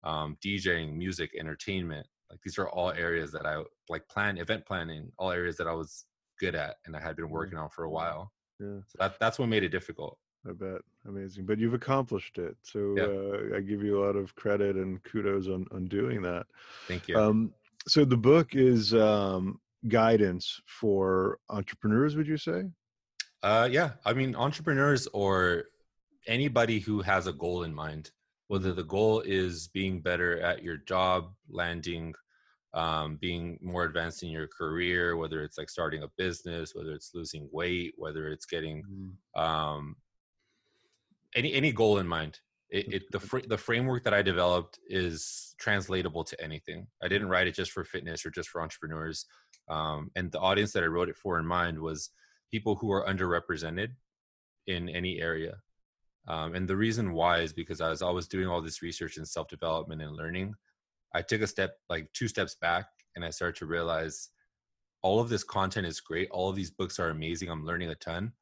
um, 0.03 0.37
djing 0.43 0.93
music 0.93 1.31
entertainment 1.39 2.07
like 2.29 2.39
these 2.43 2.57
are 2.57 2.69
all 2.69 2.91
areas 2.91 3.31
that 3.31 3.45
i 3.45 3.61
like 3.89 4.07
plan 4.07 4.37
event 4.37 4.65
planning 4.65 5.11
all 5.17 5.31
areas 5.31 5.57
that 5.57 5.67
i 5.67 5.73
was 5.73 6.05
good 6.39 6.55
at 6.55 6.75
and 6.85 6.95
i 6.95 7.01
had 7.01 7.15
been 7.15 7.29
working 7.29 7.57
on 7.57 7.69
for 7.69 7.83
a 7.83 7.89
while. 7.89 8.31
Yeah. 8.59 8.79
So 8.87 8.97
that, 8.99 9.19
that's 9.19 9.39
what 9.39 9.47
made 9.47 9.63
it 9.63 9.69
difficult 9.69 10.17
i 10.49 10.53
bet 10.53 10.81
amazing 11.07 11.45
but 11.45 11.57
you've 11.57 11.73
accomplished 11.73 12.37
it 12.37 12.55
so 12.63 12.95
yeah. 12.97 13.03
uh, 13.03 13.57
i 13.57 13.59
give 13.61 13.83
you 13.83 14.01
a 14.01 14.05
lot 14.05 14.15
of 14.15 14.35
credit 14.35 14.75
and 14.75 15.03
kudos 15.03 15.47
on 15.47 15.65
on 15.71 15.87
doing 15.87 16.21
that 16.21 16.45
thank 16.87 17.07
you 17.07 17.17
um 17.17 17.53
so 17.87 18.03
the 18.03 18.17
book 18.17 18.55
is 18.55 18.93
um 18.93 19.59
guidance 19.87 20.59
for 20.65 21.39
entrepreneurs 21.49 22.15
would 22.15 22.27
you 22.27 22.37
say 22.37 22.63
uh 23.43 23.67
yeah 23.71 23.91
i 24.05 24.13
mean 24.13 24.35
entrepreneurs 24.35 25.07
or 25.13 25.63
anybody 26.27 26.79
who 26.79 27.01
has 27.01 27.27
a 27.27 27.33
goal 27.33 27.63
in 27.63 27.73
mind 27.73 28.11
whether 28.49 28.73
the 28.73 28.83
goal 28.83 29.21
is 29.21 29.67
being 29.67 30.01
better 30.01 30.41
at 30.41 30.63
your 30.63 30.77
job, 30.77 31.31
landing, 31.49 32.13
um, 32.73 33.15
being 33.21 33.59
more 33.61 33.83
advanced 33.83 34.23
in 34.23 34.29
your 34.29 34.47
career, 34.47 35.15
whether 35.15 35.43
it's 35.43 35.57
like 35.57 35.69
starting 35.69 36.01
a 36.01 36.09
business, 36.17 36.73
whether 36.73 36.93
it's 36.93 37.11
losing 37.13 37.47
weight, 37.51 37.93
whether 37.95 38.27
it's 38.27 38.47
getting 38.47 38.83
mm. 38.91 39.41
um, 39.41 39.95
any 41.35 41.53
any 41.53 41.71
goal 41.71 41.99
in 41.99 42.07
mind. 42.07 42.39
It, 42.69 42.93
it 42.93 43.03
the 43.11 43.19
fr- 43.19 43.47
the 43.47 43.57
framework 43.57 44.03
that 44.03 44.13
I 44.13 44.21
developed 44.21 44.79
is 44.87 45.55
translatable 45.59 46.23
to 46.23 46.43
anything. 46.43 46.87
I 47.03 47.07
didn't 47.07 47.29
write 47.29 47.47
it 47.47 47.55
just 47.55 47.71
for 47.71 47.83
fitness 47.83 48.25
or 48.25 48.29
just 48.29 48.49
for 48.49 48.61
entrepreneurs. 48.61 49.25
Um, 49.69 50.09
and 50.15 50.31
the 50.31 50.39
audience 50.39 50.71
that 50.73 50.83
I 50.83 50.87
wrote 50.87 51.09
it 51.09 51.15
for 51.15 51.39
in 51.39 51.45
mind 51.45 51.79
was 51.79 52.09
people 52.51 52.75
who 52.75 52.91
are 52.91 53.05
underrepresented 53.05 53.89
in 54.67 54.89
any 54.89 55.19
area 55.19 55.57
um, 56.29 56.53
and 56.53 56.67
the 56.67 56.77
reason 56.77 57.13
why 57.13 57.39
is 57.39 57.53
because 57.53 57.81
I 57.81 57.89
was 57.89 58.03
always 58.03 58.27
doing 58.27 58.47
all 58.47 58.61
this 58.61 58.83
research 58.83 59.17
and 59.17 59.27
self 59.27 59.47
development 59.47 60.01
and 60.01 60.15
learning, 60.15 60.53
I 61.13 61.23
took 61.23 61.41
a 61.41 61.47
step, 61.47 61.75
like 61.89 62.07
two 62.13 62.27
steps 62.27 62.55
back, 62.61 62.85
and 63.15 63.25
I 63.25 63.31
started 63.31 63.55
to 63.57 63.65
realize 63.65 64.29
all 65.01 65.19
of 65.19 65.29
this 65.29 65.43
content 65.43 65.87
is 65.87 65.99
great. 65.99 66.29
All 66.29 66.49
of 66.49 66.55
these 66.55 66.69
books 66.69 66.99
are 66.99 67.09
amazing. 67.09 67.49
I'm 67.49 67.65
learning 67.65 67.89
a 67.89 67.95
ton, 67.95 68.33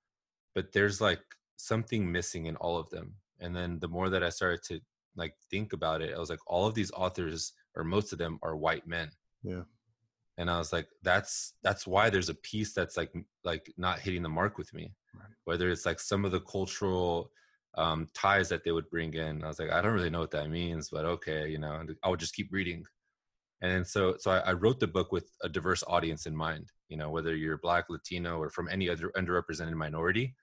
but 0.54 0.74
there's 0.74 1.00
like 1.00 1.22
something 1.58 2.10
missing 2.12 2.46
in 2.46 2.56
all 2.56 2.78
of 2.78 2.90
them. 2.90 3.16
And 3.40 3.56
then 3.56 3.80
the 3.80 3.88
more 3.88 4.10
that 4.10 4.24
I 4.24 4.30
started 4.30 4.64
to 4.70 4.80
like 5.16 5.34
think 5.52 5.74
about 5.74 6.02
it, 6.02 6.16
I 6.16 6.20
was 6.20 6.30
like, 6.30 6.40
all 6.48 6.66
of 6.66 6.74
these 6.74 6.92
authors, 6.92 7.54
or 7.76 7.84
most 7.84 8.14
of 8.14 8.20
them, 8.20 8.40
are 8.42 8.56
white 8.56 8.88
men. 8.88 9.10
Yeah. 9.44 9.64
And 10.38 10.50
I 10.50 10.58
was 10.60 10.72
like, 10.72 10.88
that's 11.04 11.54
that's 11.64 11.88
why 11.88 12.10
there's 12.10 12.30
a 12.30 12.36
piece 12.36 12.74
that's 12.74 12.96
like 12.96 13.12
like 13.44 13.74
not 13.78 14.00
hitting 14.00 14.22
the 14.22 14.30
mark 14.30 14.58
with 14.58 14.74
me. 14.74 14.94
Right. 15.16 15.30
Whether 15.46 15.70
it's 15.70 15.86
like 15.86 16.00
some 16.00 16.26
of 16.26 16.32
the 16.32 16.42
cultural 16.42 17.32
um, 17.78 18.10
ties 18.14 18.50
that 18.50 18.64
they 18.64 18.72
would 18.72 18.90
bring 18.90 19.14
in. 19.14 19.44
I 19.44 19.48
was 19.48 19.60
like, 19.60 19.72
I 19.72 19.82
don't 19.82 19.94
really 19.94 20.10
know 20.10 20.20
what 20.20 20.32
that 20.32 20.50
means, 20.50 20.90
but 20.90 21.06
okay, 21.06 21.48
you 21.48 21.60
know, 21.60 21.84
I 22.04 22.10
would 22.10 22.20
just 22.20 22.36
keep 22.36 22.52
reading. 22.52 22.84
And 23.62 23.86
so, 23.86 24.16
so 24.20 24.32
I, 24.32 24.40
I 24.40 24.54
wrote 24.54 24.80
the 24.80 24.88
book 24.88 25.12
with 25.12 25.30
a 25.44 25.50
diverse 25.50 25.84
audience 25.88 26.26
in 26.26 26.36
mind. 26.36 26.72
You 26.90 26.98
know, 26.98 27.10
whether 27.10 27.36
you're 27.36 27.58
Black, 27.58 27.86
Latino, 27.90 28.38
or 28.40 28.50
from 28.50 28.68
any 28.70 28.90
other 28.90 29.12
underrepresented 29.16 29.74
minority, 29.74 30.36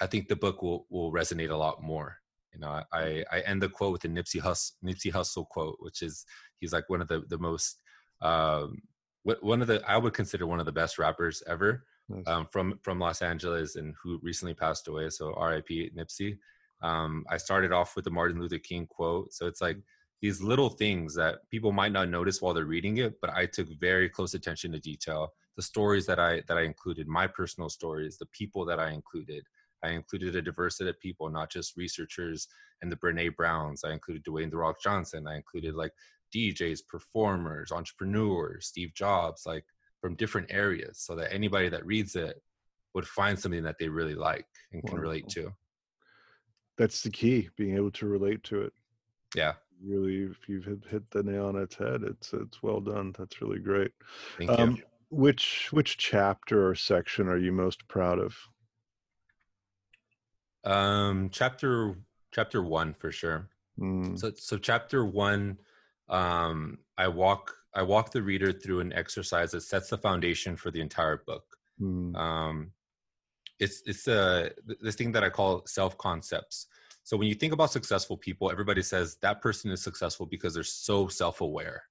I 0.00 0.06
think 0.06 0.28
the 0.28 0.36
book 0.36 0.62
will 0.62 0.86
will 0.90 1.12
resonate 1.12 1.50
a 1.50 1.56
lot 1.56 1.82
more. 1.82 2.18
You 2.52 2.60
know, 2.60 2.82
I 2.92 3.24
I 3.30 3.40
end 3.40 3.62
the 3.62 3.68
quote 3.68 3.92
with 3.92 4.04
a 4.04 4.08
Nipsey 4.08 4.40
Hussle 4.40 4.72
Nipsey 4.84 5.12
Hussle 5.12 5.48
quote, 5.48 5.76
which 5.80 6.02
is 6.02 6.24
he's 6.60 6.72
like 6.72 6.88
one 6.88 7.00
of 7.00 7.08
the 7.08 7.22
the 7.28 7.38
most 7.38 7.80
um, 8.22 8.82
one 9.22 9.60
of 9.60 9.68
the 9.68 9.82
I 9.86 9.96
would 9.96 10.14
consider 10.14 10.46
one 10.46 10.60
of 10.60 10.66
the 10.66 10.72
best 10.72 10.98
rappers 10.98 11.42
ever 11.46 11.84
nice. 12.08 12.26
um, 12.26 12.46
from 12.50 12.78
from 12.82 12.98
Los 12.98 13.22
Angeles 13.22 13.76
and 13.76 13.94
who 14.02 14.18
recently 14.22 14.54
passed 14.54 14.88
away. 14.88 15.10
So 15.10 15.34
R.I.P. 15.34 15.90
Nipsey. 15.96 16.38
Um, 16.82 17.24
I 17.30 17.38
started 17.38 17.72
off 17.72 17.96
with 17.96 18.04
the 18.04 18.10
Martin 18.10 18.40
Luther 18.40 18.58
King 18.58 18.86
quote. 18.86 19.32
So 19.32 19.46
it's 19.46 19.62
like 19.62 19.78
these 20.20 20.40
little 20.40 20.68
things 20.68 21.14
that 21.14 21.38
people 21.50 21.72
might 21.72 21.92
not 21.92 22.08
notice 22.08 22.40
while 22.40 22.54
they're 22.54 22.64
reading 22.64 22.98
it, 22.98 23.20
but 23.20 23.30
I 23.30 23.46
took 23.46 23.68
very 23.80 24.08
close 24.08 24.34
attention 24.34 24.72
to 24.72 24.80
detail. 24.80 25.32
The 25.56 25.62
stories 25.62 26.06
that 26.06 26.18
I 26.18 26.42
that 26.48 26.58
I 26.58 26.62
included, 26.62 27.08
my 27.08 27.26
personal 27.26 27.68
stories, 27.68 28.18
the 28.18 28.26
people 28.26 28.64
that 28.66 28.78
I 28.78 28.90
included. 28.90 29.44
I 29.86 29.90
included 29.90 30.34
a 30.34 30.42
diversity 30.42 30.90
of 30.90 30.98
people, 31.00 31.30
not 31.30 31.50
just 31.50 31.76
researchers 31.76 32.48
and 32.82 32.90
the 32.90 32.96
Brene 32.96 33.36
Browns. 33.36 33.84
I 33.84 33.92
included 33.92 34.24
Dwayne 34.24 34.50
the 34.50 34.56
Rock 34.56 34.76
Johnson. 34.82 35.26
I 35.26 35.36
included 35.36 35.74
like 35.74 35.92
DJs, 36.34 36.80
performers, 36.88 37.70
entrepreneurs, 37.72 38.66
Steve 38.66 38.92
Jobs, 38.94 39.44
like 39.46 39.64
from 40.00 40.16
different 40.16 40.48
areas 40.50 40.98
so 40.98 41.14
that 41.16 41.32
anybody 41.32 41.68
that 41.68 41.86
reads 41.86 42.16
it 42.16 42.42
would 42.94 43.06
find 43.06 43.38
something 43.38 43.62
that 43.62 43.76
they 43.78 43.88
really 43.88 44.14
like 44.14 44.46
and 44.72 44.82
can 44.82 44.92
Wonderful. 44.92 45.10
relate 45.10 45.28
to. 45.30 45.52
That's 46.78 47.02
the 47.02 47.10
key, 47.10 47.48
being 47.56 47.76
able 47.76 47.92
to 47.92 48.06
relate 48.06 48.42
to 48.44 48.62
it. 48.62 48.72
Yeah. 49.34 49.54
Really, 49.84 50.24
if 50.24 50.48
you've 50.48 50.64
hit, 50.64 50.78
hit 50.90 51.10
the 51.10 51.22
nail 51.22 51.46
on 51.46 51.56
its 51.56 51.76
head, 51.76 52.02
it's 52.02 52.32
it's 52.32 52.62
well 52.62 52.80
done. 52.80 53.14
That's 53.18 53.42
really 53.42 53.58
great. 53.58 53.90
Thank 54.38 54.50
um, 54.50 54.76
you. 54.76 54.82
Which 55.10 55.68
which 55.70 55.98
chapter 55.98 56.68
or 56.68 56.74
section 56.74 57.28
are 57.28 57.36
you 57.36 57.52
most 57.52 57.86
proud 57.86 58.18
of? 58.18 58.34
Um, 60.66 61.30
chapter 61.30 61.94
chapter 62.32 62.62
one 62.62 62.94
for 62.94 63.12
sure. 63.12 63.48
Mm. 63.78 64.18
So 64.18 64.32
so 64.36 64.58
chapter 64.58 65.04
one, 65.04 65.58
um, 66.08 66.78
I 66.98 67.08
walk 67.08 67.54
I 67.74 67.82
walk 67.82 68.10
the 68.10 68.22
reader 68.22 68.52
through 68.52 68.80
an 68.80 68.92
exercise 68.92 69.52
that 69.52 69.62
sets 69.62 69.90
the 69.90 69.98
foundation 69.98 70.56
for 70.56 70.70
the 70.70 70.80
entire 70.80 71.22
book. 71.26 71.44
Mm. 71.80 72.16
Um, 72.16 72.72
it's 73.60 73.82
it's 73.86 74.08
a 74.08 74.50
this 74.80 74.96
thing 74.96 75.12
that 75.12 75.24
I 75.24 75.30
call 75.30 75.62
self 75.66 75.96
concepts. 75.98 76.66
So 77.04 77.16
when 77.16 77.28
you 77.28 77.34
think 77.34 77.52
about 77.52 77.70
successful 77.70 78.16
people, 78.16 78.50
everybody 78.50 78.82
says 78.82 79.16
that 79.22 79.40
person 79.40 79.70
is 79.70 79.80
successful 79.80 80.26
because 80.26 80.54
they're 80.54 80.64
so 80.64 81.06
self 81.06 81.40
aware. 81.40 81.84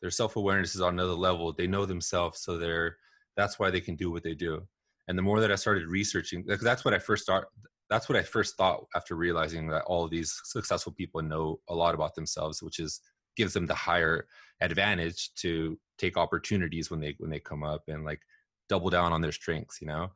Their 0.00 0.10
self 0.10 0.36
awareness 0.36 0.74
is 0.74 0.80
on 0.80 0.94
another 0.94 1.12
level. 1.12 1.52
They 1.52 1.66
know 1.66 1.84
themselves, 1.84 2.40
so 2.40 2.56
they're 2.56 2.96
that's 3.36 3.58
why 3.58 3.70
they 3.70 3.82
can 3.82 3.96
do 3.96 4.10
what 4.10 4.22
they 4.22 4.34
do. 4.34 4.66
And 5.08 5.16
the 5.18 5.22
more 5.22 5.40
that 5.40 5.52
I 5.52 5.56
started 5.56 5.86
researching, 5.86 6.42
because 6.42 6.64
that's 6.64 6.84
what 6.84 6.94
I 6.94 6.98
first 6.98 7.22
start. 7.22 7.48
That's 7.88 8.08
what 8.08 8.18
I 8.18 8.22
first 8.22 8.56
thought 8.56 8.84
after 8.94 9.14
realizing 9.14 9.68
that 9.68 9.84
all 9.84 10.04
of 10.04 10.10
these 10.10 10.40
successful 10.44 10.92
people 10.92 11.22
know 11.22 11.60
a 11.68 11.74
lot 11.74 11.94
about 11.94 12.14
themselves, 12.14 12.62
which 12.62 12.78
is 12.78 13.00
gives 13.36 13.52
them 13.52 13.66
the 13.66 13.74
higher 13.74 14.26
advantage 14.60 15.34
to 15.34 15.78
take 15.98 16.16
opportunities 16.16 16.90
when 16.90 17.00
they 17.00 17.14
when 17.18 17.30
they 17.30 17.40
come 17.40 17.62
up 17.62 17.84
and 17.88 18.04
like 18.04 18.20
double 18.68 18.90
down 18.90 19.12
on 19.12 19.20
their 19.20 19.32
strengths 19.32 19.80
you 19.80 19.86
know? 19.86 20.10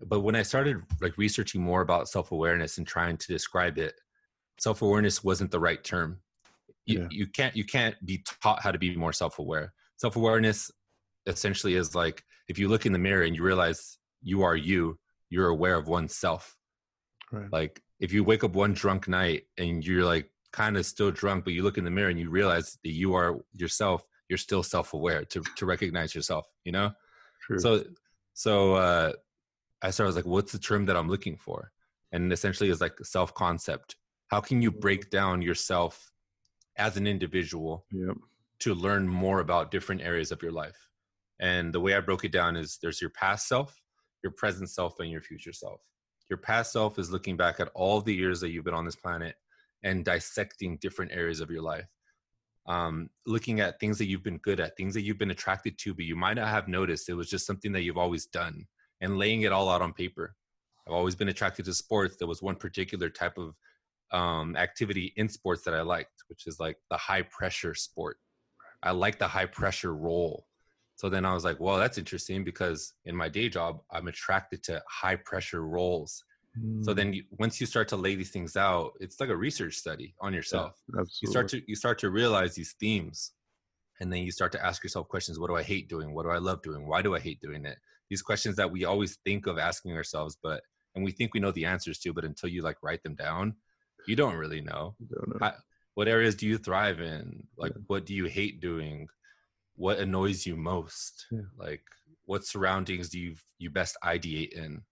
But 0.00 0.20
when 0.20 0.34
i 0.34 0.42
started 0.42 0.82
like 1.00 1.16
researching 1.16 1.60
more 1.60 1.82
about 1.82 2.08
self-awareness 2.08 2.78
and 2.78 2.86
trying 2.86 3.16
to 3.18 3.26
describe 3.28 3.78
it 3.78 3.94
self-awareness 4.58 5.24
wasn't 5.24 5.50
the 5.50 5.60
right 5.60 5.82
term. 5.82 6.20
You, 6.86 7.00
yeah. 7.00 7.08
you 7.10 7.26
can't 7.26 7.56
you 7.56 7.64
can't 7.64 7.94
be 8.04 8.24
taught 8.42 8.62
how 8.62 8.70
to 8.70 8.78
be 8.78 8.94
more 8.94 9.12
self-aware. 9.12 9.72
Self-awareness 9.96 10.70
essentially 11.26 11.74
is 11.74 11.94
like 11.94 12.22
if 12.48 12.58
you 12.58 12.68
look 12.68 12.84
in 12.84 12.92
the 12.92 12.98
mirror 12.98 13.22
and 13.22 13.34
you 13.34 13.42
realize 13.42 13.98
you 14.22 14.42
are 14.42 14.56
you 14.56 14.98
you're 15.30 15.48
aware 15.48 15.76
of 15.76 15.88
oneself 15.88 16.56
right. 17.34 17.52
like 17.52 17.82
if 18.00 18.12
you 18.12 18.24
wake 18.24 18.44
up 18.44 18.54
one 18.54 18.72
drunk 18.72 19.08
night 19.08 19.44
and 19.58 19.84
you're 19.84 20.04
like 20.04 20.30
kind 20.52 20.76
of 20.76 20.86
still 20.86 21.10
drunk, 21.10 21.44
but 21.44 21.52
you 21.52 21.62
look 21.62 21.78
in 21.78 21.84
the 21.84 21.90
mirror 21.90 22.10
and 22.10 22.18
you 22.18 22.30
realize 22.30 22.78
that 22.82 22.92
you 22.92 23.14
are 23.14 23.40
yourself, 23.52 24.04
you're 24.28 24.38
still 24.38 24.62
self-aware 24.62 25.24
to 25.26 25.42
to 25.56 25.66
recognize 25.66 26.14
yourself, 26.14 26.46
you 26.64 26.72
know? 26.72 26.92
True. 27.40 27.58
So 27.58 27.84
so 28.32 28.74
uh 28.74 29.12
I 29.82 29.90
started 29.90 30.08
I 30.08 30.10
was 30.10 30.16
like, 30.16 30.26
what's 30.26 30.52
the 30.52 30.58
term 30.58 30.86
that 30.86 30.96
I'm 30.96 31.08
looking 31.08 31.36
for? 31.36 31.72
And 32.12 32.32
essentially 32.32 32.70
is 32.70 32.80
like 32.80 32.98
self-concept. 33.02 33.96
How 34.28 34.40
can 34.40 34.62
you 34.62 34.70
break 34.70 35.10
down 35.10 35.42
yourself 35.42 36.12
as 36.76 36.96
an 36.96 37.06
individual 37.06 37.84
yep. 37.92 38.16
to 38.60 38.74
learn 38.74 39.06
more 39.06 39.40
about 39.40 39.70
different 39.70 40.00
areas 40.00 40.32
of 40.32 40.42
your 40.42 40.52
life? 40.52 40.88
And 41.40 41.72
the 41.72 41.80
way 41.80 41.94
I 41.94 42.00
broke 42.00 42.24
it 42.24 42.32
down 42.32 42.56
is 42.56 42.78
there's 42.80 43.00
your 43.00 43.10
past 43.10 43.48
self, 43.48 43.82
your 44.22 44.32
present 44.32 44.70
self, 44.70 45.00
and 45.00 45.10
your 45.10 45.20
future 45.20 45.52
self. 45.52 45.80
Your 46.30 46.38
past 46.38 46.72
self 46.72 46.98
is 46.98 47.10
looking 47.10 47.36
back 47.36 47.60
at 47.60 47.70
all 47.74 48.00
the 48.00 48.14
years 48.14 48.40
that 48.40 48.50
you've 48.50 48.64
been 48.64 48.74
on 48.74 48.84
this 48.84 48.96
planet 48.96 49.36
and 49.82 50.04
dissecting 50.04 50.78
different 50.78 51.12
areas 51.12 51.40
of 51.40 51.50
your 51.50 51.62
life. 51.62 51.88
Um, 52.66 53.10
looking 53.26 53.60
at 53.60 53.78
things 53.78 53.98
that 53.98 54.06
you've 54.06 54.22
been 54.22 54.38
good 54.38 54.58
at, 54.58 54.76
things 54.76 54.94
that 54.94 55.02
you've 55.02 55.18
been 55.18 55.30
attracted 55.30 55.76
to, 55.78 55.92
but 55.92 56.06
you 56.06 56.16
might 56.16 56.34
not 56.34 56.48
have 56.48 56.66
noticed 56.66 57.08
it 57.08 57.14
was 57.14 57.28
just 57.28 57.46
something 57.46 57.72
that 57.72 57.82
you've 57.82 57.98
always 57.98 58.26
done 58.26 58.66
and 59.02 59.18
laying 59.18 59.42
it 59.42 59.52
all 59.52 59.68
out 59.68 59.82
on 59.82 59.92
paper. 59.92 60.34
I've 60.86 60.94
always 60.94 61.14
been 61.14 61.28
attracted 61.28 61.66
to 61.66 61.74
sports. 61.74 62.16
There 62.16 62.28
was 62.28 62.42
one 62.42 62.56
particular 62.56 63.10
type 63.10 63.36
of 63.36 63.54
um, 64.12 64.56
activity 64.56 65.12
in 65.16 65.28
sports 65.28 65.62
that 65.64 65.74
I 65.74 65.82
liked, 65.82 66.24
which 66.28 66.46
is 66.46 66.58
like 66.58 66.78
the 66.90 66.96
high 66.96 67.22
pressure 67.22 67.74
sport. 67.74 68.18
I 68.82 68.92
like 68.92 69.18
the 69.18 69.28
high 69.28 69.46
pressure 69.46 69.94
role. 69.94 70.46
So 70.96 71.08
then 71.08 71.24
I 71.24 71.34
was 71.34 71.44
like, 71.44 71.58
well, 71.58 71.76
that's 71.76 71.98
interesting 71.98 72.44
because 72.44 72.94
in 73.04 73.16
my 73.16 73.28
day 73.28 73.48
job, 73.48 73.80
I'm 73.90 74.08
attracted 74.08 74.62
to 74.64 74.82
high 74.88 75.16
pressure 75.16 75.66
roles. 75.66 76.22
Mm. 76.58 76.84
So 76.84 76.94
then 76.94 77.12
you, 77.12 77.24
once 77.32 77.60
you 77.60 77.66
start 77.66 77.88
to 77.88 77.96
lay 77.96 78.14
these 78.14 78.30
things 78.30 78.56
out, 78.56 78.92
it's 79.00 79.18
like 79.18 79.28
a 79.28 79.36
research 79.36 79.74
study 79.74 80.14
on 80.20 80.32
yourself. 80.32 80.80
Yeah, 80.94 81.02
you 81.20 81.30
start 81.30 81.48
to 81.48 81.62
you 81.66 81.74
start 81.74 81.98
to 82.00 82.10
realize 82.10 82.54
these 82.54 82.74
themes 82.78 83.32
and 84.00 84.12
then 84.12 84.22
you 84.22 84.30
start 84.30 84.52
to 84.52 84.64
ask 84.64 84.82
yourself 84.82 85.08
questions, 85.08 85.38
what 85.38 85.48
do 85.48 85.56
I 85.56 85.62
hate 85.62 85.88
doing? 85.88 86.14
What 86.14 86.24
do 86.24 86.30
I 86.30 86.38
love 86.38 86.62
doing? 86.62 86.86
Why 86.86 87.02
do 87.02 87.14
I 87.14 87.20
hate 87.20 87.40
doing 87.40 87.64
it? 87.64 87.78
These 88.10 88.22
questions 88.22 88.56
that 88.56 88.70
we 88.70 88.84
always 88.84 89.18
think 89.24 89.46
of 89.46 89.58
asking 89.58 89.96
ourselves, 89.96 90.36
but 90.42 90.62
and 90.94 91.04
we 91.04 91.10
think 91.10 91.34
we 91.34 91.40
know 91.40 91.50
the 91.50 91.64
answers 91.64 91.98
to, 92.00 92.12
but 92.12 92.24
until 92.24 92.48
you 92.48 92.62
like 92.62 92.76
write 92.82 93.02
them 93.02 93.14
down, 93.16 93.54
you 94.06 94.14
don't 94.14 94.36
really 94.36 94.60
know. 94.60 94.94
Don't 95.12 95.28
know. 95.28 95.38
How, 95.40 95.54
what 95.94 96.08
areas 96.08 96.34
do 96.34 96.46
you 96.46 96.58
thrive 96.58 97.00
in? 97.00 97.46
Like, 97.56 97.72
yeah. 97.74 97.82
what 97.86 98.06
do 98.06 98.14
you 98.14 98.26
hate 98.26 98.60
doing? 98.60 99.08
What 99.76 99.98
annoys 99.98 100.46
you 100.46 100.56
most? 100.56 101.26
Yeah. 101.30 101.40
Like, 101.58 101.82
what 102.26 102.44
surroundings 102.44 103.08
do 103.08 103.18
you 103.18 103.34
you 103.58 103.70
best 103.70 103.96
ideate 104.04 104.52
in? 104.52 104.82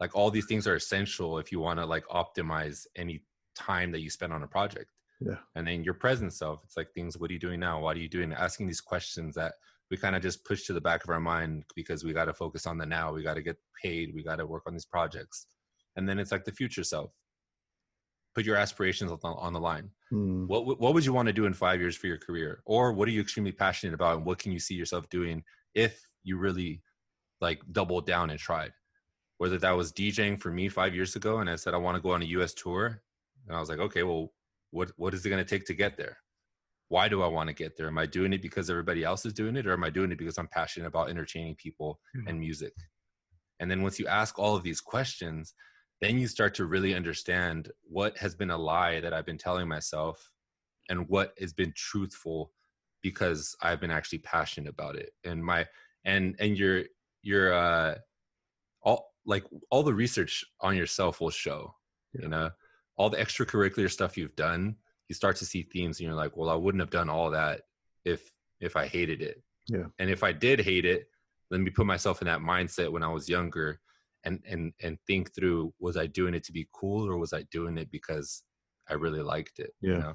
Like, 0.00 0.14
all 0.14 0.30
these 0.30 0.46
things 0.46 0.66
are 0.66 0.76
essential 0.76 1.38
if 1.38 1.52
you 1.52 1.60
want 1.60 1.78
to 1.78 1.86
like 1.86 2.06
optimize 2.08 2.86
any 2.96 3.22
time 3.54 3.92
that 3.92 4.00
you 4.00 4.10
spend 4.10 4.32
on 4.32 4.42
a 4.42 4.48
project. 4.48 4.90
Yeah. 5.20 5.36
And 5.54 5.66
then 5.66 5.84
your 5.84 5.94
present 5.94 6.32
self, 6.32 6.60
it's 6.64 6.76
like 6.76 6.92
things. 6.92 7.16
What 7.16 7.30
are 7.30 7.32
you 7.32 7.38
doing 7.38 7.60
now? 7.60 7.80
What 7.80 7.96
are 7.96 8.00
you 8.00 8.08
doing? 8.08 8.32
Asking 8.32 8.66
these 8.66 8.80
questions 8.80 9.34
that 9.36 9.54
we 9.90 9.96
kind 9.96 10.16
of 10.16 10.22
just 10.22 10.44
push 10.44 10.64
to 10.66 10.72
the 10.72 10.80
back 10.80 11.04
of 11.04 11.10
our 11.10 11.20
mind 11.20 11.64
because 11.76 12.04
we 12.04 12.12
got 12.12 12.24
to 12.24 12.34
focus 12.34 12.66
on 12.66 12.78
the 12.78 12.86
now. 12.86 13.12
We 13.12 13.22
got 13.22 13.34
to 13.34 13.42
get 13.42 13.56
paid. 13.82 14.12
We 14.14 14.22
got 14.22 14.36
to 14.36 14.46
work 14.46 14.64
on 14.66 14.72
these 14.72 14.86
projects. 14.86 15.46
And 15.96 16.08
then 16.08 16.18
it's 16.18 16.32
like 16.32 16.44
the 16.44 16.52
future 16.52 16.84
self 16.84 17.12
put 18.34 18.44
your 18.44 18.56
aspirations 18.56 19.12
on 19.12 19.18
the, 19.22 19.28
on 19.28 19.52
the 19.52 19.60
line. 19.60 19.90
Hmm. 20.10 20.46
What 20.46 20.80
what 20.80 20.94
would 20.94 21.04
you 21.04 21.12
want 21.12 21.26
to 21.26 21.32
do 21.32 21.46
in 21.46 21.54
five 21.54 21.80
years 21.80 21.96
for 21.96 22.06
your 22.06 22.18
career, 22.18 22.62
or 22.64 22.92
what 22.92 23.08
are 23.08 23.12
you 23.12 23.20
extremely 23.20 23.52
passionate 23.52 23.94
about, 23.94 24.16
and 24.16 24.26
what 24.26 24.38
can 24.38 24.52
you 24.52 24.58
see 24.58 24.74
yourself 24.74 25.08
doing 25.08 25.42
if 25.74 26.06
you 26.22 26.36
really 26.36 26.82
like 27.40 27.60
doubled 27.72 28.06
down 28.06 28.30
and 28.30 28.38
tried? 28.38 28.72
Whether 29.38 29.58
that 29.58 29.72
was 29.72 29.92
DJing 29.92 30.40
for 30.40 30.50
me 30.50 30.68
five 30.68 30.94
years 30.94 31.16
ago, 31.16 31.38
and 31.38 31.50
I 31.50 31.56
said 31.56 31.74
I 31.74 31.78
want 31.78 31.96
to 31.96 32.02
go 32.02 32.10
on 32.10 32.22
a 32.22 32.26
U.S. 32.26 32.54
tour, 32.54 33.02
and 33.46 33.56
I 33.56 33.60
was 33.60 33.68
like, 33.68 33.80
okay, 33.80 34.02
well, 34.02 34.32
what 34.70 34.92
what 34.96 35.14
is 35.14 35.24
it 35.24 35.30
going 35.30 35.44
to 35.44 35.48
take 35.48 35.66
to 35.66 35.74
get 35.74 35.96
there? 35.96 36.18
Why 36.88 37.08
do 37.08 37.22
I 37.22 37.26
want 37.26 37.48
to 37.48 37.54
get 37.54 37.76
there? 37.76 37.88
Am 37.88 37.98
I 37.98 38.06
doing 38.06 38.32
it 38.32 38.42
because 38.42 38.68
everybody 38.68 39.04
else 39.04 39.24
is 39.24 39.32
doing 39.32 39.56
it, 39.56 39.66
or 39.66 39.72
am 39.72 39.84
I 39.84 39.90
doing 39.90 40.12
it 40.12 40.18
because 40.18 40.38
I'm 40.38 40.48
passionate 40.48 40.86
about 40.86 41.10
entertaining 41.10 41.54
people 41.54 41.98
mm-hmm. 42.16 42.28
and 42.28 42.38
music? 42.38 42.74
And 43.60 43.70
then 43.70 43.82
once 43.82 43.98
you 43.98 44.06
ask 44.06 44.38
all 44.38 44.54
of 44.56 44.62
these 44.62 44.80
questions, 44.80 45.54
then 46.00 46.18
you 46.18 46.26
start 46.26 46.54
to 46.54 46.66
really 46.66 46.94
understand 46.94 47.70
what 47.82 48.16
has 48.18 48.34
been 48.34 48.50
a 48.50 48.58
lie 48.58 49.00
that 49.00 49.12
I've 49.12 49.26
been 49.26 49.38
telling 49.38 49.68
myself 49.68 50.30
and 50.88 51.08
what 51.08 51.34
has 51.40 51.52
been 51.52 51.72
truthful 51.76 52.52
because 53.02 53.56
I've 53.62 53.80
been 53.80 53.90
actually 53.90 54.18
passionate 54.18 54.70
about 54.70 54.96
it. 54.96 55.10
And 55.24 55.44
my 55.44 55.66
and 56.04 56.36
and 56.38 56.58
your 56.58 56.84
your 57.22 57.54
uh 57.54 57.94
all 58.82 59.12
like 59.26 59.44
all 59.70 59.82
the 59.82 59.94
research 59.94 60.44
on 60.60 60.76
yourself 60.76 61.20
will 61.20 61.30
show, 61.30 61.74
you 62.12 62.28
know, 62.28 62.50
all 62.96 63.10
the 63.10 63.16
extracurricular 63.16 63.90
stuff 63.90 64.16
you've 64.16 64.36
done, 64.36 64.76
you 65.08 65.14
start 65.14 65.36
to 65.36 65.46
see 65.46 65.62
themes 65.62 65.98
and 65.98 66.06
you're 66.06 66.16
like, 66.16 66.36
well, 66.36 66.50
I 66.50 66.54
wouldn't 66.54 66.82
have 66.82 66.90
done 66.90 67.08
all 67.08 67.30
that 67.30 67.62
if 68.04 68.30
if 68.60 68.76
I 68.76 68.86
hated 68.86 69.22
it. 69.22 69.42
Yeah. 69.68 69.86
And 69.98 70.10
if 70.10 70.22
I 70.22 70.32
did 70.32 70.60
hate 70.60 70.84
it, 70.84 71.08
let 71.50 71.60
me 71.60 71.70
put 71.70 71.86
myself 71.86 72.20
in 72.20 72.26
that 72.26 72.40
mindset 72.40 72.90
when 72.90 73.02
I 73.02 73.08
was 73.08 73.28
younger 73.28 73.80
and 74.24 74.42
and 74.48 74.72
and 74.82 74.98
think 75.06 75.34
through 75.34 75.72
was 75.80 75.96
i 75.96 76.06
doing 76.06 76.34
it 76.34 76.44
to 76.44 76.52
be 76.52 76.68
cool 76.72 77.06
or 77.08 77.16
was 77.18 77.32
i 77.32 77.42
doing 77.50 77.78
it 77.78 77.90
because 77.90 78.42
i 78.88 78.94
really 78.94 79.22
liked 79.22 79.58
it 79.58 79.72
yeah 79.80 79.92
you 79.92 79.98
know? 79.98 80.14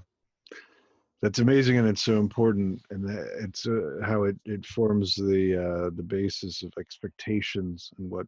that's 1.22 1.39
amazing 1.39 1.78
and 1.78 1.88
it's 1.88 2.03
so 2.03 2.18
important 2.18 2.80
and 2.91 3.10
it's 3.41 3.68
uh, 3.68 3.99
how 4.03 4.24
it 4.24 4.36
it 4.45 4.66
forms 4.66 5.16
the 5.16 5.55
uh 5.55 5.89
the 5.95 6.03
basis 6.03 6.64
of 6.64 6.72
expectations 6.80 7.91
and 7.97 8.10
what 8.10 8.26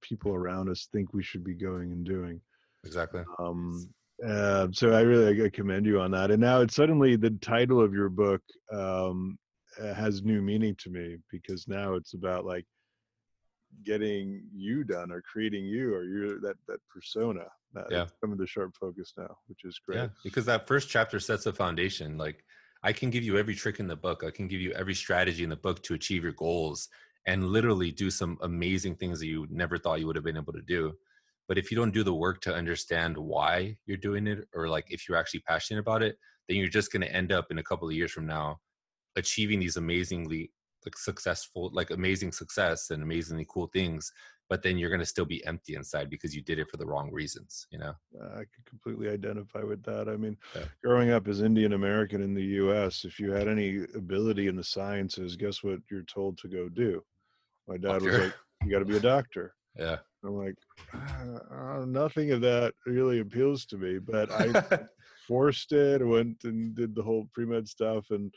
people 0.00 0.32
around 0.32 0.68
us 0.68 0.88
think 0.92 1.12
we 1.12 1.22
should 1.22 1.42
be 1.42 1.54
going 1.54 1.92
and 1.92 2.04
doing 2.04 2.40
exactly 2.84 3.22
um 3.38 3.88
uh, 4.26 4.66
so 4.72 4.90
I 4.90 5.02
really 5.02 5.44
I 5.44 5.48
commend 5.48 5.86
you 5.86 6.00
on 6.00 6.10
that. 6.10 6.32
And 6.32 6.40
now 6.40 6.60
it's 6.60 6.74
suddenly 6.74 7.14
the 7.14 7.30
title 7.40 7.80
of 7.80 7.94
your 7.94 8.08
book 8.08 8.42
um, 8.72 9.38
has 9.78 10.22
new 10.22 10.42
meaning 10.42 10.74
to 10.78 10.90
me 10.90 11.18
because 11.30 11.68
now 11.68 11.94
it's 11.94 12.14
about 12.14 12.44
like 12.44 12.66
getting 13.84 14.42
you 14.52 14.84
done 14.84 15.10
or 15.12 15.22
creating 15.22 15.64
you 15.64 15.94
or 15.94 16.04
you're 16.04 16.40
that 16.40 16.56
that 16.66 16.80
persona 16.88 17.44
that 17.74 17.86
yeah. 17.90 18.06
some 18.20 18.32
of 18.32 18.38
the 18.38 18.46
sharp 18.46 18.74
focus 18.78 19.12
now 19.16 19.36
which 19.46 19.64
is 19.64 19.78
great. 19.86 19.98
Yeah 19.98 20.08
because 20.24 20.46
that 20.46 20.66
first 20.66 20.88
chapter 20.88 21.20
sets 21.20 21.46
a 21.46 21.52
foundation 21.52 22.16
like 22.18 22.44
i 22.82 22.92
can 22.92 23.10
give 23.10 23.22
you 23.22 23.38
every 23.38 23.54
trick 23.54 23.78
in 23.78 23.86
the 23.86 23.96
book 23.96 24.24
i 24.26 24.30
can 24.30 24.48
give 24.48 24.60
you 24.60 24.72
every 24.72 24.94
strategy 24.94 25.44
in 25.44 25.50
the 25.50 25.56
book 25.56 25.82
to 25.82 25.94
achieve 25.94 26.22
your 26.22 26.32
goals 26.32 26.88
and 27.28 27.48
literally 27.48 27.92
do 27.92 28.10
some 28.10 28.38
amazing 28.40 28.96
things 28.96 29.20
that 29.20 29.26
you 29.26 29.46
never 29.50 29.76
thought 29.76 30.00
you 30.00 30.06
would 30.06 30.16
have 30.16 30.24
been 30.24 30.38
able 30.38 30.54
to 30.54 30.62
do. 30.62 30.94
But 31.46 31.58
if 31.58 31.70
you 31.70 31.76
don't 31.76 31.92
do 31.92 32.02
the 32.02 32.14
work 32.14 32.40
to 32.42 32.54
understand 32.54 33.18
why 33.18 33.76
you're 33.84 33.98
doing 33.98 34.26
it 34.26 34.48
or 34.54 34.68
like 34.68 34.86
if 34.88 35.06
you're 35.06 35.18
actually 35.18 35.40
passionate 35.40 35.80
about 35.80 36.02
it 36.02 36.16
then 36.48 36.56
you're 36.56 36.68
just 36.68 36.90
going 36.90 37.02
to 37.02 37.14
end 37.14 37.30
up 37.30 37.46
in 37.50 37.58
a 37.58 37.62
couple 37.62 37.86
of 37.86 37.94
years 37.94 38.10
from 38.10 38.26
now 38.26 38.58
achieving 39.16 39.60
these 39.60 39.76
amazingly 39.76 40.50
like 40.84 40.96
successful 40.96 41.70
like 41.72 41.90
amazing 41.90 42.32
success 42.32 42.90
and 42.90 43.02
amazingly 43.02 43.46
cool 43.48 43.68
things 43.68 44.12
but 44.48 44.62
then 44.62 44.78
you're 44.78 44.88
going 44.88 45.00
to 45.00 45.06
still 45.06 45.26
be 45.26 45.44
empty 45.44 45.74
inside 45.74 46.08
because 46.08 46.34
you 46.34 46.40
did 46.40 46.58
it 46.58 46.70
for 46.70 46.78
the 46.78 46.86
wrong 46.86 47.10
reasons 47.12 47.66
you 47.70 47.78
know? 47.78 47.92
I 48.34 48.38
could 48.38 48.64
completely 48.66 49.08
identify 49.08 49.62
with 49.62 49.82
that. 49.84 50.08
I 50.08 50.16
mean 50.16 50.36
yeah. 50.54 50.64
growing 50.82 51.10
up 51.10 51.28
as 51.28 51.42
indian 51.42 51.72
american 51.72 52.22
in 52.22 52.34
the 52.34 52.42
us 52.44 53.04
if 53.04 53.18
you 53.18 53.32
had 53.32 53.48
any 53.48 53.84
ability 53.94 54.46
in 54.46 54.56
the 54.56 54.64
sciences 54.64 55.36
guess 55.36 55.62
what 55.62 55.80
you're 55.90 56.02
told 56.02 56.38
to 56.38 56.48
go 56.48 56.68
do? 56.68 57.02
My 57.66 57.76
dad 57.76 58.00
doctor. 58.00 58.10
was 58.10 58.18
like 58.20 58.34
you 58.64 58.70
got 58.70 58.80
to 58.80 58.84
be 58.84 58.96
a 58.96 59.00
doctor. 59.00 59.54
Yeah. 59.78 59.98
I'm 60.24 60.34
like 60.34 60.56
uh, 60.92 61.84
nothing 61.86 62.32
of 62.32 62.40
that 62.40 62.74
really 62.84 63.20
appeals 63.20 63.64
to 63.66 63.76
me 63.76 64.00
but 64.00 64.28
i 64.32 64.80
forced 65.28 65.70
it 65.72 66.04
went 66.04 66.42
and 66.44 66.74
did 66.74 66.94
the 66.94 67.02
whole 67.02 67.28
pre-med 67.32 67.68
stuff 67.68 68.06
and 68.10 68.34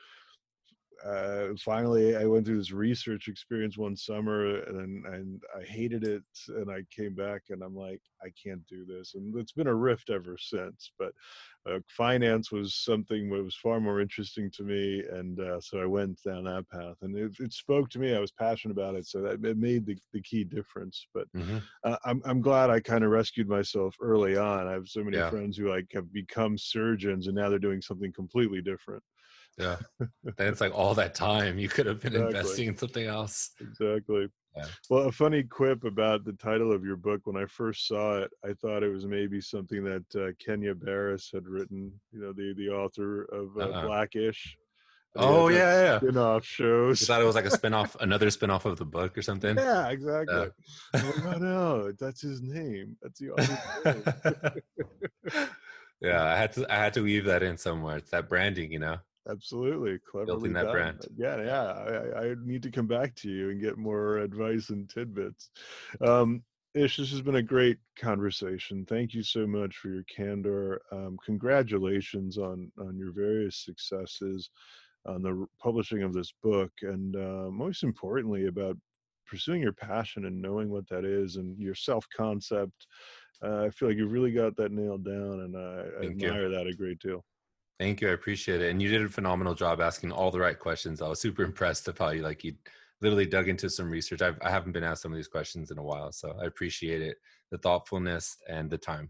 uh, 1.05 1.47
finally 1.63 2.15
I 2.15 2.25
went 2.25 2.45
through 2.45 2.57
this 2.57 2.71
research 2.71 3.27
experience 3.27 3.77
one 3.77 3.95
summer 3.95 4.61
and 4.63 5.05
and 5.05 5.41
I 5.57 5.63
hated 5.63 6.03
it 6.03 6.23
and 6.49 6.69
I 6.69 6.83
came 6.95 7.15
back 7.15 7.43
and 7.49 7.63
I'm 7.63 7.75
like 7.75 8.01
I 8.23 8.29
can't 8.41 8.65
do 8.67 8.85
this 8.85 9.15
and 9.15 9.35
it's 9.37 9.51
been 9.51 9.67
a 9.67 9.75
rift 9.75 10.09
ever 10.09 10.37
since 10.37 10.91
but 10.99 11.13
uh, 11.69 11.79
finance 11.87 12.51
was 12.51 12.75
something 12.75 13.29
that 13.29 13.43
was 13.43 13.55
far 13.55 13.79
more 13.79 14.01
interesting 14.01 14.49
to 14.51 14.63
me 14.63 15.03
and 15.11 15.39
uh, 15.39 15.59
so 15.59 15.79
I 15.79 15.85
went 15.85 16.21
down 16.23 16.43
that 16.45 16.69
path 16.69 16.95
and 17.01 17.15
it, 17.17 17.31
it, 17.39 17.53
spoke 17.53 17.89
to 17.91 17.99
me 17.99 18.15
I 18.15 18.19
was 18.19 18.31
passionate 18.31 18.73
about 18.73 18.95
it 18.95 19.07
so 19.07 19.21
that 19.21 19.43
it 19.43 19.57
made 19.57 19.85
the, 19.85 19.97
the 20.13 20.21
key 20.21 20.43
difference 20.43 21.07
but 21.13 21.31
mm-hmm. 21.33 21.57
Uh, 21.83 21.97
I'm, 22.05 22.21
I'm 22.25 22.41
glad 22.41 22.69
I 22.69 22.79
kind 22.79 23.03
of 23.03 23.11
rescued 23.11 23.47
myself 23.47 23.95
early 24.01 24.37
on 24.37 24.67
I 24.67 24.73
have 24.73 24.87
so 24.87 25.03
many 25.03 25.17
yeah. 25.17 25.29
friends 25.29 25.57
who 25.57 25.69
like 25.69 25.87
have 25.93 26.11
become 26.13 26.57
surgeons 26.57 27.27
and 27.27 27.35
now 27.35 27.49
they're 27.49 27.59
doing 27.59 27.81
something 27.81 28.11
completely 28.13 28.61
different 28.61 29.03
yeah. 29.57 29.77
then 30.37 30.47
it's 30.47 30.61
like 30.61 30.73
all 30.73 30.93
that 30.95 31.15
time 31.15 31.57
you 31.57 31.69
could 31.69 31.85
have 31.85 32.01
been 32.01 32.13
exactly. 32.13 32.37
investing 32.37 32.67
in 32.67 32.77
something 32.77 33.05
else. 33.05 33.51
Exactly. 33.59 34.27
Yeah. 34.55 34.65
Well, 34.89 35.07
a 35.07 35.11
funny 35.11 35.43
quip 35.43 35.85
about 35.85 36.25
the 36.25 36.33
title 36.33 36.73
of 36.73 36.83
your 36.83 36.97
book. 36.97 37.21
When 37.23 37.41
I 37.41 37.45
first 37.45 37.87
saw 37.87 38.19
it, 38.19 38.31
I 38.43 38.53
thought 38.53 38.83
it 38.83 38.91
was 38.91 39.05
maybe 39.05 39.39
something 39.39 39.83
that 39.85 40.15
uh, 40.15 40.31
Kenya 40.45 40.75
Barris 40.75 41.29
had 41.33 41.47
written. 41.47 41.91
You 42.11 42.21
know, 42.21 42.33
the 42.33 42.53
the 42.57 42.69
author 42.69 43.23
of 43.23 43.55
uh, 43.57 43.69
uh-uh. 43.69 43.85
Blackish. 43.85 44.57
Oh 45.15 45.49
yeah, 45.49 45.83
yeah. 45.83 45.97
Spin-off 45.97 46.45
shows. 46.45 47.01
You 47.01 47.07
thought 47.07 47.21
it 47.21 47.25
was 47.25 47.35
like 47.35 47.45
a 47.45 47.51
spin-off, 47.57 47.95
another 47.99 48.29
spin-off 48.29 48.65
of 48.65 48.77
the 48.77 48.85
book 48.85 49.17
or 49.17 49.21
something. 49.21 49.57
Yeah, 49.57 49.89
exactly. 49.89 50.35
Uh. 50.93 51.01
Like, 51.01 51.25
oh 51.25 51.37
no, 51.37 51.91
that's 51.93 52.21
his 52.21 52.41
name. 52.41 52.97
That's 53.01 53.19
the 53.19 53.31
author's 53.31 54.03
name. 55.33 55.43
yeah, 56.01 56.23
I 56.25 56.37
had 56.37 56.51
to 56.53 56.73
I 56.73 56.75
had 56.75 56.93
to 56.95 57.03
weave 57.03 57.25
that 57.25 57.43
in 57.43 57.57
somewhere. 57.57 57.97
It's 57.97 58.11
that 58.11 58.27
branding, 58.27 58.71
you 58.71 58.79
know. 58.79 58.97
Absolutely, 59.29 59.99
cleverly 59.99 60.33
Building 60.33 60.53
that 60.53 60.63
done. 60.63 60.71
brand. 60.71 61.05
Yeah, 61.15 61.41
yeah. 61.41 61.71
I, 62.15 62.25
I, 62.25 62.35
need 62.43 62.63
to 62.63 62.71
come 62.71 62.87
back 62.87 63.13
to 63.15 63.29
you 63.29 63.51
and 63.51 63.61
get 63.61 63.77
more 63.77 64.17
advice 64.17 64.69
and 64.69 64.89
tidbits. 64.89 65.51
Um, 66.01 66.43
Ish, 66.73 66.97
this 66.97 67.11
has 67.11 67.21
been 67.21 67.35
a 67.35 67.43
great 67.43 67.77
conversation. 67.97 68.85
Thank 68.85 69.13
you 69.13 69.23
so 69.23 69.45
much 69.45 69.75
for 69.75 69.89
your 69.89 70.03
candor. 70.03 70.81
Um, 70.91 71.17
congratulations 71.23 72.37
on 72.37 72.71
on 72.79 72.97
your 72.97 73.11
various 73.11 73.57
successes 73.57 74.49
on 75.05 75.21
the 75.21 75.47
publishing 75.59 76.01
of 76.03 76.13
this 76.13 76.33
book, 76.41 76.71
and 76.81 77.15
uh, 77.15 77.49
most 77.51 77.83
importantly, 77.83 78.47
about 78.47 78.77
pursuing 79.27 79.61
your 79.61 79.73
passion 79.73 80.25
and 80.25 80.41
knowing 80.41 80.69
what 80.69 80.87
that 80.89 81.03
is, 81.03 81.35
and 81.35 81.59
your 81.59 81.75
self 81.75 82.07
concept, 82.15 82.87
uh, 83.43 83.63
I 83.65 83.69
feel 83.69 83.89
like 83.89 83.97
you've 83.97 84.13
really 84.13 84.31
got 84.31 84.55
that 84.55 84.71
nailed 84.71 85.03
down, 85.03 85.41
and 85.41 85.57
I, 85.57 85.83
I 86.01 86.09
admire 86.09 86.49
you. 86.49 86.55
that 86.55 86.67
a 86.67 86.73
great 86.73 86.99
deal. 86.99 87.25
Thank 87.81 87.99
you. 87.99 88.09
I 88.09 88.11
appreciate 88.11 88.61
it. 88.61 88.69
And 88.69 88.79
you 88.79 88.89
did 88.89 89.01
a 89.01 89.09
phenomenal 89.09 89.55
job 89.55 89.81
asking 89.81 90.11
all 90.11 90.29
the 90.29 90.39
right 90.39 90.59
questions. 90.59 91.01
I 91.01 91.07
was 91.07 91.19
super 91.19 91.41
impressed 91.41 91.87
of 91.87 91.97
how 91.97 92.11
you 92.11 92.21
like 92.21 92.43
you 92.43 92.53
literally 93.01 93.25
dug 93.25 93.49
into 93.49 93.71
some 93.71 93.89
research. 93.89 94.21
I've, 94.21 94.37
I 94.43 94.51
haven't 94.51 94.73
been 94.73 94.83
asked 94.83 95.01
some 95.01 95.11
of 95.11 95.15
these 95.15 95.27
questions 95.27 95.71
in 95.71 95.79
a 95.79 95.83
while, 95.83 96.11
so 96.11 96.37
I 96.39 96.45
appreciate 96.45 97.01
it, 97.01 97.17
the 97.49 97.57
thoughtfulness 97.57 98.37
and 98.47 98.69
the 98.69 98.77
time. 98.77 99.09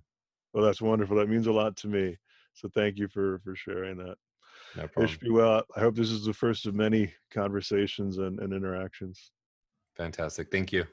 Well, 0.54 0.64
that's 0.64 0.82
wonderful. 0.82 1.18
That 1.18 1.28
means 1.28 1.48
a 1.48 1.52
lot 1.52 1.76
to 1.78 1.88
me. 1.90 2.16
So 2.54 2.70
thank 2.74 2.98
you 2.98 3.10
for 3.10 3.42
for 3.44 3.58
sharing 3.58 3.98
that. 3.98 4.16
No 4.78 4.88
problem. 4.88 5.18
well, 5.32 5.64
I 5.76 5.82
hope 5.82 5.98
this 5.98 6.10
is 6.10 6.24
the 6.24 6.34
first 6.34 6.66
of 6.66 6.74
many 6.74 7.14
conversations 7.30 8.20
and, 8.20 8.40
and 8.40 8.54
interactions. 8.54 9.32
Fantastic. 9.98 10.50
Thank 10.50 10.72
you. 10.72 10.86